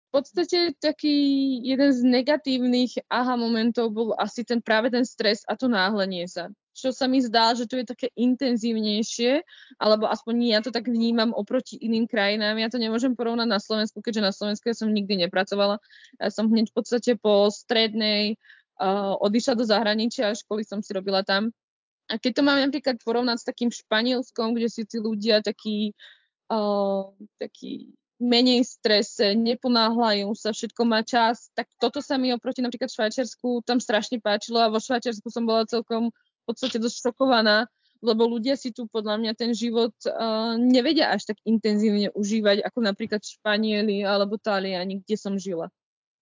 V 0.08 0.12
podstate 0.12 0.72
taký 0.80 1.68
jeden 1.68 1.94
z 1.94 2.04
negatívnych 2.04 2.92
aha 3.10 3.36
momentov 3.36 3.92
bol 3.94 4.16
asi 4.18 4.44
ten 4.44 4.62
práve 4.64 4.90
ten 4.90 5.06
stres 5.06 5.44
a 5.48 5.56
to 5.60 5.68
náhlenie 5.68 6.28
sa 6.32 6.48
čo 6.78 6.94
sa 6.94 7.10
mi 7.10 7.18
zdá, 7.26 7.58
že 7.58 7.66
to 7.66 7.82
je 7.82 7.90
také 7.90 8.14
intenzívnejšie, 8.14 9.42
alebo 9.82 10.06
aspoň 10.06 10.36
ja 10.54 10.60
to 10.62 10.70
tak 10.70 10.86
vnímam 10.86 11.34
oproti 11.34 11.74
iným 11.82 12.06
krajinám. 12.06 12.62
Ja 12.62 12.70
to 12.70 12.78
nemôžem 12.78 13.18
porovnať 13.18 13.50
na 13.50 13.58
Slovensku, 13.58 14.06
keďže 14.06 14.22
na 14.22 14.30
Slovensku 14.30 14.70
ja 14.70 14.78
som 14.78 14.94
nikdy 14.94 15.26
nepracovala. 15.26 15.82
Ja 16.22 16.30
som 16.30 16.54
hneď 16.54 16.70
v 16.70 16.76
podstate 16.78 17.18
po 17.18 17.50
strednej 17.50 18.38
uh, 18.78 19.18
odišla 19.18 19.58
do 19.58 19.66
zahraničia 19.66 20.30
a 20.30 20.38
školy 20.38 20.62
som 20.62 20.86
si 20.86 20.94
robila 20.94 21.26
tam. 21.26 21.50
A 22.08 22.22
keď 22.22 22.40
to 22.40 22.42
mám 22.46 22.62
napríklad 22.62 23.02
porovnať 23.02 23.42
s 23.42 23.48
takým 23.50 23.74
Španielskom, 23.74 24.54
kde 24.54 24.70
si 24.70 24.86
tí 24.86 25.02
ľudia 25.02 25.42
takí, 25.42 25.98
uh, 26.54 27.10
takí 27.42 27.92
menej 28.18 28.66
strese, 28.66 29.38
neponáhľajú 29.38 30.34
sa, 30.34 30.50
všetko 30.50 30.82
má 30.90 31.06
čas, 31.06 31.54
tak 31.54 31.70
toto 31.78 32.02
sa 32.02 32.18
mi 32.18 32.34
oproti 32.34 32.66
napríklad 32.66 32.90
Švajčiarsku 32.90 33.62
tam 33.62 33.78
strašne 33.78 34.18
páčilo 34.18 34.58
a 34.58 34.74
vo 34.74 34.82
Švajčiarsku 34.82 35.30
som 35.30 35.46
bola 35.46 35.70
celkom 35.70 36.10
podstate 36.48 36.80
dosť 36.80 37.12
šokovaná, 37.12 37.68
lebo 38.00 38.30
ľudia 38.30 38.56
si 38.56 38.70
tu 38.72 38.86
podľa 38.88 39.18
mňa 39.20 39.34
ten 39.34 39.52
život 39.52 39.94
uh, 40.06 40.56
nevedia 40.56 41.12
až 41.12 41.34
tak 41.34 41.38
intenzívne 41.44 42.14
užívať, 42.14 42.64
ako 42.64 42.80
napríklad 42.86 43.22
Španieli 43.26 44.06
alebo 44.06 44.38
Taliani, 44.38 45.02
kde 45.02 45.16
som 45.18 45.36
žila. 45.36 45.68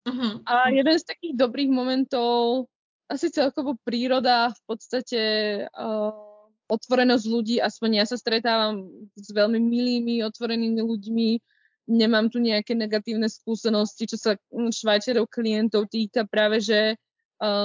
Uh-huh. 0.07 0.39
A 0.47 0.71
jeden 0.71 0.95
z 0.95 1.05
takých 1.05 1.35
dobrých 1.35 1.71
momentov, 1.71 2.71
asi 3.11 3.31
celkovo 3.35 3.75
príroda, 3.83 4.55
v 4.55 4.61
podstate 4.67 5.23
uh, 5.67 6.15
otvorenosť 6.71 7.25
ľudí, 7.27 7.57
aspoň 7.59 7.91
ja 8.03 8.05
sa 8.07 8.15
stretávam 8.19 8.87
s 9.15 9.29
veľmi 9.31 9.59
milými, 9.59 10.23
otvorenými 10.27 10.83
ľuďmi, 10.83 11.31
nemám 11.87 12.31
tu 12.31 12.43
nejaké 12.43 12.75
negatívne 12.75 13.31
skúsenosti, 13.31 14.11
čo 14.11 14.19
sa 14.19 14.33
švajčerov 14.51 15.31
klientov 15.31 15.87
týka, 15.91 16.27
práve 16.27 16.59
že 16.63 16.99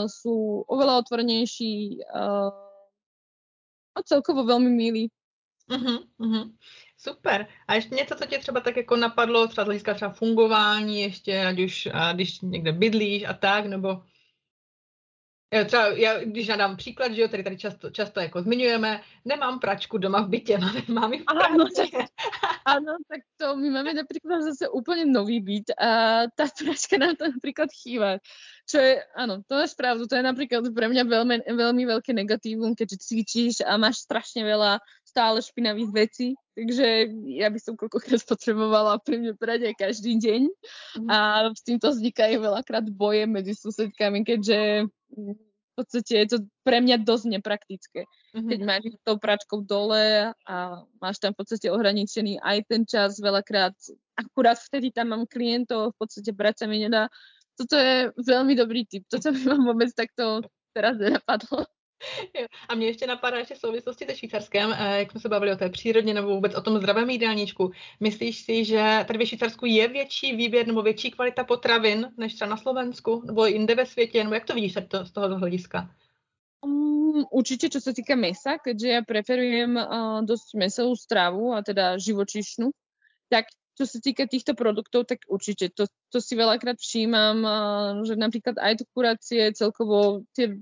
sú 0.08 0.66
oveľa 0.68 1.00
otvorenejší 1.00 2.04
uh, 2.12 2.52
a 3.96 4.00
celkovo 4.04 4.44
veľmi 4.44 4.72
milí. 4.72 5.08
Uh-huh, 5.72 6.04
uh-huh. 6.20 6.52
Super. 6.98 7.48
A 7.68 7.74
ještě 7.74 7.96
něco, 7.96 8.16
co 8.16 8.26
tě 8.26 8.38
třeba 8.40 8.60
tak 8.60 8.78
jako 8.78 8.96
napadlo, 8.96 9.48
třeba 9.48 9.66
z 9.66 9.68
hlediska 9.68 9.94
třeba 9.94 10.12
fungování 10.12 11.02
ještě, 11.02 11.46
ať 11.46 11.60
už 11.60 11.90
a 11.94 12.14
když 12.14 12.42
někde 12.42 12.72
bydlíš 12.72 13.24
a 13.24 13.34
tak, 13.34 13.66
nebo 13.66 14.04
třeba 15.66 15.88
já, 15.88 16.20
když 16.24 16.48
nadám 16.48 16.78
příklad, 16.78 17.12
že 17.12 17.22
jo, 17.22 17.28
tady 17.28 17.44
tady 17.44 17.58
často, 17.58 17.90
často 17.90 18.20
jako 18.20 18.42
zmiňujeme, 18.42 19.02
nemám 19.26 19.60
pračku 19.60 19.98
doma 19.98 20.22
v 20.22 20.30
bytě, 20.30 20.58
máme, 20.58 20.82
máme 20.88 21.18
v 21.18 21.24
Áno, 21.28 21.66
tak, 21.76 21.90
áno, 22.66 22.94
tak 23.08 23.22
to 23.38 23.56
my 23.60 23.70
máme 23.70 23.94
napríklad 23.94 24.48
zase 24.48 24.72
úplne 24.72 25.12
nový 25.12 25.44
byt 25.44 25.76
a 25.76 26.24
tá 26.32 26.48
pračka 26.48 26.96
nám 26.96 27.20
to 27.20 27.28
napríklad 27.28 27.68
chýba. 27.76 28.24
Čo 28.64 28.80
je, 28.80 29.04
áno, 29.20 29.44
to 29.44 29.60
máš 29.60 29.76
pravdu, 29.76 30.08
to 30.08 30.16
je 30.16 30.24
napríklad 30.24 30.64
pre 30.72 30.88
mňa 30.88 31.04
veľmi, 31.04 31.36
veľmi 31.44 31.84
veľké 31.84 32.16
negatívum, 32.16 32.72
keďže 32.72 33.04
cvičíš 33.04 33.56
a 33.68 33.76
máš 33.76 34.08
strašne 34.08 34.48
veľa 34.48 34.80
stále 35.12 35.44
špinavých 35.44 35.92
vecí, 35.92 36.28
takže 36.56 37.12
ja 37.36 37.52
by 37.52 37.60
som 37.60 37.76
koľkokrát 37.76 38.24
potrebovala 38.32 38.96
pri 39.04 39.20
mne 39.20 39.34
prať 39.36 39.68
aj 39.68 39.76
každý 39.76 40.16
deň 40.16 40.42
mm. 41.04 41.08
a 41.12 41.18
s 41.52 41.62
týmto 41.68 41.92
vznikajú 41.92 42.40
veľakrát 42.40 42.88
boje 42.96 43.28
medzi 43.28 43.52
susedkami, 43.52 44.24
keďže 44.24 44.88
v 45.72 45.74
podstate 45.76 46.14
je 46.24 46.28
to 46.36 46.38
pre 46.68 46.84
mňa 46.84 47.04
dosť 47.04 47.26
nepraktické. 47.40 48.04
Mm-hmm. 48.36 48.50
Keď 48.52 48.60
máš 48.64 48.84
tou 49.08 49.16
pračkou 49.20 49.60
dole 49.64 50.32
a 50.32 50.56
máš 51.00 51.20
tam 51.20 51.32
v 51.36 51.44
podstate 51.44 51.68
ohraničený 51.72 52.44
aj 52.44 52.58
ten 52.68 52.84
čas, 52.84 53.20
veľakrát 53.20 53.76
akurát 54.20 54.60
vtedy 54.60 54.92
tam 54.92 55.16
mám 55.16 55.24
klientov, 55.28 55.96
v 55.96 55.98
podstate 56.00 56.32
brať 56.36 56.64
sa 56.64 56.66
mi 56.68 56.84
nedá. 56.84 57.08
Toto 57.56 57.76
je 57.80 58.12
veľmi 58.20 58.54
dobrý 58.56 58.88
tip. 58.88 59.08
Toto 59.08 59.32
by 59.32 59.40
ma 59.48 59.58
vôbec 59.72 59.92
takto 59.96 60.44
teraz 60.76 61.00
nenapadlo. 61.00 61.68
A 62.70 62.76
mě 62.76 62.88
ještě 62.88 63.08
napadá 63.08 63.38
ještě 63.38 63.56
v 63.56 63.60
souvislosti 63.60 64.06
se 64.06 64.16
Švýcarskem, 64.16 64.74
eh, 64.74 65.00
jak 65.00 65.12
jsme 65.12 65.20
se 65.20 65.30
bavili 65.30 65.52
o 65.52 65.56
té 65.56 65.70
přírodě 65.70 66.14
nebo 66.14 66.28
vůbec 66.28 66.56
o 66.56 66.62
tom 66.62 66.78
zdravém 66.78 67.10
jídelníčku. 67.10 67.72
Myslíš 68.00 68.42
si, 68.42 68.66
že 68.66 69.06
tady 69.08 69.20
ve 69.20 69.26
Švýcarsku 69.26 69.66
je 69.66 69.88
větší 69.88 70.36
výběr 70.36 70.68
nebo 70.68 70.82
větší 70.82 71.12
kvalita 71.12 71.44
potravin 71.44 72.12
než 72.18 72.34
třeba 72.36 72.50
na 72.50 72.58
Slovensku 72.58 73.24
nebo 73.26 73.46
jinde 73.46 73.76
ve 73.76 73.86
světě? 73.86 74.24
Nebo 74.24 74.34
jak 74.34 74.46
to 74.46 74.54
vidíš 74.54 74.74
to, 74.88 75.06
z 75.06 75.12
tohoto 75.12 75.38
hlediska? 75.38 75.90
Um, 76.62 77.26
určite, 77.34 77.74
čo 77.74 77.82
sa 77.82 77.90
týka 77.90 78.14
mesa, 78.14 78.62
keďže 78.62 78.88
ja 78.88 79.02
preferujem 79.02 79.74
uh, 79.74 80.22
dosť 80.22 80.62
mesovú 80.62 80.94
stravu, 80.94 81.58
a 81.58 81.66
teda 81.66 81.98
živočišnú, 81.98 82.70
tak 83.34 83.50
čo 83.74 83.90
sa 83.90 83.98
týka 83.98 84.30
týchto 84.30 84.54
produktov, 84.54 85.10
tak 85.10 85.26
určite 85.26 85.74
to, 85.74 85.90
to 86.14 86.22
si 86.22 86.38
veľakrát 86.38 86.78
všímam, 86.78 87.38
uh, 87.42 88.06
že 88.06 88.14
napríklad 88.14 88.62
aj 88.62 88.74
to 88.78 88.86
kuracie, 88.94 89.50
celkovo 89.58 90.22
tie 90.38 90.62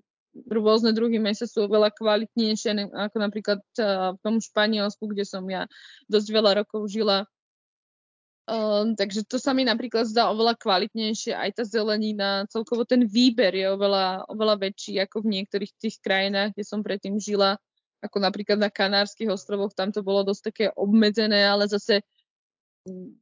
rôzne 0.50 0.94
druhy 0.94 1.18
mesa 1.18 1.50
sú 1.50 1.66
veľa 1.66 1.90
kvalitnejšie 1.94 2.94
ako 2.94 3.18
napríklad 3.18 3.60
v 4.14 4.20
tom 4.22 4.38
Španielsku, 4.38 5.10
kde 5.10 5.26
som 5.26 5.44
ja 5.50 5.66
dosť 6.06 6.28
veľa 6.30 6.52
rokov 6.64 6.86
žila. 6.90 7.26
Um, 8.50 8.98
takže 8.98 9.30
to 9.30 9.38
sa 9.38 9.54
mi 9.54 9.62
napríklad 9.62 10.10
zdá 10.10 10.34
oveľa 10.34 10.58
kvalitnejšie, 10.58 11.38
aj 11.38 11.62
tá 11.62 11.64
zelenina, 11.70 12.50
celkovo 12.50 12.82
ten 12.82 13.06
výber 13.06 13.54
je 13.54 13.70
oveľa, 13.70 14.26
oveľa 14.26 14.56
väčší 14.66 14.98
ako 15.06 15.22
v 15.22 15.38
niektorých 15.38 15.70
tých 15.78 16.02
krajinách, 16.02 16.58
kde 16.58 16.66
som 16.66 16.82
predtým 16.82 17.22
žila, 17.22 17.62
ako 18.02 18.18
napríklad 18.18 18.58
na 18.58 18.74
Kanárskych 18.74 19.30
ostrovoch, 19.30 19.70
tam 19.78 19.94
to 19.94 20.02
bolo 20.02 20.26
dosť 20.26 20.42
také 20.50 20.66
obmedzené, 20.74 21.46
ale 21.46 21.70
zase 21.70 22.02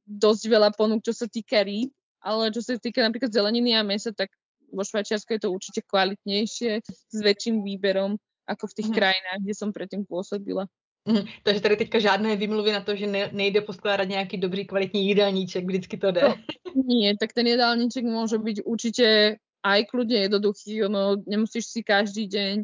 dosť 0.08 0.44
veľa 0.48 0.72
ponúk, 0.72 1.04
čo 1.04 1.12
sa 1.12 1.28
týka 1.28 1.60
rýb, 1.60 1.92
ale 2.24 2.48
čo 2.56 2.64
sa 2.64 2.80
týka 2.80 3.04
napríklad 3.04 3.28
zeleniny 3.28 3.76
a 3.76 3.84
mesa, 3.84 4.16
tak 4.16 4.32
vo 4.74 4.84
Švajčiarsku 4.84 5.34
je 5.34 5.42
to 5.44 5.52
určite 5.52 5.82
kvalitnejšie, 5.88 6.82
s 6.88 7.20
väčším 7.22 7.64
výberom 7.64 8.20
ako 8.48 8.68
v 8.68 8.76
tých 8.80 8.90
mm. 8.90 8.96
krajinách, 8.96 9.40
kde 9.44 9.54
som 9.56 9.70
predtým 9.76 10.04
pôsobila. 10.08 10.68
Mm, 11.08 11.24
takže 11.44 11.62
tady 11.62 11.76
teďka 11.76 12.00
žádné 12.00 12.36
vymluvy 12.36 12.72
na 12.72 12.82
to, 12.82 12.96
že 12.96 13.08
ne, 13.08 13.30
nejde 13.32 13.62
poskládat 13.62 14.08
nějaký 14.08 14.38
dobrý 14.38 14.68
kvalitní 14.68 15.08
jídelníček, 15.08 15.66
vždycky 15.66 15.98
to 15.98 16.12
jde. 16.12 16.22
No, 16.22 16.36
nie, 16.76 17.16
tak 17.20 17.34
ten 17.34 17.48
jídelníček 17.48 18.04
môže 18.04 18.38
byť 18.38 18.58
určite 18.64 19.38
aj 19.64 19.80
kľudne 19.92 20.28
jednoduchý, 20.28 20.86
ono, 20.86 21.20
nemusíš 21.28 21.66
si 21.68 21.84
každý 21.84 22.28
deň 22.28 22.56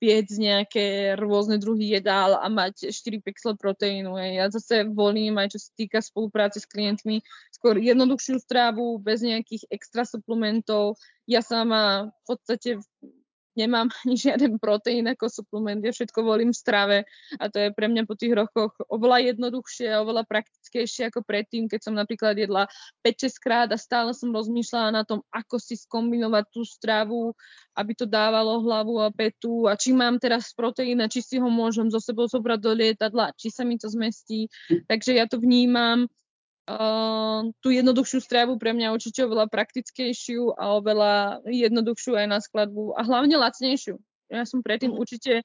piec 0.00 0.32
nejaké 0.32 1.14
rôzne 1.20 1.60
druhy 1.60 1.92
jedál 1.92 2.40
a 2.40 2.48
mať 2.48 2.88
4 2.88 3.20
pixel 3.20 3.52
proteínu. 3.60 4.16
Ja 4.16 4.48
zase 4.48 4.88
volím 4.88 5.36
aj 5.36 5.52
čo 5.52 5.58
sa 5.60 5.70
týka 5.76 5.98
spolupráce 6.00 6.56
s 6.56 6.66
klientmi, 6.66 7.20
skôr 7.52 7.76
jednoduchšiu 7.76 8.40
strávu, 8.40 8.96
bez 8.96 9.20
nejakých 9.20 9.68
extra 9.68 10.08
suplementov. 10.08 10.96
Ja 11.28 11.44
sama 11.44 12.08
v 12.08 12.22
podstate 12.24 12.70
nemám 13.60 13.92
ani 14.04 14.16
žiaden 14.16 14.56
proteín 14.56 15.04
ako 15.12 15.28
suplement, 15.28 15.80
ja 15.84 15.92
všetko 15.92 16.24
volím 16.24 16.56
v 16.56 16.60
strave 16.60 16.98
a 17.36 17.44
to 17.52 17.60
je 17.60 17.68
pre 17.76 17.86
mňa 17.92 18.08
po 18.08 18.16
tých 18.16 18.32
rokoch 18.32 18.72
oveľa 18.88 19.34
jednoduchšie 19.34 19.92
a 19.92 20.00
oveľa 20.00 20.24
praktickejšie 20.24 21.12
ako 21.12 21.20
predtým, 21.24 21.68
keď 21.68 21.80
som 21.84 21.94
napríklad 21.94 22.40
jedla 22.40 22.66
5-6 23.04 23.44
krát 23.44 23.68
a 23.68 23.78
stále 23.78 24.16
som 24.16 24.32
rozmýšľala 24.32 24.90
na 24.90 25.02
tom, 25.04 25.20
ako 25.28 25.60
si 25.60 25.76
skombinovať 25.76 26.44
tú 26.48 26.64
stravu, 26.64 27.36
aby 27.76 27.92
to 27.92 28.08
dávalo 28.08 28.64
hlavu 28.64 29.00
a 29.04 29.12
petu 29.12 29.68
a 29.68 29.76
či 29.76 29.92
mám 29.92 30.16
teraz 30.16 30.52
proteín 30.56 31.00
a 31.04 31.10
či 31.10 31.20
si 31.20 31.36
ho 31.36 31.48
môžem 31.48 31.88
so 31.92 32.00
sebou 32.00 32.26
zobrať 32.26 32.58
do 32.60 32.72
lietadla, 32.72 33.32
či 33.36 33.52
sa 33.52 33.62
mi 33.62 33.76
to 33.76 33.88
zmestí. 33.88 34.50
Takže 34.88 35.16
ja 35.16 35.24
to 35.30 35.38
vnímam 35.40 36.10
Uh, 36.70 37.50
tú 37.58 37.74
jednoduchšiu 37.74 38.22
stravu 38.22 38.54
pre 38.54 38.70
mňa 38.70 38.94
určite 38.94 39.26
oveľa 39.26 39.50
praktickejšiu 39.50 40.54
a 40.54 40.78
oveľa 40.78 41.42
jednoduchšiu 41.50 42.14
aj 42.14 42.26
na 42.30 42.38
skladbu 42.38 42.94
a 42.94 43.02
hlavne 43.02 43.34
lacnejšiu. 43.34 43.98
Ja 44.30 44.46
som 44.46 44.62
predtým 44.62 44.94
mm. 44.94 45.00
určite 45.02 45.42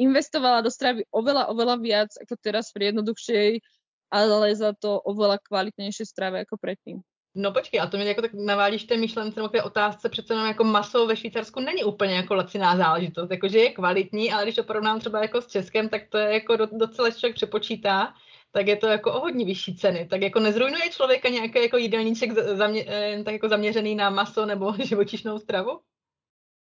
investovala 0.00 0.64
do 0.64 0.72
stravy 0.72 1.04
oveľa, 1.12 1.52
oveľa 1.52 1.76
viac 1.84 2.10
ako 2.16 2.40
teraz 2.40 2.72
pri 2.72 2.96
jednoduchšej, 2.96 3.60
ale 4.08 4.56
za 4.56 4.72
to 4.72 5.04
oveľa 5.04 5.36
kvalitnejšie 5.44 6.08
strave 6.08 6.40
ako 6.40 6.56
predtým. 6.56 7.04
No 7.36 7.52
počkej, 7.52 7.80
a 7.80 7.86
to 7.86 7.96
mě 7.96 8.06
jako 8.06 8.22
tak 8.22 8.34
navádíš 8.34 8.84
té 8.84 8.96
myšlence 8.96 9.40
nebo 9.40 9.48
té 9.48 9.62
otázce, 9.62 10.08
přece 10.08 10.32
jenom 10.32 10.46
jako 10.46 10.64
maso 10.64 11.06
ve 11.06 11.16
Švýcarsku 11.16 11.60
není 11.60 11.84
úplně 11.84 12.14
jako 12.14 12.34
laciná 12.34 12.76
záležitost, 12.76 13.30
jakože 13.30 13.58
je 13.58 13.72
kvalitní, 13.72 14.32
ale 14.32 14.42
když 14.42 14.54
to 14.54 14.62
porovnám 14.62 15.00
třeba 15.00 15.22
jako 15.22 15.42
s 15.42 15.46
Českem, 15.46 15.88
tak 15.88 16.02
to 16.08 16.18
je 16.18 16.32
jako 16.32 16.56
docela 16.56 17.10
člověk 17.10 17.34
přepočítá 17.34 18.14
tak 18.54 18.66
je 18.66 18.76
to 18.76 18.86
jako 18.86 19.12
o 19.12 19.20
hodně 19.20 19.44
vyšší 19.44 19.76
ceny. 19.76 20.06
Tak 20.10 20.22
jako 20.22 20.40
nezrujnuje 20.40 20.90
člověka 20.90 21.28
nějaký 21.28 21.62
jako 21.62 21.76
jídelníček 21.76 22.32
zamě, 22.32 22.84
eh, 22.88 23.22
tak 23.24 23.32
jako 23.32 23.48
zaměřený 23.48 23.94
na 23.94 24.10
maso 24.10 24.46
nebo 24.46 24.72
živočišnou 24.84 25.38
stravu? 25.38 25.80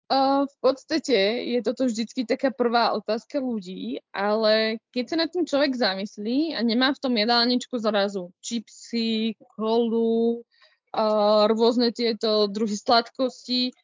Uh, 0.06 0.46
v 0.46 0.56
podstate 0.60 1.18
je 1.50 1.58
toto 1.66 1.90
vždycky 1.90 2.22
taká 2.22 2.54
prvá 2.54 2.94
otázka 2.94 3.42
ľudí, 3.42 3.98
ale 4.14 4.78
keď 4.94 5.04
sa 5.10 5.16
nad 5.18 5.34
tým 5.34 5.42
človek 5.42 5.74
zamyslí 5.74 6.54
a 6.54 6.62
nemá 6.62 6.94
v 6.94 7.02
tom 7.02 7.10
jedálničku 7.10 7.74
zrazu 7.74 8.30
čipsy, 8.38 9.34
kolu, 9.58 10.46
uh, 10.94 11.50
rôzne 11.50 11.90
tieto 11.90 12.46
druhy 12.46 12.78
sladkosti 12.78 13.74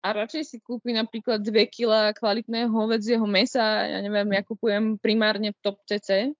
a 0.00 0.16
radšej 0.16 0.42
si 0.48 0.56
kúpi 0.56 0.96
napríklad 0.96 1.44
2 1.44 1.52
kg 1.68 2.16
kvalitného 2.16 2.72
hovedzieho 2.72 3.28
mesa, 3.28 3.84
ja 3.84 4.00
neviem, 4.00 4.40
ja 4.40 4.40
kupujem 4.48 4.96
primárne 4.96 5.52
v 5.52 5.60
Top 5.60 5.84
CC, 5.84 6.32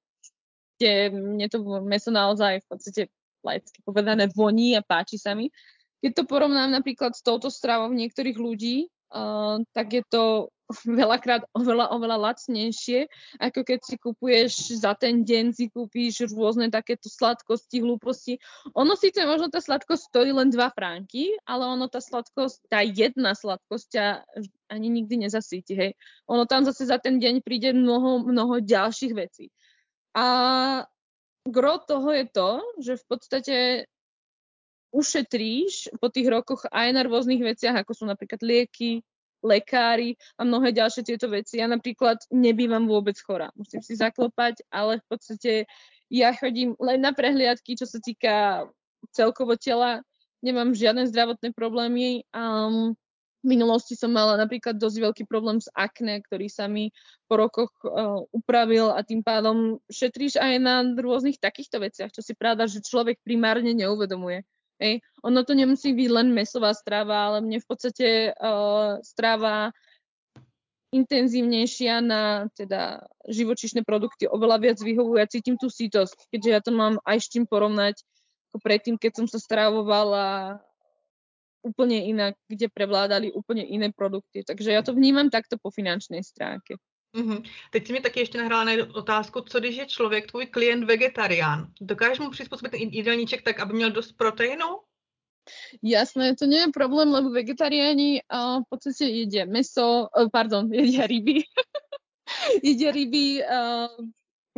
kde 0.78 1.10
mne 1.10 1.46
to 1.50 1.58
meso 1.82 2.14
naozaj 2.14 2.62
v 2.62 2.66
podstate 2.70 3.02
laicky 3.42 3.82
povedané 3.82 4.30
voní 4.30 4.78
a 4.78 4.82
páči 4.82 5.18
sa 5.18 5.34
mi. 5.34 5.50
Keď 5.98 6.14
to 6.14 6.24
porovnám 6.30 6.70
napríklad 6.70 7.18
s 7.18 7.26
touto 7.26 7.50
stravou 7.50 7.90
niektorých 7.90 8.38
ľudí, 8.38 8.86
uh, 9.10 9.58
tak 9.74 9.98
je 9.98 10.02
to 10.06 10.54
veľakrát 11.00 11.48
oveľa, 11.56 11.90
oveľa 11.96 12.16
lacnejšie, 12.30 13.08
ako 13.40 13.60
keď 13.64 13.78
si 13.82 13.96
kupuješ 13.96 14.52
za 14.78 14.92
ten 14.94 15.24
deň, 15.24 15.56
si 15.56 15.72
kúpíš 15.72 16.28
rôzne 16.30 16.68
takéto 16.68 17.08
sladkosti, 17.08 17.80
hlúposti. 17.80 18.36
Ono 18.76 18.92
síce 18.94 19.24
možno 19.24 19.48
tá 19.48 19.64
sladkosť 19.64 20.12
stojí 20.12 20.30
len 20.30 20.52
2 20.52 20.60
franky, 20.76 21.32
ale 21.48 21.64
ono 21.66 21.88
tá 21.88 22.04
sladkosť, 22.04 22.68
tá 22.68 22.84
jedna 22.84 23.32
sladkosť 23.32 23.86
ťa 23.90 24.06
ani 24.68 24.88
nikdy 24.92 25.24
nezasíti, 25.24 25.72
hej. 25.72 25.92
Ono 26.28 26.44
tam 26.44 26.68
zase 26.68 26.84
za 26.84 27.00
ten 27.00 27.16
deň 27.16 27.40
príde 27.40 27.72
mnoho, 27.72 28.28
mnoho 28.28 28.60
ďalších 28.60 29.16
vecí. 29.16 29.48
A 30.18 30.26
gro 31.46 31.78
toho 31.78 32.10
je 32.10 32.26
to, 32.26 32.50
že 32.82 32.98
v 32.98 33.04
podstate 33.06 33.56
ušetríš 34.90 35.94
po 36.02 36.10
tých 36.10 36.26
rokoch 36.26 36.66
aj 36.74 36.88
na 36.90 37.06
rôznych 37.06 37.38
veciach, 37.38 37.86
ako 37.86 37.92
sú 37.94 38.04
napríklad 38.08 38.42
lieky, 38.42 39.06
lekári 39.46 40.18
a 40.34 40.42
mnohé 40.42 40.74
ďalšie 40.74 41.06
tieto 41.06 41.30
veci. 41.30 41.62
Ja 41.62 41.70
napríklad 41.70 42.18
nebývam 42.34 42.90
vôbec 42.90 43.14
chorá. 43.22 43.54
Musím 43.54 43.78
si 43.84 43.94
zaklopať, 43.94 44.66
ale 44.74 44.98
v 44.98 45.06
podstate 45.06 45.52
ja 46.10 46.34
chodím 46.34 46.74
len 46.82 46.98
na 46.98 47.14
prehliadky, 47.14 47.78
čo 47.78 47.86
sa 47.86 48.02
týka 48.02 48.66
celkovo 49.14 49.54
tela. 49.54 50.02
Nemám 50.42 50.74
žiadne 50.74 51.06
zdravotné 51.06 51.54
problémy. 51.54 52.26
Um, 52.34 52.98
v 53.44 53.54
minulosti 53.54 53.94
som 53.94 54.10
mala 54.10 54.34
napríklad 54.34 54.74
dosť 54.74 54.98
veľký 54.98 55.24
problém 55.30 55.62
s 55.62 55.70
akné, 55.70 56.18
ktorý 56.26 56.50
sa 56.50 56.66
mi 56.66 56.90
po 57.30 57.38
rokoch 57.38 57.70
uh, 57.86 58.26
upravil 58.34 58.90
a 58.90 59.06
tým 59.06 59.22
pádom 59.22 59.78
šetríš 59.86 60.42
aj 60.42 60.54
na 60.58 60.82
rôznych 60.82 61.38
takýchto 61.38 61.78
veciach, 61.78 62.10
čo 62.10 62.18
si 62.18 62.34
pravda, 62.34 62.66
že 62.66 62.82
človek 62.82 63.22
primárne 63.22 63.70
neuvedomuje. 63.78 64.42
Hej. 64.78 65.02
Ono 65.26 65.42
to 65.42 65.58
nemusí 65.58 65.90
byť 65.90 66.08
len 66.10 66.30
mesová 66.34 66.70
strava, 66.74 67.30
ale 67.30 67.38
mne 67.42 67.58
v 67.62 67.66
podstate 67.66 68.06
uh, 68.34 68.98
strava 69.02 69.74
intenzívnejšia 70.88 72.00
na 72.00 72.48
teda 72.56 73.04
živočišné 73.28 73.84
produkty 73.84 74.24
oveľa 74.24 74.56
viac 74.62 74.78
vyhovuje 74.80 75.20
a 75.20 75.28
cítim 75.28 75.60
tú 75.60 75.68
sítosť, 75.68 76.32
keďže 76.32 76.50
ja 76.50 76.60
to 76.64 76.72
mám 76.72 76.96
aj 77.04 77.18
s 77.20 77.28
čím 77.28 77.44
porovnať 77.44 78.00
ako 78.48 78.64
predtým, 78.64 78.96
keď 78.96 79.12
som 79.20 79.26
sa 79.28 79.36
stravovala 79.36 80.56
úplne 81.68 82.08
inak, 82.08 82.34
kde 82.48 82.72
prevládali 82.72 83.28
úplne 83.32 83.62
iné 83.68 83.92
produkty. 83.92 84.40
Takže 84.44 84.72
já 84.72 84.82
to 84.82 84.96
vnímám 84.96 85.30
takto 85.30 85.60
po 85.62 85.70
finančnej 85.70 86.24
stránke. 86.24 86.80
Mm-hmm. 87.16 87.42
Teď 87.70 87.86
si 87.86 87.92
mi 87.92 88.00
taky 88.00 88.20
ještě 88.20 88.38
nahrála 88.38 88.64
na 88.64 88.72
otázku, 88.94 89.40
co 89.40 89.60
když 89.60 89.76
je 89.76 89.86
člověk, 89.86 90.26
tvůj 90.26 90.46
klient 90.46 90.84
vegetarián? 90.84 91.72
Dokážeš 91.80 92.18
mu 92.18 92.30
přizpůsobit 92.30 92.74
jídelníček 92.74 93.42
tak, 93.42 93.60
aby 93.60 93.74
měl 93.74 93.90
dost 93.90 94.12
proteínu? 94.12 94.66
Jasné, 95.82 96.36
to 96.36 96.44
nie 96.44 96.60
je 96.60 96.74
problém, 96.74 97.08
lebo 97.08 97.30
vegetariáni 97.30 98.20
uh, 98.20 98.60
v 98.60 98.66
podstate 98.68 99.08
jedia 99.08 99.44
meso, 99.48 100.08
uh, 100.12 100.28
pardon, 100.28 100.68
jedia 100.72 101.06
ryby. 101.06 101.40
jedia 102.64 102.92
ryby, 102.92 103.40
uh, 103.40 103.88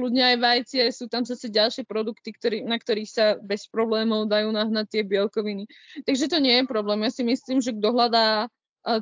kľudne 0.00 0.24
aj 0.24 0.36
vajcie, 0.40 0.82
sú 0.88 1.12
tam 1.12 1.28
zase 1.28 1.52
ďalšie 1.52 1.84
produkty, 1.84 2.32
ktorý, 2.32 2.64
na 2.64 2.80
ktorých 2.80 3.10
sa 3.12 3.36
bez 3.36 3.68
problémov 3.68 4.32
dajú 4.32 4.48
nahnať 4.48 4.86
tie 4.88 5.02
bielkoviny. 5.04 5.68
Takže 6.08 6.32
to 6.32 6.40
nie 6.40 6.56
je 6.56 6.64
problém. 6.64 7.04
Ja 7.04 7.12
si 7.12 7.20
myslím, 7.20 7.60
že 7.60 7.76
kto 7.76 7.92
hľadá 7.92 8.48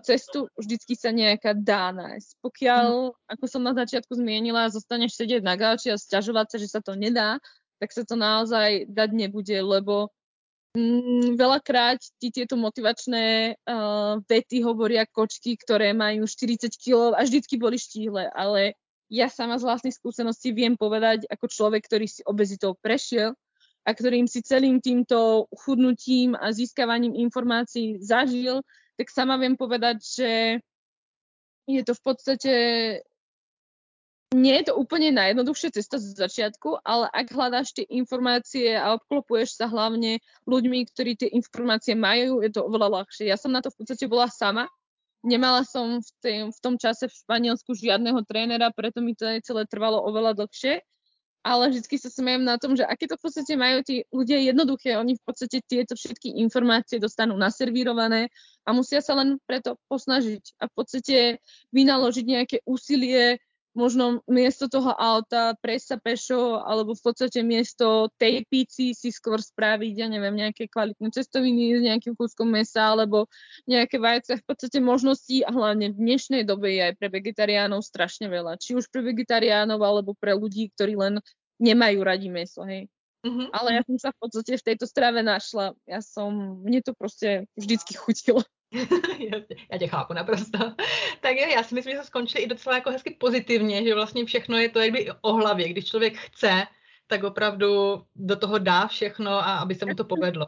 cestu 0.03 0.51
vždycky 0.59 0.99
sa 0.99 1.14
nejaká 1.14 1.55
dá 1.55 1.94
nájsť. 1.94 2.42
Pokiaľ, 2.42 3.14
mm. 3.14 3.16
ako 3.38 3.44
som 3.46 3.62
na 3.62 3.72
začiatku 3.78 4.11
zmienila, 4.18 4.74
zostaneš 4.74 5.14
sedieť 5.14 5.42
na 5.46 5.55
gauči 5.55 5.94
a 5.94 6.01
sťažovať 6.01 6.46
sa, 6.51 6.57
že 6.59 6.68
sa 6.68 6.80
to 6.82 6.99
nedá, 6.99 7.38
tak 7.78 7.94
sa 7.94 8.03
to 8.03 8.18
naozaj 8.18 8.90
dať 8.90 9.11
nebude, 9.14 9.55
lebo 9.55 10.11
mm, 10.74 11.38
veľakrát 11.38 12.03
ti 12.18 12.34
tieto 12.34 12.59
motivačné 12.59 13.55
uh, 13.55 14.18
vety 14.26 14.66
hovoria 14.66 15.07
kočky, 15.07 15.55
ktoré 15.55 15.94
majú 15.94 16.26
40 16.26 16.74
kg 16.74 17.14
a 17.14 17.22
vždycky 17.22 17.55
boli 17.55 17.78
štíhle, 17.78 18.34
ale 18.34 18.74
ja 19.09 19.32
sama 19.32 19.56
z 19.56 19.64
vlastných 19.64 19.96
skúseností 19.96 20.52
viem 20.52 20.76
povedať 20.76 21.24
ako 21.28 21.48
človek, 21.48 21.84
ktorý 21.88 22.06
si 22.09 22.20
obezitou 22.28 22.76
prešiel 22.76 23.32
a 23.84 23.90
ktorým 23.96 24.28
si 24.28 24.44
celým 24.44 24.84
týmto 24.84 25.48
chudnutím 25.52 26.36
a 26.36 26.52
získavaním 26.52 27.16
informácií 27.16 28.00
zažil, 28.04 28.61
tak 29.00 29.09
sama 29.09 29.40
viem 29.40 29.56
povedať, 29.56 29.96
že 30.04 30.30
je 31.68 31.82
to 31.84 31.92
v 31.96 32.02
podstate 32.04 32.54
nie 34.36 34.61
je 34.61 34.68
to 34.68 34.76
úplne 34.76 35.09
najjednoduchšia 35.16 35.72
cesta 35.72 35.96
z 35.96 36.12
začiatku, 36.12 36.84
ale 36.84 37.09
ak 37.09 37.32
hľadáš 37.32 37.72
tie 37.72 37.88
informácie 37.88 38.76
a 38.76 38.92
obklopuješ 39.00 39.56
sa 39.56 39.72
hlavne 39.72 40.20
ľuďmi, 40.44 40.84
ktorí 40.92 41.16
tie 41.16 41.32
informácie 41.32 41.96
majú, 41.96 42.44
je 42.44 42.52
to 42.52 42.61
oveľa 42.61 43.00
ľahšie. 43.00 43.24
Ja 43.24 43.40
som 43.40 43.56
na 43.56 43.64
to 43.64 43.72
v 43.72 43.80
podstate 43.80 44.04
bola 44.04 44.28
sama. 44.28 44.68
Nemala 45.26 45.66
som 45.66 45.98
v, 45.98 46.10
tým, 46.22 46.42
v 46.54 46.58
tom 46.62 46.78
čase 46.78 47.10
v 47.10 47.18
Španielsku 47.26 47.74
žiadneho 47.74 48.22
trénera, 48.22 48.70
preto 48.70 49.02
mi 49.02 49.18
to 49.18 49.26
celé 49.42 49.66
trvalo 49.66 49.98
oveľa 50.06 50.38
dlhšie. 50.38 50.78
Ale 51.46 51.70
vždy 51.70 51.96
sa 52.02 52.10
smejem 52.10 52.42
na 52.42 52.58
tom, 52.58 52.74
že 52.74 52.82
aké 52.82 53.06
to 53.06 53.14
v 53.14 53.24
podstate 53.24 53.54
majú 53.54 53.80
tí 53.86 54.02
ľudia 54.10 54.42
jednoduché, 54.42 54.98
oni 54.98 55.14
v 55.16 55.22
podstate 55.22 55.62
tieto 55.64 55.94
všetky 55.94 56.34
informácie 56.42 56.98
dostanú 56.98 57.38
naservírované 57.38 58.26
a 58.66 58.74
musia 58.74 58.98
sa 58.98 59.14
len 59.14 59.38
preto 59.46 59.78
posnažiť 59.86 60.58
a 60.58 60.66
v 60.66 60.72
podstate 60.74 61.16
vynaložiť 61.70 62.24
nejaké 62.26 62.56
úsilie 62.66 63.38
možno 63.78 64.26
miesto 64.26 64.66
toho 64.66 64.90
auta 64.90 65.54
prejsť 65.62 65.86
sa 65.86 65.96
pešo, 66.02 66.58
alebo 66.66 66.98
v 66.98 67.02
podstate 67.06 67.46
miesto 67.46 68.10
tej 68.18 68.42
píci 68.50 68.90
si 68.90 69.14
skôr 69.14 69.38
spraviť, 69.38 69.94
ja 69.94 70.10
neviem, 70.10 70.34
nejaké 70.34 70.66
kvalitné 70.66 71.14
cestoviny 71.14 71.78
s 71.78 71.82
nejakým 71.86 72.18
kúskom 72.18 72.50
mesa, 72.50 72.90
alebo 72.90 73.30
nejaké 73.70 74.02
vajce. 74.02 74.42
V 74.42 74.44
podstate 74.50 74.82
možností 74.82 75.46
a 75.46 75.54
hlavne 75.54 75.94
v 75.94 76.00
dnešnej 76.02 76.42
dobe 76.42 76.74
je 76.74 76.90
aj 76.90 76.94
pre 76.98 77.08
vegetariánov 77.14 77.86
strašne 77.86 78.26
veľa. 78.26 78.58
Či 78.58 78.74
už 78.74 78.90
pre 78.90 79.06
vegetariánov, 79.06 79.78
alebo 79.78 80.18
pre 80.18 80.34
ľudí, 80.34 80.74
ktorí 80.74 80.98
len 80.98 81.22
nemajú 81.62 82.02
radi 82.02 82.26
meso, 82.26 82.66
hej. 82.66 82.90
Mm-hmm. 83.22 83.48
Ale 83.50 83.68
ja 83.74 83.82
som 83.82 83.96
sa 83.98 84.10
v 84.14 84.18
podstate 84.22 84.52
v 84.58 84.66
tejto 84.74 84.86
strave 84.86 85.22
našla. 85.22 85.74
Ja 85.86 85.98
som, 86.02 86.62
mne 86.62 86.82
to 86.82 86.94
proste 86.94 87.50
vždycky 87.58 87.98
chutilo. 87.98 88.42
já 89.72 89.78
tě 89.78 89.86
chápu 89.86 90.12
naprosto. 90.12 90.58
tak 91.20 91.36
jo, 91.36 91.46
já 91.54 91.62
si 91.62 91.74
myslím, 91.74 91.92
že 91.92 91.98
to 91.98 92.04
skončili 92.04 92.44
i 92.44 92.48
docela 92.48 92.76
jako 92.76 92.90
hezky 92.90 93.16
pozitivně, 93.20 93.84
že 93.84 93.94
vlastně 93.94 94.24
všechno 94.24 94.58
je 94.58 94.68
to 94.68 94.80
jakby 94.80 95.08
o 95.20 95.32
hlavě. 95.32 95.68
Když 95.68 95.84
člověk 95.84 96.16
chce, 96.16 96.66
tak 97.06 97.24
opravdu 97.24 98.02
do 98.16 98.36
toho 98.36 98.58
dá 98.58 98.86
všechno 98.86 99.30
a 99.30 99.58
aby 99.58 99.74
se 99.74 99.86
mu 99.86 99.94
to 99.94 100.04
povedlo. 100.04 100.46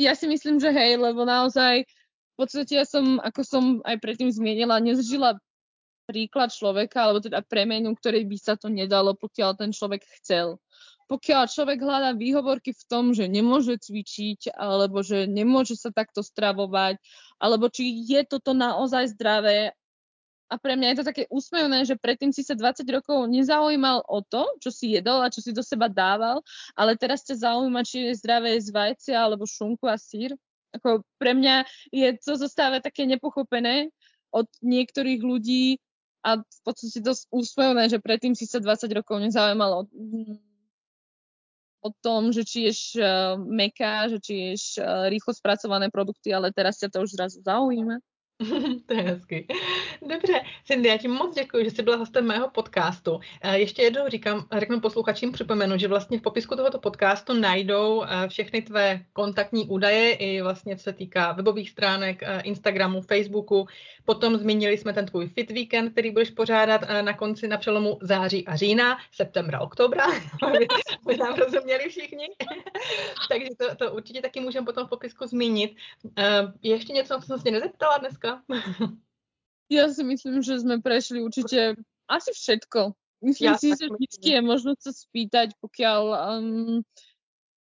Ja 0.00 0.16
si 0.16 0.24
myslím, 0.24 0.56
že 0.56 0.72
hej, 0.72 0.96
lebo 0.96 1.28
naozaj 1.28 1.84
v 2.32 2.34
podstate 2.40 2.80
ja 2.80 2.88
som, 2.88 3.20
ako 3.20 3.44
som 3.44 3.64
aj 3.84 4.00
predtým 4.00 4.32
zmienila, 4.32 4.80
nezžila 4.80 5.36
príklad 6.08 6.48
človeka, 6.48 7.04
alebo 7.04 7.20
teda 7.20 7.44
premenu, 7.44 7.92
ktorej 7.92 8.24
by 8.24 8.36
sa 8.40 8.56
to 8.56 8.72
nedalo, 8.72 9.12
pokiaľ 9.12 9.52
ten 9.60 9.68
človek 9.68 10.00
chcel 10.20 10.56
pokiaľ 11.08 11.50
človek 11.50 11.78
hľadá 11.82 12.10
výhovorky 12.14 12.74
v 12.74 12.84
tom, 12.86 13.04
že 13.16 13.26
nemôže 13.26 13.78
cvičiť, 13.78 14.54
alebo 14.54 15.02
že 15.02 15.26
nemôže 15.26 15.74
sa 15.78 15.90
takto 15.90 16.20
stravovať, 16.20 16.98
alebo 17.42 17.70
či 17.70 18.02
je 18.06 18.22
toto 18.26 18.54
naozaj 18.54 19.14
zdravé. 19.14 19.74
A 20.52 20.60
pre 20.60 20.76
mňa 20.76 20.92
je 20.92 20.98
to 21.00 21.08
také 21.08 21.24
úsmevné, 21.32 21.88
že 21.88 21.96
predtým 21.96 22.28
si 22.28 22.44
sa 22.44 22.52
20 22.52 22.84
rokov 22.92 23.24
nezaujímal 23.24 24.04
o 24.04 24.20
to, 24.20 24.44
čo 24.60 24.68
si 24.68 24.92
jedol 24.92 25.24
a 25.24 25.32
čo 25.32 25.40
si 25.40 25.48
do 25.48 25.64
seba 25.64 25.88
dával, 25.88 26.44
ale 26.76 26.92
teraz 27.00 27.24
ťa 27.24 27.40
zaujíma, 27.48 27.80
či 27.88 28.12
je 28.12 28.20
zdravé 28.20 28.60
z 28.60 28.68
vajcia 28.68 29.16
alebo 29.16 29.48
šunku 29.48 29.88
a 29.88 29.96
sír. 29.96 30.36
Ako 30.76 31.08
pre 31.16 31.32
mňa 31.32 31.64
je 31.88 32.08
to 32.20 32.36
zostáva 32.36 32.84
také 32.84 33.08
nepochopené 33.08 33.88
od 34.28 34.48
niektorých 34.60 35.20
ľudí 35.24 35.80
a 36.22 36.38
v 36.40 36.60
podstate 36.64 37.02
dosť 37.02 37.28
úsmevné, 37.32 37.90
že 37.90 37.98
predtým 37.98 38.36
si 38.36 38.46
sa 38.46 38.62
20 38.62 38.92
rokov 38.92 39.18
nezaujímal 39.24 39.70
o 39.72 39.82
o 41.82 41.90
tom, 41.98 42.30
že 42.30 42.46
či 42.46 42.70
ješ 42.70 42.80
uh, 42.96 43.34
meká, 43.36 44.06
že 44.06 44.22
či 44.22 44.54
ješ 44.54 44.78
uh, 44.78 45.10
rýchlo 45.10 45.34
spracované 45.34 45.90
produkty, 45.90 46.30
ale 46.30 46.54
teraz 46.54 46.78
ťa 46.78 46.88
to 46.94 46.98
už 47.02 47.18
zrazu 47.18 47.42
zaujíma. 47.42 47.98
to 48.86 48.90
je 48.94 49.02
hezky. 49.02 49.38
Dobře, 50.06 50.40
Cindy, 50.64 50.88
já 50.88 50.96
ti 50.96 51.08
moc 51.08 51.34
děkuji, 51.34 51.64
že 51.64 51.70
jsi 51.70 51.82
byla 51.82 51.96
hostem 51.96 52.26
mého 52.26 52.50
podcastu. 52.50 53.20
Eh, 53.42 53.58
ještě 53.58 53.82
jednou 53.82 54.08
říkám, 54.08 54.46
řeknu 54.58 54.80
posluchačím, 54.80 55.32
připomenu, 55.32 55.78
že 55.78 55.88
vlastně 55.88 56.18
v 56.18 56.22
popisku 56.22 56.56
tohoto 56.56 56.78
podcastu 56.78 57.32
najdou 57.32 58.02
eh, 58.02 58.28
všechny 58.28 58.62
tvé 58.62 59.00
kontaktní 59.12 59.66
údaje, 59.66 60.12
i 60.14 60.42
vlastně 60.42 60.76
co 60.76 60.82
se 60.82 60.92
týká 60.92 61.32
webových 61.32 61.70
stránek, 61.70 62.22
eh, 62.22 62.40
Instagramu, 62.40 63.00
Facebooku. 63.00 63.66
Potom 64.04 64.36
zmínili 64.36 64.78
jsme 64.78 64.92
ten 64.92 65.06
tvůj 65.06 65.28
Fit 65.28 65.50
Weekend, 65.50 65.92
který 65.92 66.10
budeš 66.10 66.30
pořádat 66.30 66.80
na 67.02 67.16
konci 67.16 67.48
na 67.48 67.56
přelomu 67.56 67.98
září 68.00 68.46
a 68.46 68.56
října, 68.56 68.98
septembra, 69.12 69.60
oktobra, 69.60 70.04
aby 71.06 71.16
nám 71.16 71.34
rozuměli 71.34 71.88
všichni. 71.88 72.26
Takže 73.30 73.48
to, 73.58 73.76
to 73.76 73.92
určitě 73.92 74.22
taky 74.22 74.40
můžeme 74.40 74.66
potom 74.66 74.86
v 74.86 74.90
popisku 74.90 75.26
zmínit. 75.26 75.76
Ještě 76.62 76.92
něco, 76.92 77.18
co 77.20 77.26
jsem 77.26 77.38
se 77.38 77.50
nezeptala 77.50 77.98
dneska? 77.98 78.42
Ja 79.70 79.88
si 79.88 80.02
myslím, 80.02 80.42
že 80.42 80.58
sme 80.58 80.82
prešli 80.82 81.22
určite 81.22 81.76
asi 82.10 82.30
všetko. 82.32 82.96
Myslím 83.22 83.54
ja, 83.54 83.58
si, 83.58 83.70
že 83.78 83.86
vždy 83.86 84.28
je 84.34 84.40
možno 84.42 84.74
sa 84.74 84.90
spýtať, 84.90 85.54
pokiaľ 85.62 86.02
um, 86.10 86.82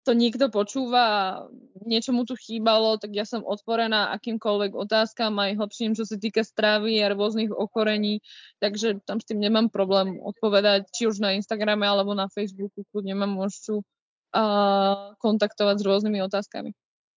to 0.06 0.12
niekto 0.14 0.54
počúva 0.54 1.41
niečo 1.82 2.14
mu 2.14 2.28
tu 2.28 2.38
chýbalo, 2.38 3.02
tak 3.02 3.16
ja 3.16 3.26
som 3.26 3.41
otvorená 3.41 4.14
akýmkoľvek 4.14 4.78
otázkam 4.78 5.34
aj 5.41 5.58
hlbším, 5.58 5.98
čo 5.98 6.06
sa 6.06 6.20
týka 6.20 6.46
stravy 6.46 7.02
a 7.02 7.10
rôznych 7.10 7.50
okorení, 7.50 8.22
takže 8.62 9.02
tam 9.08 9.18
s 9.18 9.26
tým 9.26 9.41
nemám 9.41 9.74
problém 9.74 10.22
odpovedať, 10.22 10.91
či 10.93 11.10
už 11.10 11.24
na 11.24 11.34
Instagrame 11.34 11.88
alebo 11.89 12.14
na 12.14 12.30
Facebooku, 12.30 12.86
kľudne 12.93 13.18
ma 13.18 13.26
môžu 13.26 13.82
uh, 13.82 15.18
kontaktovať 15.18 15.76
s 15.82 15.88
rôznymi 15.88 16.20
otázkami. 16.22 16.76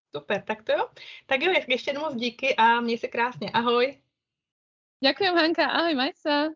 Super, 0.08 0.40
tak 0.40 0.64
to 0.64 0.72
jo. 0.72 0.88
Tak 1.26 1.42
jo, 1.42 1.52
ještě 1.68 1.90
jednou 1.90 2.14
díky 2.14 2.56
a 2.56 2.80
měj 2.80 2.98
se 2.98 3.08
krásně. 3.08 3.50
Ahoj. 3.50 4.00
Ďakujem, 5.02 5.34
Hanka. 5.38 5.64
Ahoj, 5.70 5.94
maj 5.94 6.12
sa. 6.18 6.50